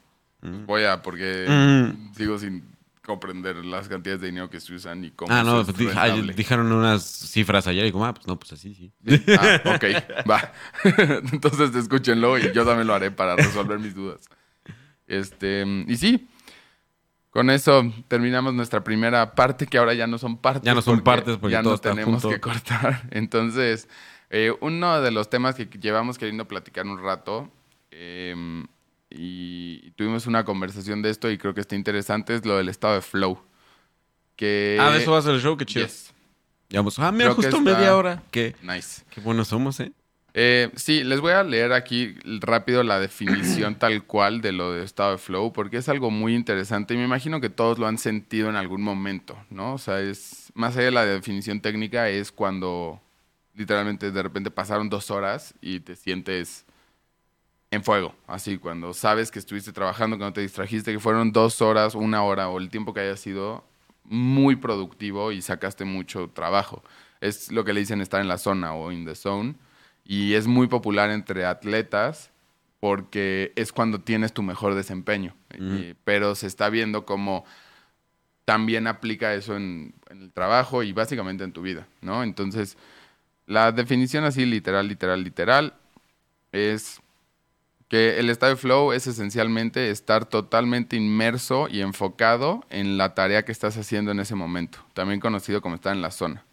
Voy 0.66 0.84
a, 0.84 1.02
porque 1.02 1.48
Mm. 1.50 2.14
sigo 2.16 2.38
sin 2.38 2.73
comprender 3.06 3.58
las 3.66 3.90
cantidades 3.90 4.22
de 4.22 4.28
dinero 4.28 4.50
que 4.50 4.60
se 4.60 4.74
usan 4.74 5.04
y 5.04 5.12
cómo 5.12 5.32
Ah, 5.34 5.44
no, 5.44 5.64
pues, 5.66 6.36
dijeron 6.36 6.72
unas 6.72 7.04
cifras 7.04 7.68
ayer 7.68 7.86
y 7.86 7.92
como, 7.92 8.06
ah, 8.06 8.14
pues 8.14 8.26
no, 8.28 8.40
pues 8.40 8.54
así, 8.54 8.74
sí. 8.74 8.94
Ah, 9.38 9.76
ok, 9.76 10.30
va. 10.30 10.54
Entonces 11.32 11.76
escúchenlo 11.76 12.38
y 12.38 12.52
yo 12.54 12.66
también 12.66 12.88
lo 12.88 12.94
haré 12.94 13.12
para 13.12 13.36
resolver 13.36 13.78
mis 13.80 13.94
dudas. 13.94 14.22
Este, 15.06 15.66
y 15.88 15.98
sí, 15.98 16.28
con 17.30 17.50
eso 17.50 17.84
terminamos 18.08 18.54
nuestra 18.54 18.84
primera 18.84 19.36
parte, 19.36 19.68
que 19.68 19.78
ahora 19.78 19.94
ya 19.94 20.08
no 20.08 20.18
son 20.18 20.38
partes. 20.38 20.64
Ya 20.64 20.74
no 20.74 20.82
son 20.82 21.02
partes 21.02 21.38
porque 21.38 21.54
ya 21.54 21.62
todo 21.62 21.72
no 21.72 21.76
está 21.76 21.90
tenemos 21.90 22.22
junto. 22.22 22.30
que 22.30 22.40
cortar. 22.40 23.08
Entonces, 23.12 23.90
eh, 24.30 24.54
uno 24.62 25.02
de 25.02 25.12
los 25.12 25.30
temas 25.30 25.56
que 25.56 25.66
llevamos 25.66 26.18
queriendo 26.18 26.48
platicar 26.48 26.86
un 26.86 27.04
rato 27.04 27.52
eh, 27.92 28.64
y 29.16 29.92
tuvimos 29.92 30.26
una 30.28 30.44
conversación 30.44 31.02
de 31.02 31.10
esto 31.12 31.30
y 31.30 31.38
creo 31.38 31.54
que 31.54 31.62
está 31.62 31.76
interesante 31.76 32.34
es 32.36 32.46
lo 32.46 32.58
del 32.58 32.70
estado 32.70 32.96
de 32.96 33.02
flow. 33.02 33.40
Que, 34.36 34.78
ah, 34.82 34.90
de 34.92 35.00
eso 35.02 35.12
va 35.12 35.20
a 35.20 35.22
ser 35.22 35.36
el 35.36 35.42
show, 35.42 35.56
qué 35.56 35.66
chido. 35.66 35.86
Yes, 35.86 36.12
Ya 36.70 36.80
vamos, 36.80 36.98
ah, 37.00 37.12
mira, 37.12 37.26
Creo 37.26 37.36
que 37.36 37.42
justo 37.44 37.58
está- 37.58 37.78
media 37.78 37.96
hora. 37.96 38.24
Qué, 38.32 38.56
nice. 38.64 39.04
qué 39.12 39.22
buenos 39.22 39.50
somos, 39.50 39.80
¿eh? 39.80 39.92
Eh, 40.36 40.72
sí, 40.76 41.04
les 41.04 41.20
voy 41.22 41.34
a 41.34 41.44
leer 41.44 41.74
aquí 41.74 42.16
rápido 42.40 42.82
la 42.82 43.00
definición 43.00 43.76
tal 43.80 44.04
cual 44.04 44.42
de 44.42 44.52
lo 44.52 44.74
de 44.74 44.84
estado 44.84 45.12
de 45.12 45.18
flow, 45.20 45.54
porque 45.54 45.78
es 45.78 45.88
algo 45.90 46.10
muy 46.10 46.34
interesante 46.34 46.96
y 46.96 46.98
me 46.98 47.04
imagino 47.06 47.40
que 47.40 47.52
todos 47.52 47.78
lo 47.78 47.86
han 47.86 48.00
sentido 48.00 48.50
en 48.50 48.56
algún 48.56 48.82
momento, 48.82 49.38
¿no? 49.52 49.76
O 49.76 49.78
sea, 49.78 50.02
es 50.02 50.52
más 50.56 50.76
allá 50.76 50.86
de 50.86 50.92
la 50.92 51.06
definición 51.06 51.62
técnica, 51.62 52.10
es 52.10 52.32
cuando 52.32 53.00
literalmente 53.54 54.10
de 54.10 54.24
repente 54.24 54.50
pasaron 54.50 54.90
dos 54.90 55.12
horas 55.12 55.54
y 55.62 55.82
te 55.82 55.96
sientes 55.96 56.66
en 57.74 57.84
fuego, 57.84 58.14
así, 58.28 58.58
cuando 58.58 58.94
sabes 58.94 59.32
que 59.32 59.40
estuviste 59.40 59.72
trabajando, 59.74 60.18
que 60.18 60.24
no 60.24 60.34
te 60.34 60.42
distrajiste, 60.42 60.92
que 60.92 61.00
fueron 61.00 61.32
dos 61.32 61.62
horas, 61.62 61.96
una 61.96 62.24
hora 62.24 62.50
o 62.50 62.60
el 62.60 62.70
tiempo 62.70 62.94
que 62.94 63.00
haya 63.02 63.18
sido 63.18 63.64
muy 64.04 64.56
productivo 64.56 65.32
y 65.32 65.42
sacaste 65.42 65.86
mucho 65.86 66.30
trabajo. 66.30 66.84
Es 67.22 67.52
lo 67.52 67.64
que 67.64 67.74
le 67.74 67.80
dicen 67.80 68.02
estar 68.02 68.22
en 68.22 68.28
la 68.28 68.38
zona 68.38 68.74
o 68.74 68.92
in 68.92 69.06
the 69.06 69.16
zone 69.16 69.56
y 70.06 70.34
es 70.34 70.46
muy 70.46 70.68
popular 70.68 71.10
entre 71.10 71.46
atletas 71.46 72.30
porque 72.80 73.54
es 73.56 73.72
cuando 73.72 74.02
tienes 74.02 74.34
tu 74.34 74.44
mejor 74.44 74.76
desempeño. 74.76 75.36
Y- 75.54 75.96
pero 76.04 76.36
se 76.36 76.48
está 76.48 76.70
viendo 76.70 77.06
como 77.06 77.46
también 78.46 78.88
aplica 78.88 79.34
eso 79.34 79.56
en, 79.56 79.94
en 80.10 80.22
el 80.24 80.32
trabajo 80.32 80.84
y 80.84 80.92
básicamente 80.92 81.44
en 81.46 81.54
tu 81.54 81.62
vida, 81.62 81.88
¿no? 82.02 82.24
Entonces, 82.24 82.78
la 83.48 83.72
definición 83.72 84.26
así 84.26 84.46
literal, 84.46 84.88
literal, 84.88 85.24
literal 85.24 85.74
es 86.52 87.00
que 87.94 88.20
el 88.20 88.32
estado 88.32 88.54
de 88.54 88.58
flow 88.58 88.92
es 88.92 89.06
esencialmente 89.06 89.92
estar 89.92 90.26
totalmente 90.26 90.96
inmerso 90.96 91.68
y 91.70 91.82
enfocado 91.82 92.66
en 92.72 92.98
la 92.98 93.14
tarea 93.14 93.46
que 93.46 93.52
estás 93.52 93.78
haciendo 93.78 94.10
en 94.10 94.20
ese 94.20 94.34
momento, 94.34 94.80
también 94.96 95.20
conocido 95.20 95.62
como 95.62 95.76
estar 95.76 95.94
en 95.96 96.02
la 96.02 96.10
zona. 96.10 96.44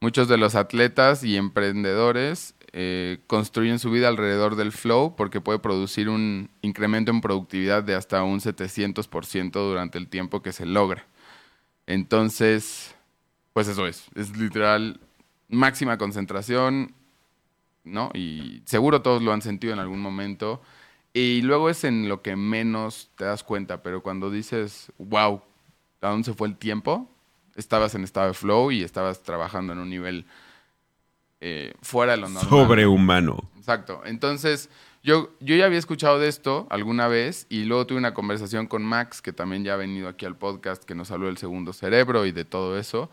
Muchos 0.00 0.26
de 0.26 0.36
los 0.36 0.56
atletas 0.56 1.22
y 1.22 1.36
emprendedores 1.36 2.56
eh, 2.72 3.20
construyen 3.28 3.78
su 3.78 3.88
vida 3.92 4.08
alrededor 4.08 4.56
del 4.56 4.72
flow 4.72 5.14
porque 5.14 5.40
puede 5.40 5.60
producir 5.60 6.08
un 6.08 6.50
incremento 6.60 7.12
en 7.12 7.20
productividad 7.20 7.84
de 7.84 7.94
hasta 7.94 8.24
un 8.24 8.40
700% 8.40 9.52
durante 9.52 9.96
el 9.96 10.08
tiempo 10.08 10.42
que 10.42 10.50
se 10.50 10.66
logra. 10.66 11.06
Entonces, 11.86 12.96
pues 13.52 13.68
eso 13.68 13.86
es, 13.86 14.06
es 14.16 14.36
literal 14.36 14.98
máxima 15.48 15.98
concentración, 15.98 16.96
¿no? 17.84 18.10
Y 18.14 18.62
seguro 18.64 19.02
todos 19.02 19.22
lo 19.22 19.32
han 19.32 19.42
sentido 19.42 19.72
en 19.72 19.78
algún 19.78 20.00
momento. 20.00 20.60
Y 21.12 21.42
luego 21.42 21.70
es 21.70 21.84
en 21.84 22.08
lo 22.08 22.22
que 22.22 22.34
menos 22.34 23.10
te 23.16 23.24
das 23.24 23.44
cuenta, 23.44 23.82
pero 23.82 24.02
cuando 24.02 24.30
dices, 24.30 24.90
wow, 24.98 25.40
¿a 26.00 26.08
dónde 26.08 26.24
se 26.24 26.34
fue 26.34 26.48
el 26.48 26.56
tiempo? 26.56 27.08
Estabas 27.54 27.94
en 27.94 28.02
estado 28.02 28.28
de 28.28 28.34
flow 28.34 28.72
y 28.72 28.82
estabas 28.82 29.22
trabajando 29.22 29.72
en 29.72 29.78
un 29.78 29.88
nivel 29.88 30.26
eh, 31.40 31.74
fuera 31.82 32.12
de 32.12 32.18
lo 32.18 32.28
normal. 32.28 32.50
Sobrehumano. 32.50 33.50
Exacto. 33.56 34.02
Entonces, 34.04 34.70
yo, 35.04 35.30
yo 35.38 35.54
ya 35.54 35.66
había 35.66 35.78
escuchado 35.78 36.18
de 36.18 36.28
esto 36.28 36.66
alguna 36.70 37.06
vez 37.06 37.46
y 37.48 37.64
luego 37.64 37.86
tuve 37.86 37.98
una 37.98 38.14
conversación 38.14 38.66
con 38.66 38.82
Max, 38.82 39.22
que 39.22 39.32
también 39.32 39.62
ya 39.62 39.74
ha 39.74 39.76
venido 39.76 40.08
aquí 40.08 40.24
al 40.26 40.36
podcast, 40.36 40.82
que 40.82 40.94
nos 40.94 41.10
habló 41.10 41.26
del 41.26 41.36
segundo 41.36 41.72
cerebro 41.72 42.26
y 42.26 42.32
de 42.32 42.44
todo 42.44 42.78
eso. 42.78 43.10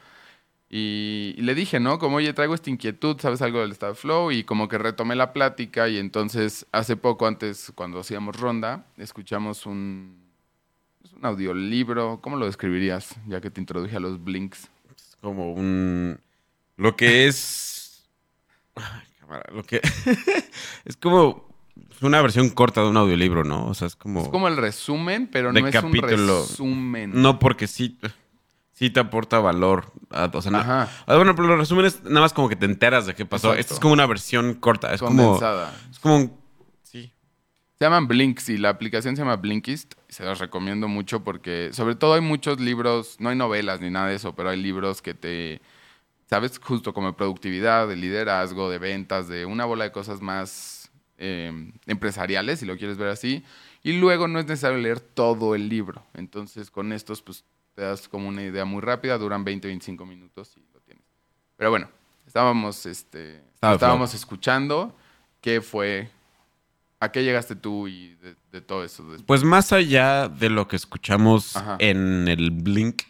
Y, 0.73 1.35
y 1.37 1.41
le 1.41 1.53
dije, 1.53 1.81
¿no? 1.81 1.99
Como, 1.99 2.15
oye, 2.15 2.31
traigo 2.31 2.55
esta 2.55 2.69
inquietud, 2.69 3.19
¿sabes 3.19 3.41
algo 3.41 3.59
del 3.59 3.73
estado 3.73 3.91
de 3.91 3.99
flow? 3.99 4.31
Y 4.31 4.45
como 4.45 4.69
que 4.69 4.77
retomé 4.77 5.17
la 5.17 5.33
plática 5.33 5.89
y 5.89 5.97
entonces 5.97 6.65
hace 6.71 6.95
poco, 6.95 7.27
antes, 7.27 7.73
cuando 7.75 7.99
hacíamos 7.99 8.37
ronda, 8.37 8.85
escuchamos 8.95 9.65
un, 9.65 10.15
es 11.03 11.11
un 11.11 11.25
audiolibro. 11.25 12.21
¿Cómo 12.21 12.37
lo 12.37 12.45
describirías? 12.45 13.15
Ya 13.27 13.41
que 13.41 13.49
te 13.51 13.59
introduje 13.59 13.97
a 13.97 13.99
los 13.99 14.23
blinks. 14.23 14.69
Es 14.95 15.17
como 15.19 15.51
un. 15.51 16.17
Lo 16.77 16.95
que 16.95 17.27
es. 17.27 18.05
Ay, 18.75 19.01
cámara, 19.19 19.43
Lo 19.53 19.63
que. 19.63 19.81
es 20.85 20.95
como 20.95 21.53
una 22.01 22.21
versión 22.21 22.49
corta 22.49 22.81
de 22.81 22.87
un 22.87 22.95
audiolibro, 22.95 23.43
¿no? 23.43 23.67
O 23.67 23.73
sea, 23.73 23.87
es 23.87 23.97
como. 23.97 24.21
Es 24.21 24.29
como 24.29 24.47
el 24.47 24.55
resumen, 24.55 25.27
pero 25.29 25.51
no 25.51 25.67
es 25.67 25.73
capítulo. 25.73 26.07
un 26.07 26.47
resumen. 26.47 27.11
No, 27.21 27.39
porque 27.39 27.67
sí. 27.67 27.99
Sí 28.73 28.89
te 28.89 28.99
aporta 28.99 29.39
valor. 29.39 29.91
a- 30.09 30.29
o 30.33 30.41
sea, 30.41 30.57
Ajá. 30.57 30.89
Ah, 31.05 31.15
bueno, 31.15 31.35
pero 31.35 31.47
los 31.47 31.57
resúmenes 31.59 32.03
nada 32.03 32.21
más 32.21 32.33
como 32.33 32.49
que 32.49 32.55
te 32.55 32.65
enteras 32.65 33.05
de 33.05 33.13
qué 33.15 33.25
pasó. 33.25 33.47
Exacto. 33.49 33.59
Esta 33.61 33.73
es 33.75 33.79
como 33.79 33.93
una 33.93 34.05
versión 34.07 34.55
corta. 34.55 34.93
Es 34.93 34.99
como. 35.01 35.23
condensada. 35.23 35.73
Es 35.91 35.99
como. 35.99 36.15
un- 36.17 36.41
Sí. 36.83 37.11
Se 37.77 37.85
llaman 37.85 38.07
Blinks 38.07 38.49
y 38.49 38.57
la 38.57 38.69
aplicación 38.69 39.15
se 39.15 39.21
llama 39.21 39.35
Blinkist. 39.37 39.93
y 40.09 40.13
Se 40.13 40.23
los 40.25 40.39
recomiendo 40.39 40.87
mucho 40.87 41.23
porque, 41.23 41.69
sobre 41.73 41.95
todo, 41.95 42.15
hay 42.15 42.21
muchos 42.21 42.59
libros, 42.59 43.15
no 43.19 43.29
hay 43.29 43.35
novelas 43.35 43.79
ni 43.81 43.89
nada 43.89 44.07
de 44.07 44.15
eso, 44.15 44.35
pero 44.35 44.49
hay 44.49 44.61
libros 44.61 45.01
que 45.01 45.13
te, 45.13 45.61
sabes, 46.29 46.59
justo 46.59 46.93
como 46.93 47.07
de 47.07 47.13
productividad, 47.13 47.87
de 47.87 47.95
liderazgo, 47.95 48.69
de 48.69 48.77
ventas, 48.79 49.27
de 49.29 49.45
una 49.45 49.65
bola 49.65 49.85
de 49.85 49.91
cosas 49.91 50.21
más 50.21 50.91
eh, 51.17 51.71
empresariales, 51.85 52.59
si 52.59 52.65
lo 52.65 52.75
quieres 52.77 52.97
ver 52.97 53.09
así. 53.09 53.43
Y 53.83 53.93
luego 53.93 54.27
no 54.27 54.39
es 54.39 54.45
necesario 54.47 54.77
leer 54.79 54.99
todo 54.99 55.55
el 55.55 55.69
libro. 55.69 56.03
Entonces, 56.13 56.69
con 56.71 56.91
estos, 56.93 57.21
pues 57.21 57.43
te 57.75 57.81
das 57.81 58.07
como 58.07 58.27
una 58.27 58.43
idea 58.43 58.65
muy 58.65 58.81
rápida, 58.81 59.17
duran 59.17 59.43
20, 59.43 59.67
25 59.67 60.05
minutos 60.05 60.55
y 60.57 60.61
lo 60.73 60.79
tienes. 60.81 61.03
Pero 61.57 61.69
bueno, 61.69 61.89
estábamos, 62.27 62.85
este, 62.85 63.43
estábamos 63.61 64.13
escuchando 64.13 64.95
qué 65.41 65.61
fue 65.61 66.09
¿A 67.01 67.11
qué 67.11 67.23
llegaste 67.23 67.55
tú 67.55 67.87
y 67.87 68.13
de, 68.21 68.35
de 68.51 68.61
todo 68.61 68.83
eso? 68.83 69.01
después? 69.03 69.23
Pues 69.25 69.43
más 69.43 69.73
allá 69.73 70.29
de 70.29 70.51
lo 70.51 70.67
que 70.67 70.75
escuchamos 70.75 71.55
Ajá. 71.55 71.75
en 71.79 72.27
el 72.27 72.51
Blink, 72.51 73.01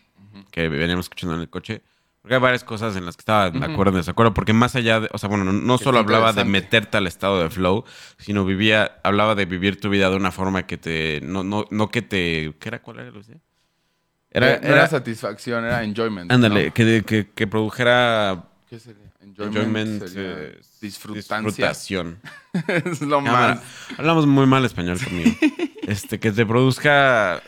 que 0.49 0.69
veníamos 0.69 1.07
escuchando 1.07 1.35
en 1.35 1.41
el 1.41 1.49
coche, 1.49 1.81
porque 2.21 2.35
hay 2.35 2.39
varias 2.39 2.63
cosas 2.63 2.95
en 2.95 3.05
las 3.05 3.17
que 3.17 3.21
estaba 3.21 3.49
de 3.49 3.65
acuerdo 3.65 3.91
en 3.91 3.97
desacuerdo, 3.97 4.33
porque 4.33 4.53
más 4.53 4.77
allá 4.77 5.01
de, 5.01 5.09
o 5.11 5.17
sea, 5.17 5.27
bueno, 5.27 5.43
no, 5.43 5.77
Que 5.77 5.83
solo 5.83 5.99
hablaba 5.99 6.31
de 6.31 6.45
meterte 6.45 6.95
al 6.95 7.05
estado 7.05 7.43
de 7.43 7.49
flow, 7.49 7.83
sino 8.17 8.45
vivía, 8.45 9.01
hablaba 9.03 9.35
de 9.35 9.43
vivir 9.45 9.81
tu 9.81 9.89
vida 9.89 10.09
de 10.09 10.15
una 10.15 10.31
forma 10.31 10.65
que 10.65 10.77
te, 10.77 11.19
no, 11.21 11.43
no, 11.43 11.65
no 11.69 11.89
que 11.89 12.01
te, 12.01 12.55
¿qué 12.61 12.69
era? 12.69 12.81
¿Cuál 12.81 12.99
era? 12.99 13.11
Lucía? 13.11 13.41
Era, 14.31 14.59
no 14.59 14.67
era 14.67 14.87
satisfacción, 14.87 15.65
era 15.65 15.83
enjoyment. 15.83 16.31
ándale, 16.31 16.67
¿no? 16.67 16.73
que, 16.73 17.03
que, 17.05 17.29
que 17.35 17.47
produjera 17.47 18.45
¿Qué 18.69 18.79
sería? 18.79 19.03
enjoyment, 19.21 20.07
sería 20.07 20.33
eh, 20.37 20.61
disfrutación. 20.81 22.19
es 22.67 23.01
lo 23.01 23.23
Cámara, 23.23 23.55
más. 23.55 23.99
Hablamos 23.99 24.27
muy 24.27 24.45
mal 24.45 24.63
español 24.65 24.97
conmigo. 25.03 25.31
este, 25.83 26.19
que 26.19 26.31
te 26.31 26.45
produzca 26.45 27.41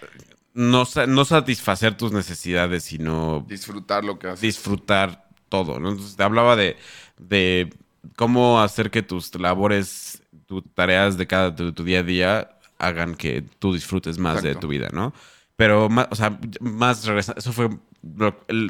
no, 0.54 0.84
no 1.08 1.26
satisfacer 1.26 1.96
tus 1.98 2.12
necesidades, 2.12 2.84
sino 2.84 3.46
Disfrutar 3.48 4.04
lo 4.04 4.20
que 4.20 4.28
haces. 4.28 4.42
disfrutar 4.42 5.28
todo. 5.50 5.80
¿no? 5.80 5.90
Entonces, 5.90 6.16
te 6.16 6.24
hablaba 6.24 6.56
de, 6.56 6.78
de 7.18 7.74
cómo 8.16 8.62
hacer 8.62 8.92
que 8.92 9.02
tus 9.04 9.34
labores, 9.40 10.22
tus 10.48 10.64
tareas 10.74 11.18
de 11.18 11.28
cada 11.28 11.56
tu, 11.56 11.72
tu 11.74 11.84
día 11.84 12.00
a 12.00 12.04
día 12.04 12.50
hagan 12.78 13.16
que 13.16 13.44
tú 13.60 13.74
disfrutes 13.74 14.18
más 14.18 14.44
de 14.44 14.56
tu 14.56 14.68
vida, 14.68 14.90
¿no? 14.92 15.14
Pero 15.56 15.88
más, 15.90 16.08
o 16.10 16.16
sea, 16.16 16.40
más 16.62 17.06
regresa- 17.06 17.36
eso 17.38 17.54
fue, 17.54 17.70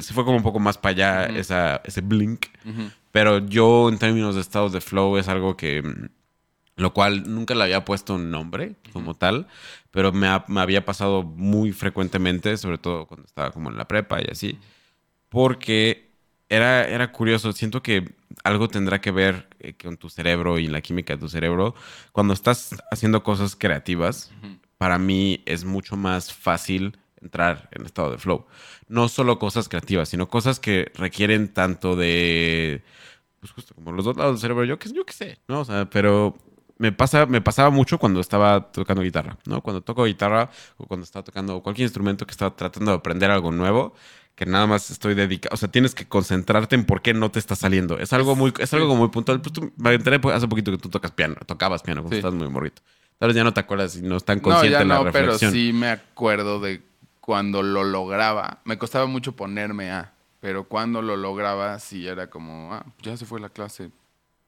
se 0.00 0.12
fue 0.12 0.24
como 0.24 0.36
un 0.36 0.42
poco 0.42 0.60
más 0.60 0.76
para 0.78 0.90
allá, 0.92 1.28
Ujú. 1.30 1.40
esa, 1.40 1.76
ese 1.84 2.00
blink. 2.02 2.46
Ujú. 2.64 2.90
Pero 3.10 3.38
yo, 3.38 3.88
en 3.88 3.98
términos 3.98 4.34
de 4.34 4.40
estados 4.42 4.72
de 4.72 4.80
flow, 4.80 5.16
es 5.16 5.28
algo 5.28 5.56
que. 5.56 5.82
mm, 5.82 6.08
Lo 6.76 6.92
cual 6.92 7.32
nunca 7.32 7.54
le 7.54 7.62
había 7.62 7.84
puesto 7.84 8.16
un 8.16 8.32
nombre 8.32 8.74
como 8.92 9.14
tal, 9.14 9.46
pero 9.92 10.10
me, 10.10 10.26
ha- 10.26 10.44
me 10.48 10.60
había 10.60 10.84
pasado 10.84 11.22
muy 11.22 11.70
frecuentemente, 11.70 12.56
sobre 12.56 12.78
todo 12.78 13.06
cuando 13.06 13.26
estaba 13.26 13.52
como 13.52 13.70
en 13.70 13.76
la 13.76 13.86
prepa 13.86 14.20
y 14.20 14.26
así, 14.28 14.58
porque 15.28 16.10
era, 16.48 16.86
era 16.88 17.12
curioso. 17.12 17.52
Siento 17.52 17.82
que 17.82 18.12
algo 18.42 18.68
tendrá 18.68 19.00
que 19.00 19.10
ver 19.10 19.48
eh, 19.60 19.74
con 19.80 19.96
tu 19.96 20.08
cerebro 20.10 20.58
y 20.58 20.66
la 20.66 20.80
química 20.80 21.14
de 21.14 21.20
tu 21.20 21.28
cerebro. 21.28 21.74
Cuando 22.12 22.34
estás 22.34 22.74
haciendo 22.90 23.22
cosas 23.22 23.56
creativas, 23.56 24.32
Ujú. 24.42 24.56
Para 24.78 24.98
mí 24.98 25.42
es 25.46 25.64
mucho 25.64 25.96
más 25.96 26.32
fácil 26.32 26.98
entrar 27.20 27.68
en 27.72 27.86
estado 27.86 28.10
de 28.10 28.18
flow. 28.18 28.46
No 28.88 29.08
solo 29.08 29.38
cosas 29.38 29.68
creativas, 29.68 30.08
sino 30.08 30.28
cosas 30.28 30.60
que 30.60 30.90
requieren 30.94 31.48
tanto 31.52 31.96
de, 31.96 32.82
pues 33.40 33.52
justo 33.52 33.74
como 33.74 33.92
los 33.92 34.04
dos 34.04 34.16
lados 34.16 34.34
del 34.34 34.40
cerebro, 34.40 34.64
yo 34.64 34.78
qué 34.78 34.90
yo 34.92 35.04
qué 35.06 35.12
sé, 35.12 35.38
¿no? 35.48 35.60
O 35.60 35.64
sea, 35.64 35.88
pero 35.88 36.36
me, 36.78 36.92
pasa, 36.92 37.26
me 37.26 37.40
pasaba 37.40 37.70
mucho 37.70 37.98
cuando 37.98 38.20
estaba 38.20 38.72
tocando 38.72 39.02
guitarra, 39.02 39.38
¿no? 39.46 39.62
Cuando 39.62 39.82
toco 39.82 40.04
guitarra 40.04 40.50
o 40.76 40.86
cuando 40.86 41.04
estaba 41.04 41.22
tocando 41.24 41.62
cualquier 41.62 41.86
instrumento 41.86 42.26
que 42.26 42.32
estaba 42.32 42.54
tratando 42.54 42.90
de 42.90 42.98
aprender 42.98 43.30
algo 43.30 43.52
nuevo, 43.52 43.94
que 44.34 44.46
nada 44.46 44.66
más 44.66 44.90
estoy 44.90 45.14
dedicado, 45.14 45.54
o 45.54 45.56
sea, 45.56 45.70
tienes 45.70 45.94
que 45.94 46.06
concentrarte 46.08 46.74
en 46.74 46.84
por 46.84 47.00
qué 47.02 47.14
no 47.14 47.30
te 47.30 47.38
está 47.38 47.54
saliendo. 47.54 47.98
Es 47.98 48.12
algo 48.12 48.34
muy, 48.34 48.52
es 48.58 48.74
algo 48.74 48.96
muy 48.96 49.08
puntual. 49.08 49.40
Pues 49.40 49.52
tú, 49.52 49.72
me 49.76 49.94
enteré 49.94 50.20
hace 50.32 50.48
poquito 50.48 50.72
que 50.72 50.78
tú 50.78 50.88
tocas 50.88 51.12
piano, 51.12 51.36
tocabas 51.46 51.82
piano 51.82 52.02
cuando 52.02 52.16
Sí. 52.16 52.18
estás 52.18 52.34
muy 52.34 52.48
morrito. 52.48 52.82
Tal 53.18 53.28
vez 53.28 53.36
ya 53.36 53.44
no 53.44 53.54
te 53.54 53.60
acuerdas 53.60 53.96
y 53.96 54.02
no 54.02 54.16
es 54.16 54.24
tan 54.24 54.38
No, 54.38 54.42
consciente 54.42 54.78
ya 54.78 54.84
la 54.84 55.02
no, 55.02 55.10
pero 55.12 55.38
sí 55.38 55.72
me 55.72 55.88
acuerdo 55.90 56.60
de 56.60 56.82
cuando 57.20 57.62
lo 57.62 57.84
lograba. 57.84 58.58
Me 58.64 58.76
costaba 58.76 59.06
mucho 59.06 59.32
ponerme 59.32 59.90
a, 59.90 60.12
pero 60.40 60.64
cuando 60.64 61.00
lo 61.00 61.16
lograba 61.16 61.78
sí 61.78 62.06
era 62.06 62.28
como, 62.28 62.72
ah, 62.74 62.84
ya 63.02 63.16
se 63.16 63.24
fue 63.24 63.40
la 63.40 63.48
clase, 63.48 63.90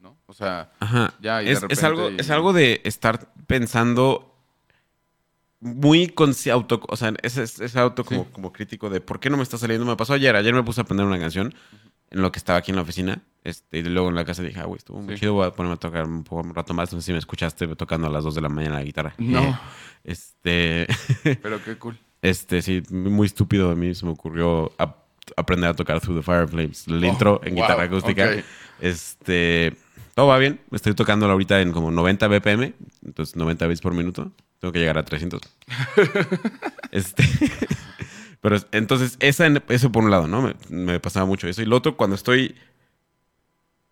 ¿no? 0.00 0.16
O 0.26 0.32
sea, 0.34 0.72
Ajá. 0.80 1.14
Ya, 1.20 1.42
y 1.42 1.46
de 1.46 1.52
es, 1.52 1.56
es 1.58 1.62
repente 1.62 1.86
algo, 1.86 2.10
y- 2.10 2.16
es 2.20 2.30
algo 2.30 2.52
de 2.52 2.80
estar 2.84 3.32
pensando 3.46 4.32
muy 5.60 6.12
auto, 6.52 6.82
o 6.88 6.96
sea, 6.96 7.14
ese, 7.22 7.44
ese 7.44 7.78
auto 7.78 8.04
como, 8.04 8.24
Sí. 8.24 8.30
como 8.32 8.52
crítico 8.52 8.90
de 8.90 9.00
por 9.00 9.20
qué 9.20 9.30
no 9.30 9.36
me 9.38 9.42
está 9.42 9.56
saliendo. 9.56 9.86
Me 9.86 9.96
pasó 9.96 10.12
ayer, 10.12 10.36
ayer 10.36 10.52
me 10.52 10.62
puse 10.62 10.80
a 10.80 10.84
aprender 10.84 11.06
una 11.06 11.18
canción 11.18 11.54
en 12.16 12.22
lo 12.22 12.32
que 12.32 12.38
estaba 12.38 12.58
aquí 12.58 12.72
en 12.72 12.76
la 12.76 12.82
oficina. 12.82 13.22
Este, 13.44 13.78
y 13.78 13.82
luego 13.84 14.08
en 14.08 14.16
la 14.16 14.24
casa 14.24 14.42
dije, 14.42 14.58
ah, 14.58 14.64
güey, 14.64 14.78
estuvo 14.78 15.00
muy 15.00 15.14
Sí. 15.14 15.20
chido, 15.20 15.34
voy 15.34 15.46
a 15.46 15.52
ponerme 15.52 15.74
a 15.74 15.78
tocar 15.78 16.04
un, 16.04 16.24
poco, 16.24 16.42
un 16.42 16.52
rato 16.54 16.74
más. 16.74 16.92
No 16.92 17.00
sé 17.00 17.06
si 17.06 17.12
me 17.12 17.18
escuchaste 17.18 17.66
tocando 17.76 18.08
a 18.08 18.10
las 18.10 18.24
2 18.24 18.34
de 18.34 18.40
la 18.40 18.48
mañana 18.48 18.76
la 18.76 18.82
guitarra. 18.84 19.14
No. 19.18 19.40
Eh, 19.42 19.56
Este, 20.04 20.86
pero 21.42 21.62
qué 21.64 21.76
cool. 21.78 21.98
este, 22.22 22.62
sí, 22.62 22.82
muy 22.90 23.26
estúpido 23.26 23.70
de 23.70 23.76
mí 23.76 23.92
se 23.94 24.04
me 24.06 24.12
ocurrió 24.12 24.70
ap- 24.78 25.04
aprender 25.36 25.68
a 25.70 25.74
tocar 25.74 26.00
Through 26.00 26.18
the 26.18 26.22
Fire 26.22 26.46
Flames, 26.48 26.86
el 26.86 27.04
intro 27.04 27.40
en 27.44 27.54
wow, 27.56 27.62
guitarra 27.64 27.82
acústica. 27.84 28.30
Este, 28.80 29.76
todo 30.14 30.28
va 30.28 30.38
bien. 30.38 30.60
Estoy 30.70 30.94
tocándolo 30.94 31.32
ahorita 31.32 31.60
en 31.60 31.72
como 31.72 31.90
90 31.90 32.28
BPM, 32.28 32.74
entonces 33.04 33.34
90 33.36 33.66
bits 33.66 33.80
por 33.80 33.94
minuto. 33.94 34.30
Tengo 34.60 34.72
que 34.72 34.78
llegar 34.78 34.96
a 34.96 35.04
300. 35.04 35.40
este, 36.92 37.24
pero 38.46 38.54
es- 38.56 38.66
entonces, 38.70 39.16
esa, 39.18 39.48
eso 39.70 39.90
por 39.90 40.04
un 40.04 40.10
lado, 40.12 40.28
¿no? 40.28 40.40
Me, 40.42 40.54
me 40.68 41.00
pasaba 41.00 41.26
mucho 41.26 41.48
eso. 41.48 41.62
Y 41.62 41.64
lo 41.66 41.74
otro, 41.76 41.96
cuando 41.96 42.14
estoy, 42.14 42.54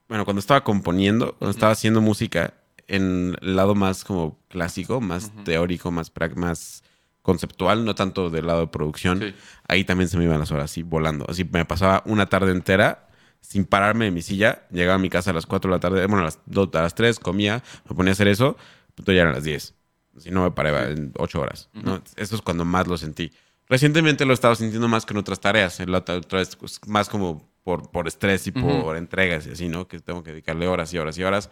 bueno, 0.08 0.24
cuando 0.24 0.38
estaba 0.40 0.62
componiendo, 0.62 1.34
cuando 1.38 1.50
estaba 1.50 1.72
haciendo 1.72 2.00
música 2.00 2.54
en 2.86 3.36
el 3.40 3.56
lado 3.56 3.74
más 3.74 4.04
como 4.04 4.38
clásico, 4.48 5.00
más 5.00 5.32
teórico, 5.44 5.90
más, 5.90 6.12
más 6.36 6.84
conceptual, 7.22 7.84
no 7.84 7.94
tanto 7.94 8.28
del 8.30 8.46
lado 8.46 8.60
de 8.60 8.66
producción, 8.68 9.18
Sí. 9.20 9.34
ahí 9.66 9.84
también 9.84 10.08
se 10.08 10.18
me 10.18 10.24
iban 10.24 10.38
las 10.38 10.50
horas, 10.52 10.70
así 10.70 10.82
volando. 10.82 11.24
Así 11.28 11.44
me 11.50 11.64
pasaba 11.64 12.02
una 12.06 12.26
tarde 12.26 12.52
entera 12.52 13.08
sin 13.40 13.64
pararme 13.64 14.04
de 14.04 14.10
mi 14.10 14.22
silla. 14.22 14.62
Llegaba 14.70 14.96
a 14.96 14.98
mi 14.98 15.08
casa 15.10 15.30
a 15.30 15.34
las 15.34 15.46
4 15.46 15.70
de 15.70 15.76
la 15.76 15.80
tarde, 15.80 16.06
bueno, 16.06 16.20
a 16.20 16.24
las, 16.26 16.38
2, 16.46 16.68
a 16.74 16.82
las 16.82 16.94
3, 16.94 17.18
comía, 17.18 17.62
me 17.88 17.96
ponía 17.96 18.10
a 18.10 18.12
hacer 18.12 18.28
eso, 18.28 18.56
pero 18.94 19.12
ya 19.14 19.22
eran 19.22 19.34
las 19.34 19.44
10. 19.44 19.74
Si 20.18 20.30
no 20.30 20.42
me 20.44 20.50
paraba 20.52 20.84
en 20.90 21.12
8 21.18 21.40
horas. 21.40 21.70
¿no? 21.72 22.00
Eso 22.16 22.36
es 22.36 22.42
cuando 22.42 22.64
más 22.64 22.86
lo 22.86 22.96
sentí. 22.98 23.32
Recientemente 23.68 24.24
lo 24.24 24.32
he 24.32 24.34
estado 24.34 24.54
sintiendo 24.54 24.88
más 24.88 25.06
que 25.06 25.14
en 25.14 25.18
otras 25.18 25.40
tareas. 25.40 25.80
En 25.80 25.90
la 25.90 25.98
otra 25.98 26.20
vez, 26.38 26.56
pues, 26.56 26.80
más 26.86 27.08
como 27.08 27.48
por, 27.64 27.90
por 27.90 28.06
estrés 28.06 28.46
y 28.46 28.52
por 28.52 28.96
entregas 28.96 29.46
y 29.46 29.50
así, 29.52 29.68
¿no? 29.68 29.88
Que 29.88 29.98
tengo 30.00 30.22
que 30.22 30.32
dedicarle 30.32 30.66
horas 30.68 30.92
y 30.92 30.98
horas 30.98 31.16
y 31.18 31.22
horas. 31.24 31.50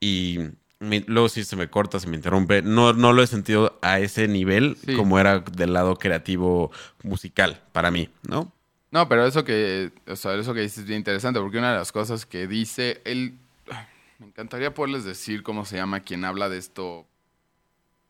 Y 0.00 0.38
me- 0.78 1.04
luego 1.06 1.28
sí 1.28 1.44
se 1.44 1.56
me 1.56 1.68
corta, 1.70 1.98
se 2.00 2.06
me 2.06 2.16
interrumpe. 2.16 2.60
No, 2.62 2.92
no 2.92 3.12
lo 3.12 3.22
he 3.22 3.26
sentido 3.26 3.78
a 3.82 3.98
ese 3.98 4.28
nivel 4.28 4.76
Sí. 4.84 4.94
como 4.94 5.18
era 5.18 5.38
del 5.40 5.72
lado 5.72 5.96
creativo 5.96 6.70
musical 7.02 7.62
para 7.72 7.90
mí, 7.90 8.10
¿no? 8.28 8.52
No, 8.90 9.08
pero 9.08 9.26
eso 9.26 9.44
que, 9.44 9.90
o 10.06 10.16
sea, 10.16 10.34
eso 10.34 10.54
que 10.54 10.60
dices 10.60 10.78
es 10.78 10.84
bien 10.86 10.98
interesante, 10.98 11.40
porque 11.40 11.58
una 11.58 11.72
de 11.72 11.78
las 11.78 11.92
cosas 11.92 12.24
que 12.26 12.46
dice, 12.46 13.00
él, 13.04 13.34
me 14.18 14.26
encantaría 14.28 14.72
poderles 14.72 15.04
decir 15.04 15.42
cómo 15.42 15.64
se 15.64 15.76
llama 15.76 16.00
quien 16.00 16.24
habla 16.24 16.48
de 16.48 16.56
esto 16.58 17.06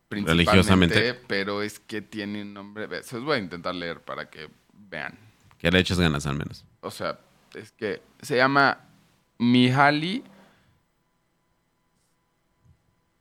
principalmente, 0.09 0.51
Religiosamente. 0.51 1.15
pero 1.27 1.63
es 1.63 1.79
que 1.81 2.01
tiene 2.03 2.43
un 2.43 2.55
nombre, 2.55 3.03
se 3.03 3.17
los 3.17 3.25
voy 3.25 3.37
a 3.37 3.39
intentar 3.41 3.75
leer 3.75 4.01
para 4.01 4.29
que 4.31 4.49
vean. 4.73 5.19
Que 5.59 5.71
le 5.71 5.79
eches 5.81 5.99
ganas 5.99 6.27
al 6.27 6.37
menos. 6.37 6.65
O 6.81 6.91
sea, 6.91 7.19
es 7.55 7.73
que 7.73 8.01
se 8.23 8.37
llama 8.37 8.79
Mihaly. 9.39 10.25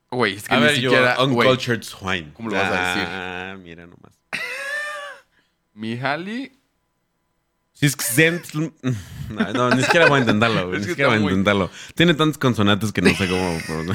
Güey, 0.09 0.35
es 0.35 0.47
que 0.47 0.53
a 0.55 0.57
ni 0.57 0.63
ver, 0.63 0.75
siquiera. 0.75 1.17
yo, 1.17 1.25
uncultured 1.25 1.83
swine. 1.83 2.31
¿Cómo 2.33 2.49
lo 2.49 2.55
vas 2.55 2.71
a 2.71 2.87
decir? 2.87 3.03
Ah, 3.07 3.57
mira 3.61 3.85
nomás. 3.85 4.13
Mihaly. 5.73 6.53
No, 9.29 9.53
no, 9.53 9.69
ni 9.69 9.83
siquiera 9.83 10.07
voy 10.07 10.17
a 10.17 10.21
intentarlo, 10.21 10.69
güey. 10.69 10.79
Ni 10.81 10.85
siquiera 10.85 11.09
voy 11.09 11.19
a 11.19 11.21
intentarlo. 11.21 11.69
Tiene 11.93 12.13
tantas 12.15 12.37
consonantes 12.39 12.91
que 12.91 13.01
no 13.01 13.09
sé 13.13 13.27
cómo. 13.27 13.59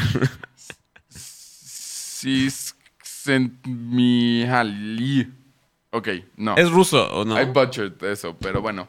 Mihaly. 3.65 5.33
Ok, 5.91 6.09
no. 6.37 6.57
¿Es 6.57 6.71
ruso 6.71 7.13
o 7.13 7.25
no? 7.25 7.41
I 7.41 7.45
butchered 7.47 8.03
eso, 8.05 8.37
pero 8.39 8.63
bueno. 8.63 8.89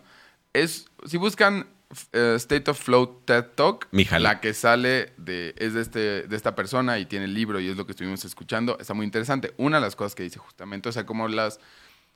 Es, 0.53 0.85
si 1.05 1.17
buscan 1.17 1.67
eh, 2.11 2.35
State 2.37 2.71
of 2.71 2.79
Flow 2.79 3.21
TED 3.25 3.45
Talk, 3.55 3.87
la 3.91 4.39
que 4.39 4.53
sale 4.53 5.13
de, 5.17 5.53
es 5.57 5.73
de, 5.73 5.81
este, 5.81 5.99
de 6.23 6.35
esta 6.35 6.55
persona 6.55 6.99
y 6.99 7.05
tiene 7.05 7.25
el 7.25 7.33
libro 7.33 7.59
y 7.59 7.67
es 7.67 7.77
lo 7.77 7.85
que 7.85 7.91
estuvimos 7.91 8.23
escuchando, 8.25 8.77
está 8.79 8.93
muy 8.93 9.05
interesante. 9.05 9.53
Una 9.57 9.77
de 9.77 9.81
las 9.81 9.95
cosas 9.95 10.15
que 10.15 10.23
dice 10.23 10.39
justamente, 10.39 10.89
o 10.89 10.91
sea, 10.91 11.05
como 11.05 11.27
las... 11.27 11.59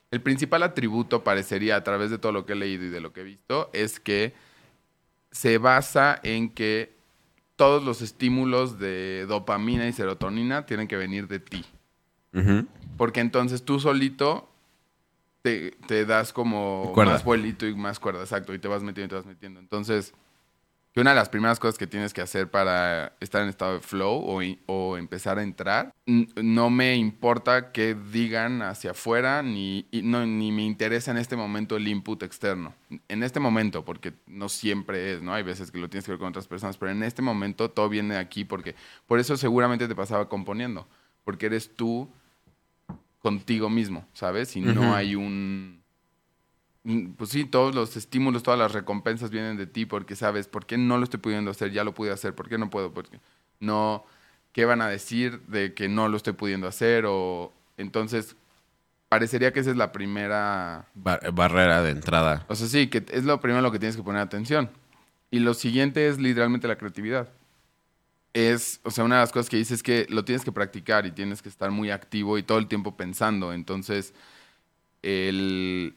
El 0.09 0.21
principal 0.21 0.63
atributo 0.63 1.23
parecería, 1.23 1.75
a 1.75 1.83
través 1.83 2.09
de 2.09 2.17
todo 2.17 2.31
lo 2.31 2.45
que 2.45 2.53
he 2.53 2.55
leído 2.55 2.85
y 2.85 2.89
de 2.89 3.01
lo 3.01 3.11
que 3.11 3.21
he 3.21 3.23
visto, 3.25 3.69
es 3.73 3.99
que 3.99 4.33
se 5.31 5.57
basa 5.57 6.17
en 6.23 6.49
que 6.49 6.95
todos 7.57 7.83
los 7.83 8.01
estímulos 8.01 8.79
de 8.79 9.25
dopamina 9.27 9.85
y 9.85 9.91
serotonina 9.91 10.65
tienen 10.65 10.87
que 10.87 10.95
venir 10.95 11.27
de 11.27 11.39
ti. 11.39 11.65
Porque 12.97 13.19
entonces 13.19 13.63
tú 13.63 13.79
solito 13.79 14.49
te, 15.41 15.71
te 15.87 16.05
das 16.05 16.33
como 16.33 16.91
Cuerda. 16.93 17.13
más 17.13 17.23
vuelito 17.23 17.65
y 17.67 17.75
más 17.75 17.99
cuerda, 17.99 18.21
exacto, 18.21 18.53
y 18.53 18.59
te 18.59 18.67
vas 18.67 18.83
metiendo 18.83 19.05
y 19.05 19.09
te 19.09 19.15
vas 19.15 19.25
metiendo. 19.25 19.59
Entonces, 19.59 20.13
que 20.93 21.01
una 21.01 21.11
de 21.11 21.15
las 21.15 21.29
primeras 21.29 21.59
cosas 21.59 21.77
que 21.77 21.85
tienes 21.85 22.11
que 22.11 22.21
hacer 22.21 22.49
para 22.49 23.13
estar 23.19 23.43
en 23.43 23.49
estado 23.49 23.73
de 23.73 23.79
flow 23.81 24.23
o, 24.25 24.41
o 24.65 24.97
empezar 24.97 25.37
a 25.37 25.43
entrar, 25.43 25.93
no 26.07 26.71
me 26.71 26.95
importa 26.95 27.71
que 27.71 27.93
digan 27.93 28.63
hacia 28.63 28.91
afuera, 28.91 29.43
ni, 29.43 29.85
no, 30.03 30.25
ni 30.25 30.51
me 30.51 30.63
interesa 30.63 31.11
en 31.11 31.17
este 31.17 31.35
momento 31.35 31.77
el 31.77 31.87
input 31.87 32.23
externo. 32.23 32.73
En 33.07 33.21
este 33.21 33.39
momento, 33.39 33.85
porque 33.85 34.13
no 34.25 34.49
siempre 34.49 35.13
es, 35.13 35.21
¿no? 35.21 35.33
Hay 35.35 35.43
veces 35.43 35.69
que 35.69 35.77
lo 35.77 35.87
tienes 35.87 36.05
que 36.05 36.13
ver 36.13 36.19
con 36.19 36.29
otras 36.29 36.47
personas, 36.47 36.77
pero 36.77 36.91
en 36.91 37.03
este 37.03 37.21
momento 37.21 37.69
todo 37.69 37.89
viene 37.89 38.15
de 38.15 38.19
aquí, 38.19 38.43
porque 38.43 38.73
por 39.05 39.19
eso 39.19 39.37
seguramente 39.37 39.87
te 39.87 39.93
pasaba 39.95 40.27
componiendo, 40.27 40.87
porque 41.27 41.47
eres 41.47 41.75
tú 41.75 42.09
contigo 43.21 43.69
mismo, 43.69 44.07
¿sabes? 44.13 44.55
Y 44.55 44.61
no 44.61 44.95
hay 44.95 45.13
un... 45.15 45.83
Pues 47.17 47.31
sí, 47.31 47.43
todos 47.43 47.75
los 47.75 47.97
estímulos, 47.97 48.43
todas 48.43 48.57
las 48.57 48.71
recompensas 48.71 49.29
vienen 49.29 49.57
de 49.57 49.67
ti 49.67 49.85
porque 49.85 50.15
sabes 50.15 50.47
por 50.47 50.65
qué 50.65 50.77
no 50.77 50.97
lo 50.97 51.03
estoy 51.03 51.19
pudiendo 51.19 51.51
hacer, 51.51 51.71
ya 51.73 51.83
lo 51.83 51.93
pude 51.93 52.11
hacer, 52.11 52.33
por 52.33 52.47
qué 52.47 52.57
no 52.57 52.69
puedo, 52.69 52.93
porque 52.93 53.19
no, 53.59 54.05
¿qué 54.53 54.63
van 54.63 54.81
a 54.81 54.87
decir 54.87 55.41
de 55.47 55.73
que 55.73 55.89
no 55.89 56.07
lo 56.07 56.15
estoy 56.15 56.31
pudiendo 56.31 56.65
hacer? 56.65 57.03
O 57.05 57.51
entonces, 57.75 58.37
parecería 59.09 59.51
que 59.53 59.59
esa 59.61 59.71
es 59.71 59.77
la 59.77 59.91
primera 59.91 60.87
Bar- 60.95 61.31
barrera 61.33 61.81
de 61.83 61.91
entrada. 61.91 62.45
o 62.47 62.55
sea, 62.55 62.67
sí, 62.67 62.87
que 62.87 63.05
es 63.11 63.25
lo 63.25 63.41
primero 63.41 63.59
a 63.59 63.63
lo 63.63 63.71
que 63.73 63.79
tienes 63.79 63.97
que 63.97 64.03
poner 64.03 64.21
atención. 64.21 64.69
Y 65.29 65.39
lo 65.39 65.53
siguiente 65.53 66.07
es 66.07 66.19
literalmente 66.19 66.69
la 66.69 66.77
creatividad. 66.77 67.27
Es, 68.33 68.79
o 68.83 68.91
sea, 68.91 69.03
una 69.03 69.15
de 69.15 69.21
las 69.21 69.31
cosas 69.31 69.49
que 69.49 69.57
dice 69.57 69.73
es 69.73 69.83
que 69.83 70.05
lo 70.09 70.23
tienes 70.25 70.43
que 70.43 70.51
practicar 70.51 71.05
y 71.05 71.11
tienes 71.11 71.41
que 71.41 71.49
estar 71.49 71.71
muy 71.71 71.89
activo 71.89 72.37
y 72.37 72.43
todo 72.43 72.59
el 72.59 72.67
tiempo 72.67 72.95
pensando. 72.95 73.53
Entonces, 73.53 74.13
el, 75.01 75.95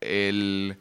el, 0.00 0.78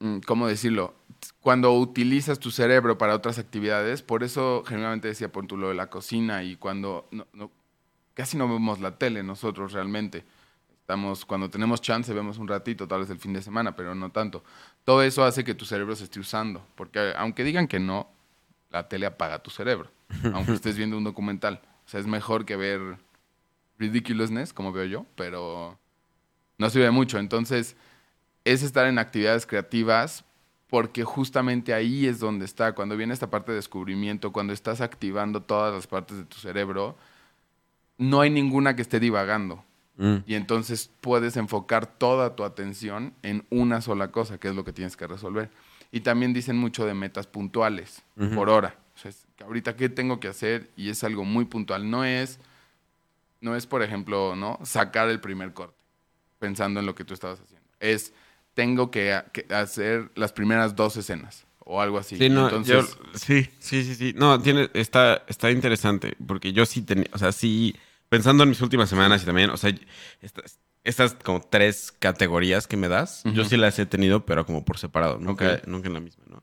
mm, 0.00 0.18
¿cómo 0.20 0.46
decirlo? 0.46 0.94
Cuando 1.40 1.72
utilizas 1.72 2.38
tu 2.38 2.50
cerebro 2.50 2.98
para 2.98 3.14
otras 3.14 3.38
actividades, 3.38 4.02
por 4.02 4.22
eso 4.22 4.64
generalmente 4.66 5.08
decía 5.08 5.30
por 5.30 5.50
lo 5.52 5.68
de 5.68 5.74
la 5.74 5.90
cocina 5.90 6.42
y 6.42 6.56
cuando 6.56 7.08
casi 8.14 8.36
no 8.36 8.48
vemos 8.48 8.80
la 8.80 8.98
tele 8.98 9.22
nosotros 9.22 9.72
realmente. 9.72 10.24
Estamos, 10.80 11.24
cuando 11.24 11.48
tenemos 11.48 11.80
chance, 11.80 12.12
vemos 12.12 12.38
un 12.38 12.48
ratito, 12.48 12.88
tal 12.88 13.00
vez 13.00 13.10
el 13.10 13.18
fin 13.18 13.32
de 13.32 13.40
semana, 13.40 13.76
pero 13.76 13.94
no 13.94 14.10
tanto. 14.10 14.42
Todo 14.84 15.02
eso 15.02 15.24
hace 15.24 15.44
que 15.44 15.54
tu 15.54 15.64
cerebro 15.64 15.94
se 15.94 16.04
esté 16.04 16.18
usando. 16.18 16.66
Porque 16.74 17.14
aunque 17.16 17.44
digan 17.44 17.68
que 17.68 17.78
no, 17.78 18.08
la 18.72 18.88
tele 18.88 19.06
apaga 19.06 19.42
tu 19.42 19.50
cerebro. 19.50 19.90
aunque 20.34 20.52
estés 20.52 20.76
viendo 20.76 20.96
un 20.96 21.04
documental. 21.04 21.60
O 21.86 21.88
sea, 21.88 22.00
es 22.00 22.06
mejor 22.06 22.44
que 22.44 22.56
ver 22.56 22.98
ridiculousness, 23.78 24.52
como 24.52 24.72
veo 24.72 24.84
yo, 24.84 25.06
pero 25.16 25.78
no 26.58 26.70
sirve 26.70 26.90
mucho. 26.90 27.18
Entonces, 27.18 27.76
es 28.44 28.62
estar 28.62 28.86
en 28.86 28.98
actividades 28.98 29.46
creativas 29.46 30.24
porque 30.68 31.04
justamente 31.04 31.74
ahí 31.74 32.06
es 32.06 32.18
donde 32.18 32.44
está. 32.44 32.74
Cuando 32.74 32.96
viene 32.96 33.12
esta 33.12 33.30
parte 33.30 33.52
de 33.52 33.56
descubrimiento, 33.56 34.32
cuando 34.32 34.52
estás 34.52 34.80
activando 34.80 35.42
todas 35.42 35.74
las 35.74 35.86
partes 35.86 36.16
de 36.16 36.24
tu 36.24 36.38
cerebro, 36.38 36.96
no 37.98 38.20
hay 38.20 38.30
ninguna 38.30 38.74
que 38.74 38.82
esté 38.82 38.98
divagando. 38.98 39.64
Mm. 39.96 40.16
Y 40.26 40.34
entonces 40.34 40.90
puedes 41.00 41.36
enfocar 41.36 41.86
toda 41.86 42.36
tu 42.36 42.44
atención 42.44 43.12
en 43.22 43.44
una 43.50 43.82
sola 43.82 44.10
cosa, 44.10 44.38
que 44.38 44.48
es 44.48 44.54
lo 44.54 44.64
que 44.64 44.72
tienes 44.72 44.96
que 44.96 45.06
resolver. 45.06 45.50
Y 45.92 46.00
también 46.00 46.32
dicen 46.32 46.56
mucho 46.56 46.86
de 46.86 46.94
metas 46.94 47.26
puntuales 47.26 48.02
por 48.34 48.48
hora. 48.48 48.74
O 48.96 48.98
sea, 48.98 49.10
es 49.10 49.26
ahorita 49.44 49.76
qué 49.76 49.88
tengo 49.88 50.18
que 50.18 50.28
hacer 50.28 50.70
y 50.76 50.88
es 50.88 51.04
algo 51.04 51.24
muy 51.24 51.44
puntual. 51.44 51.88
No 51.88 52.04
es, 52.04 52.40
no 53.40 53.54
es 53.54 53.66
por 53.66 53.82
ejemplo, 53.82 54.34
¿no? 54.34 54.58
Sacar 54.64 55.08
el 55.10 55.20
primer 55.20 55.52
corte 55.52 55.76
pensando 56.38 56.80
en 56.80 56.86
lo 56.86 56.94
que 56.94 57.04
tú 57.04 57.14
estabas 57.14 57.40
haciendo. 57.40 57.68
Es, 57.78 58.12
tengo 58.54 58.90
que, 58.90 59.12
hacer 59.50 60.10
las 60.16 60.32
primeras 60.32 60.74
dos 60.74 60.96
escenas 60.96 61.44
o 61.60 61.80
algo 61.80 61.98
así. 61.98 62.16
Sí, 62.16 62.26
Entonces... 62.26 62.98
sí, 63.14 63.48
sí, 63.60 63.84
sí, 63.84 63.94
sí. 63.94 64.14
No, 64.16 64.40
tiene, 64.40 64.68
está, 64.74 65.22
está 65.28 65.50
interesante 65.50 66.16
porque 66.26 66.52
yo 66.52 66.66
sí 66.66 66.82
tenía, 66.82 67.06
o 67.12 67.18
sea, 67.18 67.30
sí, 67.30 67.76
pensando 68.08 68.42
en 68.42 68.48
mis 68.48 68.60
últimas 68.60 68.88
semanas 68.88 69.22
y 69.22 69.26
también, 69.26 69.50
o 69.50 69.56
sea, 69.56 69.72
estas, 70.84 71.14
como 71.14 71.40
tres 71.40 71.92
categorías 71.98 72.66
que 72.66 72.76
me 72.76 72.88
das, 72.88 73.22
yo 73.24 73.44
sí 73.44 73.56
las 73.56 73.78
he 73.78 73.86
tenido, 73.86 74.26
pero 74.26 74.44
como 74.46 74.64
por 74.64 74.78
separado, 74.78 75.18
nunca, 75.18 75.60
nunca 75.66 75.88
en 75.88 75.94
la 75.94 76.00
misma, 76.00 76.24
¿no? 76.28 76.42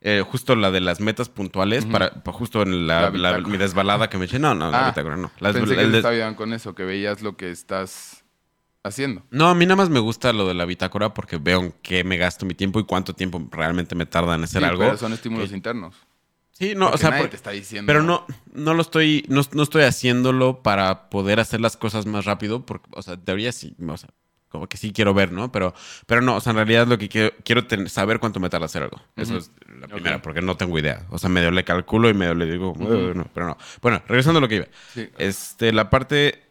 Eh, 0.00 0.22
justo 0.24 0.54
la 0.54 0.70
de 0.70 0.80
las 0.80 1.00
metas 1.00 1.28
puntuales, 1.28 1.84
para, 1.84 2.12
justo 2.26 2.62
en 2.62 2.86
la, 2.86 3.10
mi 3.10 3.56
desbalada 3.56 4.08
que 4.08 4.16
me 4.16 4.26
eché. 4.26 4.38
No, 4.38 4.54
no, 4.54 4.70
la 4.70 4.86
ah, 4.86 4.90
bitácora 4.90 5.16
no. 5.16 5.30
pensé 5.40 5.74
que 5.74 6.02
te 6.02 6.34
con 6.36 6.52
eso, 6.52 6.74
que 6.74 6.84
veías 6.84 7.20
lo 7.20 7.36
que 7.36 7.50
estás 7.50 8.24
haciendo. 8.84 9.24
No, 9.30 9.48
a 9.48 9.54
mí 9.56 9.66
nada 9.66 9.74
más 9.74 9.90
me 9.90 9.98
gusta 9.98 10.32
lo 10.32 10.46
de 10.46 10.54
la 10.54 10.66
bitácora 10.66 11.14
porque 11.14 11.38
veo 11.38 11.60
en 11.60 11.74
qué 11.82 12.04
me 12.04 12.16
gasto 12.16 12.46
mi 12.46 12.54
tiempo 12.54 12.78
y 12.78 12.84
cuánto 12.84 13.12
tiempo 13.12 13.44
realmente 13.50 13.96
me 13.96 14.06
tarda 14.06 14.36
en 14.36 14.44
hacer 14.44 14.64
algo. 14.64 14.84
Pero 14.84 14.96
son 14.96 15.12
estímulos 15.12 15.52
internos. 15.52 15.96
Sí, 16.58 16.74
no, 16.74 16.90
o 16.90 16.98
sea, 16.98 17.10
nadie 17.10 17.28
te 17.28 17.36
está 17.36 17.52
diciendo. 17.52 17.86
pero 17.86 18.02
no, 18.02 18.26
no 18.52 18.74
lo 18.74 18.82
estoy, 18.82 19.24
no, 19.28 19.42
no, 19.52 19.62
estoy 19.62 19.84
haciéndolo 19.84 20.60
para 20.64 21.08
poder 21.08 21.38
hacer 21.38 21.60
las 21.60 21.76
cosas 21.76 22.04
más 22.06 22.24
rápido, 22.24 22.66
porque, 22.66 22.88
o 22.90 23.00
sea, 23.00 23.16
teoría 23.16 23.52
sí, 23.52 23.76
o 23.86 23.96
sea, 23.96 24.10
como 24.48 24.66
que 24.66 24.76
sí 24.76 24.92
quiero 24.92 25.14
ver, 25.14 25.30
¿no? 25.30 25.52
Pero, 25.52 25.72
pero 26.06 26.20
no, 26.20 26.36
o 26.36 26.40
sea, 26.40 26.50
en 26.50 26.56
realidad 26.56 26.88
lo 26.88 26.98
que 26.98 27.08
quiero, 27.08 27.32
quiero 27.44 27.62
saber 27.88 28.18
cuánto 28.18 28.40
me 28.40 28.50
tarda 28.50 28.66
hacer 28.66 28.82
algo. 28.82 29.00
Eso 29.14 29.36
es 29.36 29.52
la 29.78 29.86
primera, 29.86 30.20
porque 30.20 30.42
no 30.42 30.56
tengo 30.56 30.76
idea. 30.78 31.06
O 31.10 31.18
sea, 31.18 31.28
medio 31.28 31.52
le 31.52 31.62
calculo 31.62 32.08
y 32.08 32.14
medio 32.14 32.34
le 32.34 32.46
digo, 32.46 32.74
no, 32.76 33.30
pero 33.32 33.46
no. 33.46 33.58
Bueno, 33.80 34.02
regresando 34.08 34.38
a 34.38 34.40
lo 34.40 34.48
que 34.48 34.56
iba. 34.56 34.66
Este, 35.18 35.72
la 35.72 35.90
parte, 35.90 36.42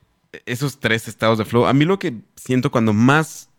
esos 0.46 0.80
tres 0.80 1.10
estados 1.10 1.38
de 1.38 1.44
flow, 1.46 1.66
a 1.66 1.74
mí 1.74 1.84
lo 1.84 2.00
que 2.00 2.22
siento 2.36 2.72
cuando 2.72 2.94
más 2.94 3.50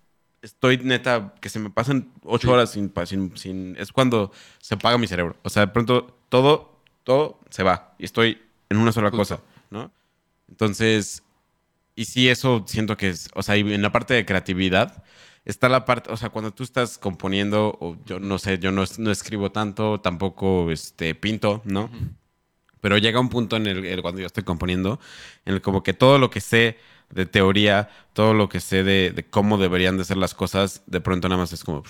estoy 0.40 0.78
neta, 0.78 1.34
que 1.40 1.48
se 1.48 1.58
me 1.58 1.68
pasan 1.68 2.10
ocho 2.22 2.52
horas 2.52 2.70
sin, 2.70 2.92
sin, 3.04 3.36
sin, 3.36 3.76
es 3.76 3.92
cuando 3.92 4.32
se 4.60 4.76
apaga 4.76 4.96
mi 4.96 5.08
cerebro. 5.08 5.36
O 5.42 5.50
sea, 5.50 5.66
de 5.66 5.72
pronto 5.72 6.17
todo, 6.28 6.80
todo 7.04 7.40
se 7.50 7.62
va 7.62 7.94
y 7.98 8.04
estoy 8.04 8.42
en 8.68 8.76
una 8.76 8.92
sola 8.92 9.10
cosa, 9.10 9.40
¿no? 9.70 9.90
Entonces, 10.48 11.22
y 11.94 12.04
sí, 12.04 12.28
eso 12.28 12.64
siento 12.66 12.96
que 12.96 13.10
es, 13.10 13.28
o 13.34 13.42
sea, 13.42 13.56
en 13.56 13.82
la 13.82 13.92
parte 13.92 14.14
de 14.14 14.24
creatividad 14.24 15.02
está 15.44 15.68
la 15.68 15.84
parte, 15.84 16.12
o 16.12 16.16
sea, 16.16 16.28
cuando 16.28 16.52
tú 16.52 16.62
estás 16.62 16.98
componiendo, 16.98 17.76
o 17.80 17.96
yo 18.04 18.20
no 18.20 18.38
sé, 18.38 18.58
yo 18.58 18.70
no, 18.70 18.84
no 18.98 19.10
escribo 19.10 19.50
tanto, 19.50 19.98
tampoco 20.00 20.70
este, 20.70 21.14
pinto, 21.14 21.62
¿no? 21.64 21.90
Pero 22.80 22.98
llega 22.98 23.18
un 23.18 23.30
punto 23.30 23.56
en 23.56 23.66
el, 23.66 24.02
cuando 24.02 24.20
yo 24.20 24.26
estoy 24.26 24.44
componiendo, 24.44 25.00
en 25.44 25.54
el 25.54 25.62
como 25.62 25.82
que 25.82 25.94
todo 25.94 26.18
lo 26.18 26.30
que 26.30 26.40
sé 26.40 26.78
de 27.10 27.24
teoría, 27.26 27.88
todo 28.12 28.34
lo 28.34 28.48
que 28.48 28.60
sé 28.60 28.84
de, 28.84 29.26
cómo 29.30 29.56
deberían 29.56 29.96
de 29.96 30.04
ser 30.04 30.18
las 30.18 30.34
cosas, 30.34 30.82
de 30.86 31.00
pronto 31.00 31.28
nada 31.28 31.40
más 31.40 31.52
es 31.52 31.64
como, 31.64 31.82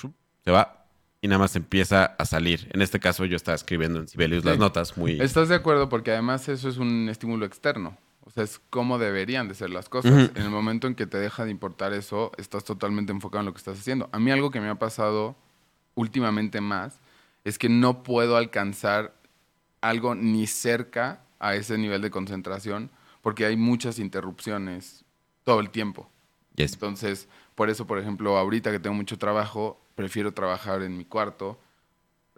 se 0.45 0.51
va 0.51 0.78
y 1.21 1.29
nada 1.29 1.39
más 1.39 1.57
empieza 1.57 2.05
a 2.05 2.25
salir. 2.25 2.69
En 2.73 2.83
este 2.83 3.01
caso 3.01 3.25
yo 3.25 3.37
estaba 3.37 3.57
escribiendo 3.57 3.99
en 3.99 4.09
Sibelius 4.09 4.45
las 4.45 4.59
notas 4.59 4.97
muy... 4.97 5.21
¿Estás 5.21 5.49
de 5.49 5.57
acuerdo? 5.57 5.89
Porque 5.89 6.13
además 6.13 6.49
eso 6.49 6.69
es 6.69 6.77
un 6.77 7.09
estímulo 7.09 7.45
externo. 7.45 7.97
O 8.25 8.31
sea, 8.31 8.45
es 8.45 8.61
cómo 8.71 8.99
deberían 8.99 9.49
de 9.49 9.55
ser 9.55 9.71
las 9.71 9.89
cosas. 9.89 10.31
En 10.35 10.43
el 10.43 10.51
momento 10.51 10.87
en 10.87 10.95
que 10.95 11.07
te 11.07 11.19
deja 11.19 11.45
de 11.45 11.51
importar 11.51 11.93
eso, 11.93 12.31
estás 12.37 12.63
totalmente 12.63 13.11
enfocado 13.11 13.41
en 13.41 13.47
lo 13.47 13.53
que 13.53 13.59
estás 13.59 13.79
haciendo. 13.79 14.09
A 14.13 14.19
mí 14.19 14.31
algo 14.31 14.51
que 14.51 14.61
me 14.61 14.69
ha 14.69 14.75
pasado 14.79 15.35
últimamente 15.95 16.61
más 16.61 17.01
es 17.45 17.59
que 17.59 17.69
no 17.69 18.03
puedo 18.03 18.37
alcanzar 18.37 19.15
algo 19.81 20.15
ni 20.15 20.47
cerca 20.47 21.23
a 21.39 21.55
ese 21.55 21.79
nivel 21.79 22.03
de 22.03 22.11
concentración 22.11 22.91
porque 23.23 23.47
hay 23.47 23.57
muchas 23.57 23.99
interrupciones 23.99 25.05
todo 25.45 25.61
el 25.61 25.71
tiempo. 25.71 26.11
Entonces, 26.57 27.29
por 27.59 27.69
eso, 27.69 27.87
por 27.87 27.99
ejemplo, 27.99 28.39
ahorita 28.39 28.71
que 28.71 28.79
tengo 28.79 28.95
mucho 28.95 29.19
trabajo, 29.19 29.79
prefiero 29.95 30.33
trabajar 30.33 30.81
en 30.81 30.97
mi 30.97 31.05
cuarto 31.05 31.59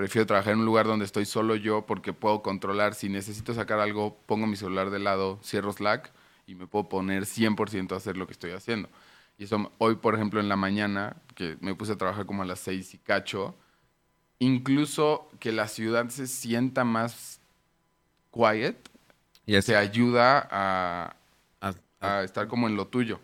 Prefiero 0.01 0.25
trabajar 0.25 0.55
en 0.55 0.61
un 0.61 0.64
lugar 0.64 0.87
donde 0.87 1.05
estoy 1.05 1.27
solo 1.27 1.57
yo 1.57 1.85
porque 1.85 2.14
puedo 2.14 2.41
controlar. 2.41 2.95
Si 2.95 3.11
necesito 3.11 3.53
sacar 3.53 3.81
algo, 3.81 4.16
pongo 4.25 4.47
mi 4.47 4.57
celular 4.57 4.89
de 4.89 4.99
lado, 4.99 5.39
cierro 5.45 5.71
Slack 5.75 6.11
y 6.47 6.55
me 6.55 6.66
puedo 6.66 6.89
poner 6.89 7.25
100% 7.27 7.93
a 7.93 7.97
hacer 7.97 8.16
lo 8.16 8.27
que 8.27 8.33
estoy 8.33 8.53
haciendo. 8.53 8.89
Y 9.37 9.45
eso, 9.45 9.71
hoy, 9.77 9.97
por 9.97 10.14
ejemplo, 10.14 10.41
en 10.41 10.49
la 10.49 10.57
mañana, 10.57 11.16
que 11.35 11.59
me 11.61 11.75
puse 11.75 11.93
a 11.93 11.99
trabajar 11.99 12.25
como 12.25 12.41
a 12.41 12.47
las 12.47 12.61
seis 12.61 12.95
y 12.95 12.97
cacho, 12.97 13.55
incluso 14.39 15.29
que 15.39 15.53
la 15.53 15.68
ciudad 15.68 16.09
se 16.09 16.27
sienta 16.29 16.83
más 16.83 17.43
quiet, 18.31 18.79
se 19.61 19.77
ayuda 19.77 20.49
a, 20.51 21.16
a, 22.01 22.23
estar 22.23 22.49
como 22.49 22.67
en 22.67 22.77
lo 22.77 22.87
tuyo. 22.87 23.21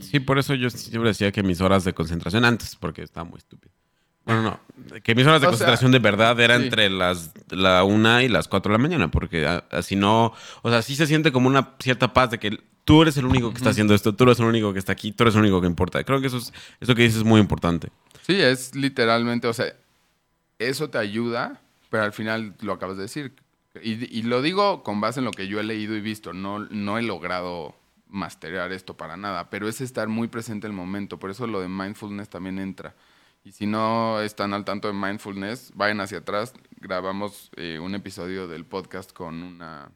Sí, 0.00 0.20
por 0.20 0.38
eso 0.38 0.54
yo 0.54 0.70
siempre 0.70 1.10
decía 1.10 1.30
que 1.30 1.42
mis 1.42 1.60
horas 1.60 1.84
de 1.84 1.92
concentración 1.92 2.44
antes, 2.44 2.76
porque 2.76 3.02
estaba 3.02 3.24
muy 3.24 3.38
estúpido. 3.38 3.72
Bueno, 4.24 4.42
no. 4.42 5.00
Que 5.02 5.14
mis 5.14 5.26
horas 5.26 5.42
de 5.42 5.48
concentración 5.48 5.92
de 5.92 5.98
verdad 5.98 6.38
era 6.40 6.56
entre 6.56 6.88
las 6.88 7.32
la 7.50 7.84
una 7.84 8.22
y 8.22 8.28
las 8.28 8.48
cuatro 8.48 8.72
de 8.72 8.78
la 8.78 8.82
mañana, 8.82 9.10
porque 9.10 9.46
así 9.70 9.96
no. 9.96 10.32
O 10.62 10.70
sea, 10.70 10.80
sí 10.82 10.96
se 10.96 11.06
siente 11.06 11.30
como 11.30 11.46
una 11.46 11.74
cierta 11.78 12.12
paz 12.14 12.30
de 12.30 12.38
que 12.38 12.58
tú 12.84 13.02
eres 13.02 13.16
el 13.18 13.26
único 13.26 13.50
que 13.50 13.58
está 13.58 13.70
haciendo 13.70 13.94
esto, 13.94 14.14
tú 14.14 14.24
eres 14.24 14.38
el 14.40 14.46
único 14.46 14.72
que 14.72 14.78
está 14.78 14.92
aquí, 14.92 15.12
tú 15.12 15.24
eres 15.24 15.34
el 15.34 15.42
único 15.42 15.60
que 15.60 15.66
importa. 15.66 16.02
Creo 16.04 16.20
que 16.20 16.28
eso, 16.28 16.38
es, 16.38 16.52
eso 16.80 16.94
que 16.94 17.02
dices 17.02 17.18
es 17.18 17.24
muy 17.24 17.40
importante. 17.40 17.88
Sí, 18.22 18.40
es 18.40 18.74
literalmente, 18.74 19.46
o 19.46 19.52
sea, 19.52 19.74
eso 20.58 20.88
te 20.88 20.96
ayuda, 20.96 21.60
pero 21.90 22.04
al 22.04 22.12
final 22.14 22.54
lo 22.60 22.72
acabas 22.72 22.96
de 22.96 23.02
decir. 23.02 23.34
Y, 23.82 24.18
y 24.18 24.22
lo 24.22 24.40
digo 24.40 24.82
con 24.82 25.00
base 25.00 25.20
en 25.20 25.26
lo 25.26 25.32
que 25.32 25.48
yo 25.48 25.60
he 25.60 25.64
leído 25.64 25.96
y 25.96 26.00
visto. 26.00 26.32
No, 26.32 26.60
no 26.60 26.96
he 26.96 27.02
logrado 27.02 27.74
masterear 28.14 28.72
esto 28.72 28.96
para 28.96 29.16
nada, 29.16 29.50
pero 29.50 29.68
es 29.68 29.80
estar 29.80 30.08
muy 30.08 30.28
presente 30.28 30.66
en 30.66 30.72
el 30.72 30.76
momento. 30.76 31.18
Por 31.18 31.30
eso 31.30 31.46
lo 31.46 31.60
de 31.60 31.68
mindfulness 31.68 32.28
también 32.28 32.58
entra. 32.58 32.94
Y 33.44 33.52
si 33.52 33.66
no 33.66 34.20
están 34.20 34.54
al 34.54 34.64
tanto 34.64 34.88
de 34.88 34.94
mindfulness, 34.94 35.72
vayan 35.74 36.00
hacia 36.00 36.18
atrás. 36.18 36.54
Grabamos 36.80 37.50
eh, 37.56 37.78
un 37.78 37.94
episodio 37.94 38.48
del 38.48 38.64
podcast 38.64 39.12
con 39.12 39.42
una 39.42 39.90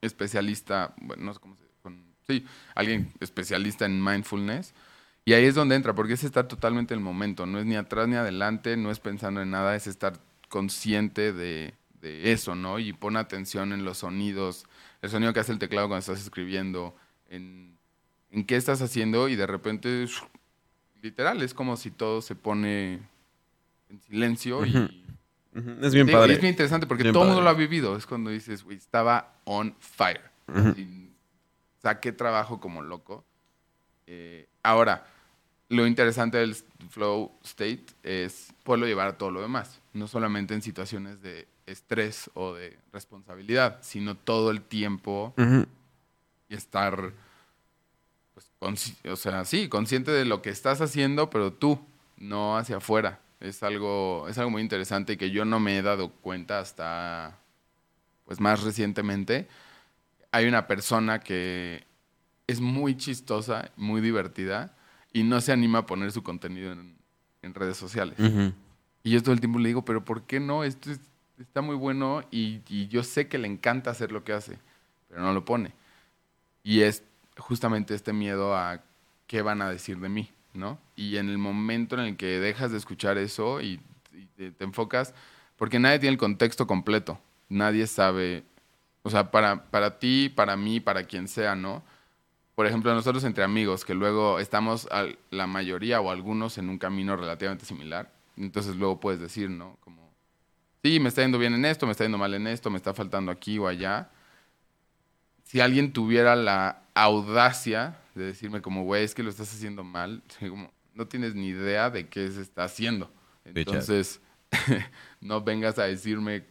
especialista, 0.00 0.94
bueno, 0.98 1.24
no 1.24 1.34
sé 1.34 1.40
cómo 1.40 1.56
se 1.56 1.62
sí, 2.26 2.46
alguien 2.74 3.12
especialista 3.20 3.84
en 3.84 4.02
mindfulness. 4.02 4.74
Y 5.24 5.34
ahí 5.34 5.44
es 5.44 5.54
donde 5.54 5.76
entra, 5.76 5.94
porque 5.94 6.14
es 6.14 6.24
estar 6.24 6.48
totalmente 6.48 6.94
en 6.94 7.00
el 7.00 7.04
momento. 7.04 7.46
No 7.46 7.58
es 7.58 7.66
ni 7.66 7.76
atrás 7.76 8.08
ni 8.08 8.16
adelante, 8.16 8.76
no 8.76 8.90
es 8.90 8.98
pensando 8.98 9.40
en 9.40 9.50
nada, 9.50 9.76
es 9.76 9.86
estar 9.86 10.18
consciente 10.48 11.32
de, 11.32 11.74
de 12.02 12.32
eso, 12.32 12.54
¿no? 12.54 12.78
Y 12.78 12.92
pon 12.92 13.16
atención 13.16 13.72
en 13.72 13.84
los 13.84 13.98
sonidos, 13.98 14.66
el 15.00 15.08
sonido 15.08 15.32
que 15.32 15.40
hace 15.40 15.52
el 15.52 15.58
teclado 15.58 15.88
cuando 15.88 16.00
estás 16.00 16.20
escribiendo, 16.20 16.94
en, 17.30 17.78
en 18.30 18.44
qué 18.44 18.56
estás 18.56 18.82
haciendo 18.82 19.28
y 19.28 19.36
de 19.36 19.46
repente 19.46 20.06
literal, 21.00 21.42
es 21.42 21.54
como 21.54 21.76
si 21.76 21.90
todo 21.90 22.20
se 22.22 22.34
pone 22.34 23.00
en 23.88 24.00
silencio 24.02 24.66
y... 24.66 24.98
Es 25.82 25.92
bien 25.92 26.10
padre. 26.10 26.32
Es 26.32 26.40
bien 26.40 26.52
interesante 26.52 26.86
porque 26.86 27.12
todo 27.12 27.24
el 27.24 27.28
mundo 27.28 27.42
lo 27.42 27.50
ha 27.50 27.54
vivido. 27.54 27.94
Es 27.94 28.06
cuando 28.06 28.30
dices, 28.30 28.64
güey, 28.64 28.78
estaba 28.78 29.34
on 29.44 29.76
fire. 29.80 30.22
saqué 31.82 32.12
trabajo 32.12 32.58
como 32.58 32.80
loco. 32.80 33.22
Eh, 34.06 34.48
ahora, 34.62 35.06
lo 35.68 35.86
interesante 35.86 36.38
del 36.38 36.54
flow 36.88 37.32
state 37.44 37.84
es 38.02 38.54
poderlo 38.62 38.86
llevar 38.86 39.08
a 39.08 39.18
todo 39.18 39.30
lo 39.30 39.42
demás. 39.42 39.82
No 39.92 40.08
solamente 40.08 40.54
en 40.54 40.62
situaciones 40.62 41.20
de 41.20 41.46
estrés 41.72 42.30
o 42.34 42.54
de 42.54 42.78
responsabilidad, 42.92 43.78
sino 43.82 44.16
todo 44.16 44.50
el 44.50 44.62
tiempo 44.62 45.34
y 46.48 46.54
estar 46.54 47.12
o 48.60 49.16
sea, 49.16 49.44
sí, 49.44 49.68
consciente 49.68 50.10
de 50.10 50.24
lo 50.24 50.42
que 50.42 50.50
estás 50.50 50.80
haciendo, 50.80 51.30
pero 51.30 51.52
tú, 51.52 51.80
no 52.16 52.56
hacia 52.56 52.76
afuera. 52.76 53.20
Es 53.40 53.62
algo, 53.62 54.26
es 54.28 54.38
algo 54.38 54.50
muy 54.50 54.62
interesante 54.62 55.18
que 55.18 55.30
yo 55.30 55.44
no 55.44 55.58
me 55.58 55.76
he 55.76 55.82
dado 55.82 56.10
cuenta 56.10 56.60
hasta, 56.60 57.38
pues 58.24 58.40
más 58.40 58.62
recientemente. 58.62 59.48
Hay 60.30 60.46
una 60.46 60.68
persona 60.68 61.18
que 61.18 61.84
es 62.46 62.60
muy 62.60 62.96
chistosa, 62.96 63.72
muy 63.76 64.00
divertida, 64.00 64.76
y 65.12 65.24
no 65.24 65.40
se 65.40 65.52
anima 65.52 65.80
a 65.80 65.86
poner 65.86 66.12
su 66.12 66.22
contenido 66.22 66.72
en, 66.72 66.92
redes 67.54 67.76
sociales. 67.76 68.16
Y 69.02 69.10
yo 69.10 69.20
todo 69.20 69.34
el 69.34 69.40
tiempo 69.40 69.58
le 69.58 69.68
digo, 69.68 69.84
pero 69.84 70.04
¿por 70.04 70.22
qué 70.22 70.38
no? 70.38 70.62
Esto 70.62 70.92
está 71.42 71.60
muy 71.60 71.76
bueno 71.76 72.22
y, 72.30 72.60
y 72.68 72.88
yo 72.88 73.02
sé 73.02 73.28
que 73.28 73.38
le 73.38 73.48
encanta 73.48 73.90
hacer 73.90 74.12
lo 74.12 74.24
que 74.24 74.32
hace, 74.32 74.58
pero 75.08 75.22
no 75.22 75.32
lo 75.32 75.44
pone. 75.44 75.72
Y 76.62 76.82
es 76.82 77.02
justamente 77.36 77.94
este 77.94 78.12
miedo 78.12 78.56
a 78.56 78.80
qué 79.26 79.42
van 79.42 79.62
a 79.62 79.70
decir 79.70 79.98
de 79.98 80.08
mí, 80.08 80.30
¿no? 80.52 80.78
Y 80.96 81.16
en 81.16 81.28
el 81.28 81.38
momento 81.38 81.96
en 81.96 82.02
el 82.02 82.16
que 82.16 82.38
dejas 82.38 82.70
de 82.70 82.78
escuchar 82.78 83.18
eso 83.18 83.60
y, 83.60 83.80
te, 84.36 84.52
enfocas, 84.60 85.14
porque 85.56 85.78
nadie 85.78 85.98
tiene 85.98 86.12
el 86.12 86.18
contexto 86.18 86.66
completo, 86.66 87.18
nadie 87.48 87.86
sabe, 87.86 88.44
o 89.02 89.10
sea, 89.10 89.30
para, 89.30 89.64
para 89.70 89.98
ti, 89.98 90.28
para 90.28 90.56
mí, 90.56 90.80
para 90.80 91.04
quien 91.04 91.28
sea, 91.28 91.54
¿no? 91.54 91.82
Por 92.54 92.66
ejemplo, 92.66 92.94
nosotros 92.94 93.24
entre 93.24 93.44
amigos, 93.44 93.84
que 93.84 93.94
luego 93.94 94.38
estamos 94.38 94.86
la 95.30 95.46
mayoría 95.46 96.00
o 96.00 96.10
algunos 96.10 96.58
en 96.58 96.68
un 96.68 96.78
camino 96.78 97.16
relativamente 97.16 97.64
similar, 97.64 98.12
entonces 98.36 98.76
luego 98.76 99.00
puedes 99.00 99.20
decir, 99.20 99.48
¿no? 99.48 99.78
Sí, 100.82 100.98
me 100.98 101.08
está 101.08 101.22
yendo 101.22 101.38
bien 101.38 101.54
en 101.54 101.64
esto, 101.64 101.86
me 101.86 101.92
está 101.92 102.04
yendo 102.04 102.18
mal 102.18 102.34
en 102.34 102.46
esto, 102.46 102.68
me 102.68 102.76
está 102.76 102.92
faltando 102.92 103.30
aquí 103.30 103.58
o 103.58 103.68
allá. 103.68 104.10
Si 105.44 105.60
alguien 105.60 105.92
tuviera 105.92 106.34
la 106.34 106.82
audacia 106.94 107.98
de 108.14 108.24
decirme 108.24 108.60
como, 108.60 108.84
güey, 108.84 109.04
es 109.04 109.14
que 109.14 109.22
lo 109.22 109.30
estás 109.30 109.52
haciendo 109.52 109.84
mal, 109.84 110.22
como, 110.40 110.72
no 110.94 111.06
tienes 111.06 111.34
ni 111.34 111.48
idea 111.48 111.88
de 111.88 112.08
qué 112.08 112.28
se 112.30 112.42
está 112.42 112.64
haciendo. 112.64 113.12
Entonces, 113.44 114.20
no 115.20 115.40
vengas 115.40 115.78
a 115.78 115.84
decirme 115.84 116.44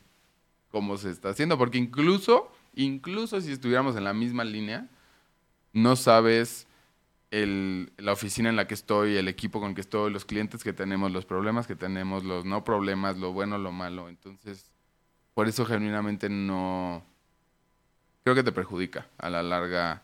cómo 0.69 0.97
se 0.97 1.09
está 1.09 1.29
haciendo, 1.29 1.57
porque 1.57 1.77
incluso, 1.77 2.51
incluso 2.73 3.39
si 3.41 3.51
estuviéramos 3.51 3.95
en 3.97 4.05
la 4.05 4.13
misma 4.13 4.45
línea, 4.45 4.87
no 5.73 5.95
sabes 5.95 6.67
el, 7.31 7.93
la 7.97 8.11
oficina 8.11 8.49
en 8.49 8.57
la 8.57 8.67
que 8.67 8.73
estoy, 8.73 9.17
el 9.17 9.27
equipo 9.27 9.59
con 9.59 9.69
el 9.69 9.75
que 9.75 9.81
estoy, 9.81 10.11
los 10.11 10.25
clientes 10.25 10.63
que 10.63 10.73
tenemos, 10.73 11.11
los 11.11 11.25
problemas 11.25 11.65
que 11.65 11.75
tenemos, 11.75 12.23
los 12.23 12.45
no 12.45 12.63
problemas, 12.63 13.17
lo 13.17 13.31
bueno, 13.31 13.57
lo 13.57 13.71
malo. 13.71 14.09
Entonces, 14.09 14.71
por 15.33 15.47
eso 15.47 15.65
genuinamente 15.65 16.29
no... 16.29 17.03
Creo 18.23 18.35
que 18.35 18.43
te 18.43 18.51
perjudica 18.51 19.07
a 19.17 19.29
la 19.29 19.41
larga 19.41 20.03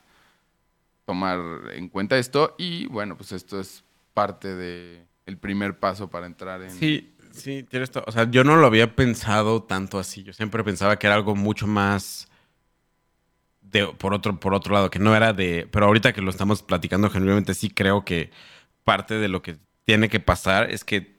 tomar 1.05 1.39
en 1.73 1.87
cuenta 1.89 2.17
esto 2.17 2.55
y 2.57 2.87
bueno, 2.87 3.15
pues 3.15 3.31
esto 3.31 3.59
es 3.59 3.83
parte 4.13 4.55
de 4.55 5.05
primer 5.39 5.77
paso 5.77 6.09
para 6.09 6.25
entrar 6.25 6.61
en... 6.61 6.71
Sí, 6.71 7.13
sí, 7.31 7.63
tienes. 7.63 7.91
O 8.05 8.11
sea, 8.11 8.29
yo 8.29 8.43
no 8.43 8.55
lo 8.55 8.65
había 8.65 8.95
pensado 8.95 9.63
tanto 9.63 9.99
así. 9.99 10.23
Yo 10.23 10.33
siempre 10.33 10.63
pensaba 10.63 10.97
que 10.97 11.07
era 11.07 11.15
algo 11.15 11.35
mucho 11.35 11.67
más 11.67 12.27
por, 13.97 14.13
otro, 14.13 14.39
por 14.39 14.53
otro 14.53 14.73
lado, 14.73 14.89
que 14.89 14.99
no 14.99 15.15
era 15.15 15.33
de... 15.33 15.67
Pero 15.71 15.85
ahorita 15.85 16.13
que 16.13 16.21
lo 16.21 16.29
estamos 16.29 16.63
platicando, 16.63 17.09
genuinamente 17.09 17.53
sí 17.53 17.69
creo 17.69 18.05
que 18.05 18.31
parte 18.83 19.15
de 19.15 19.27
lo 19.27 19.41
que 19.41 19.57
tiene 19.85 20.09
que 20.09 20.19
pasar 20.19 20.69
es 20.71 20.83
que 20.83 21.17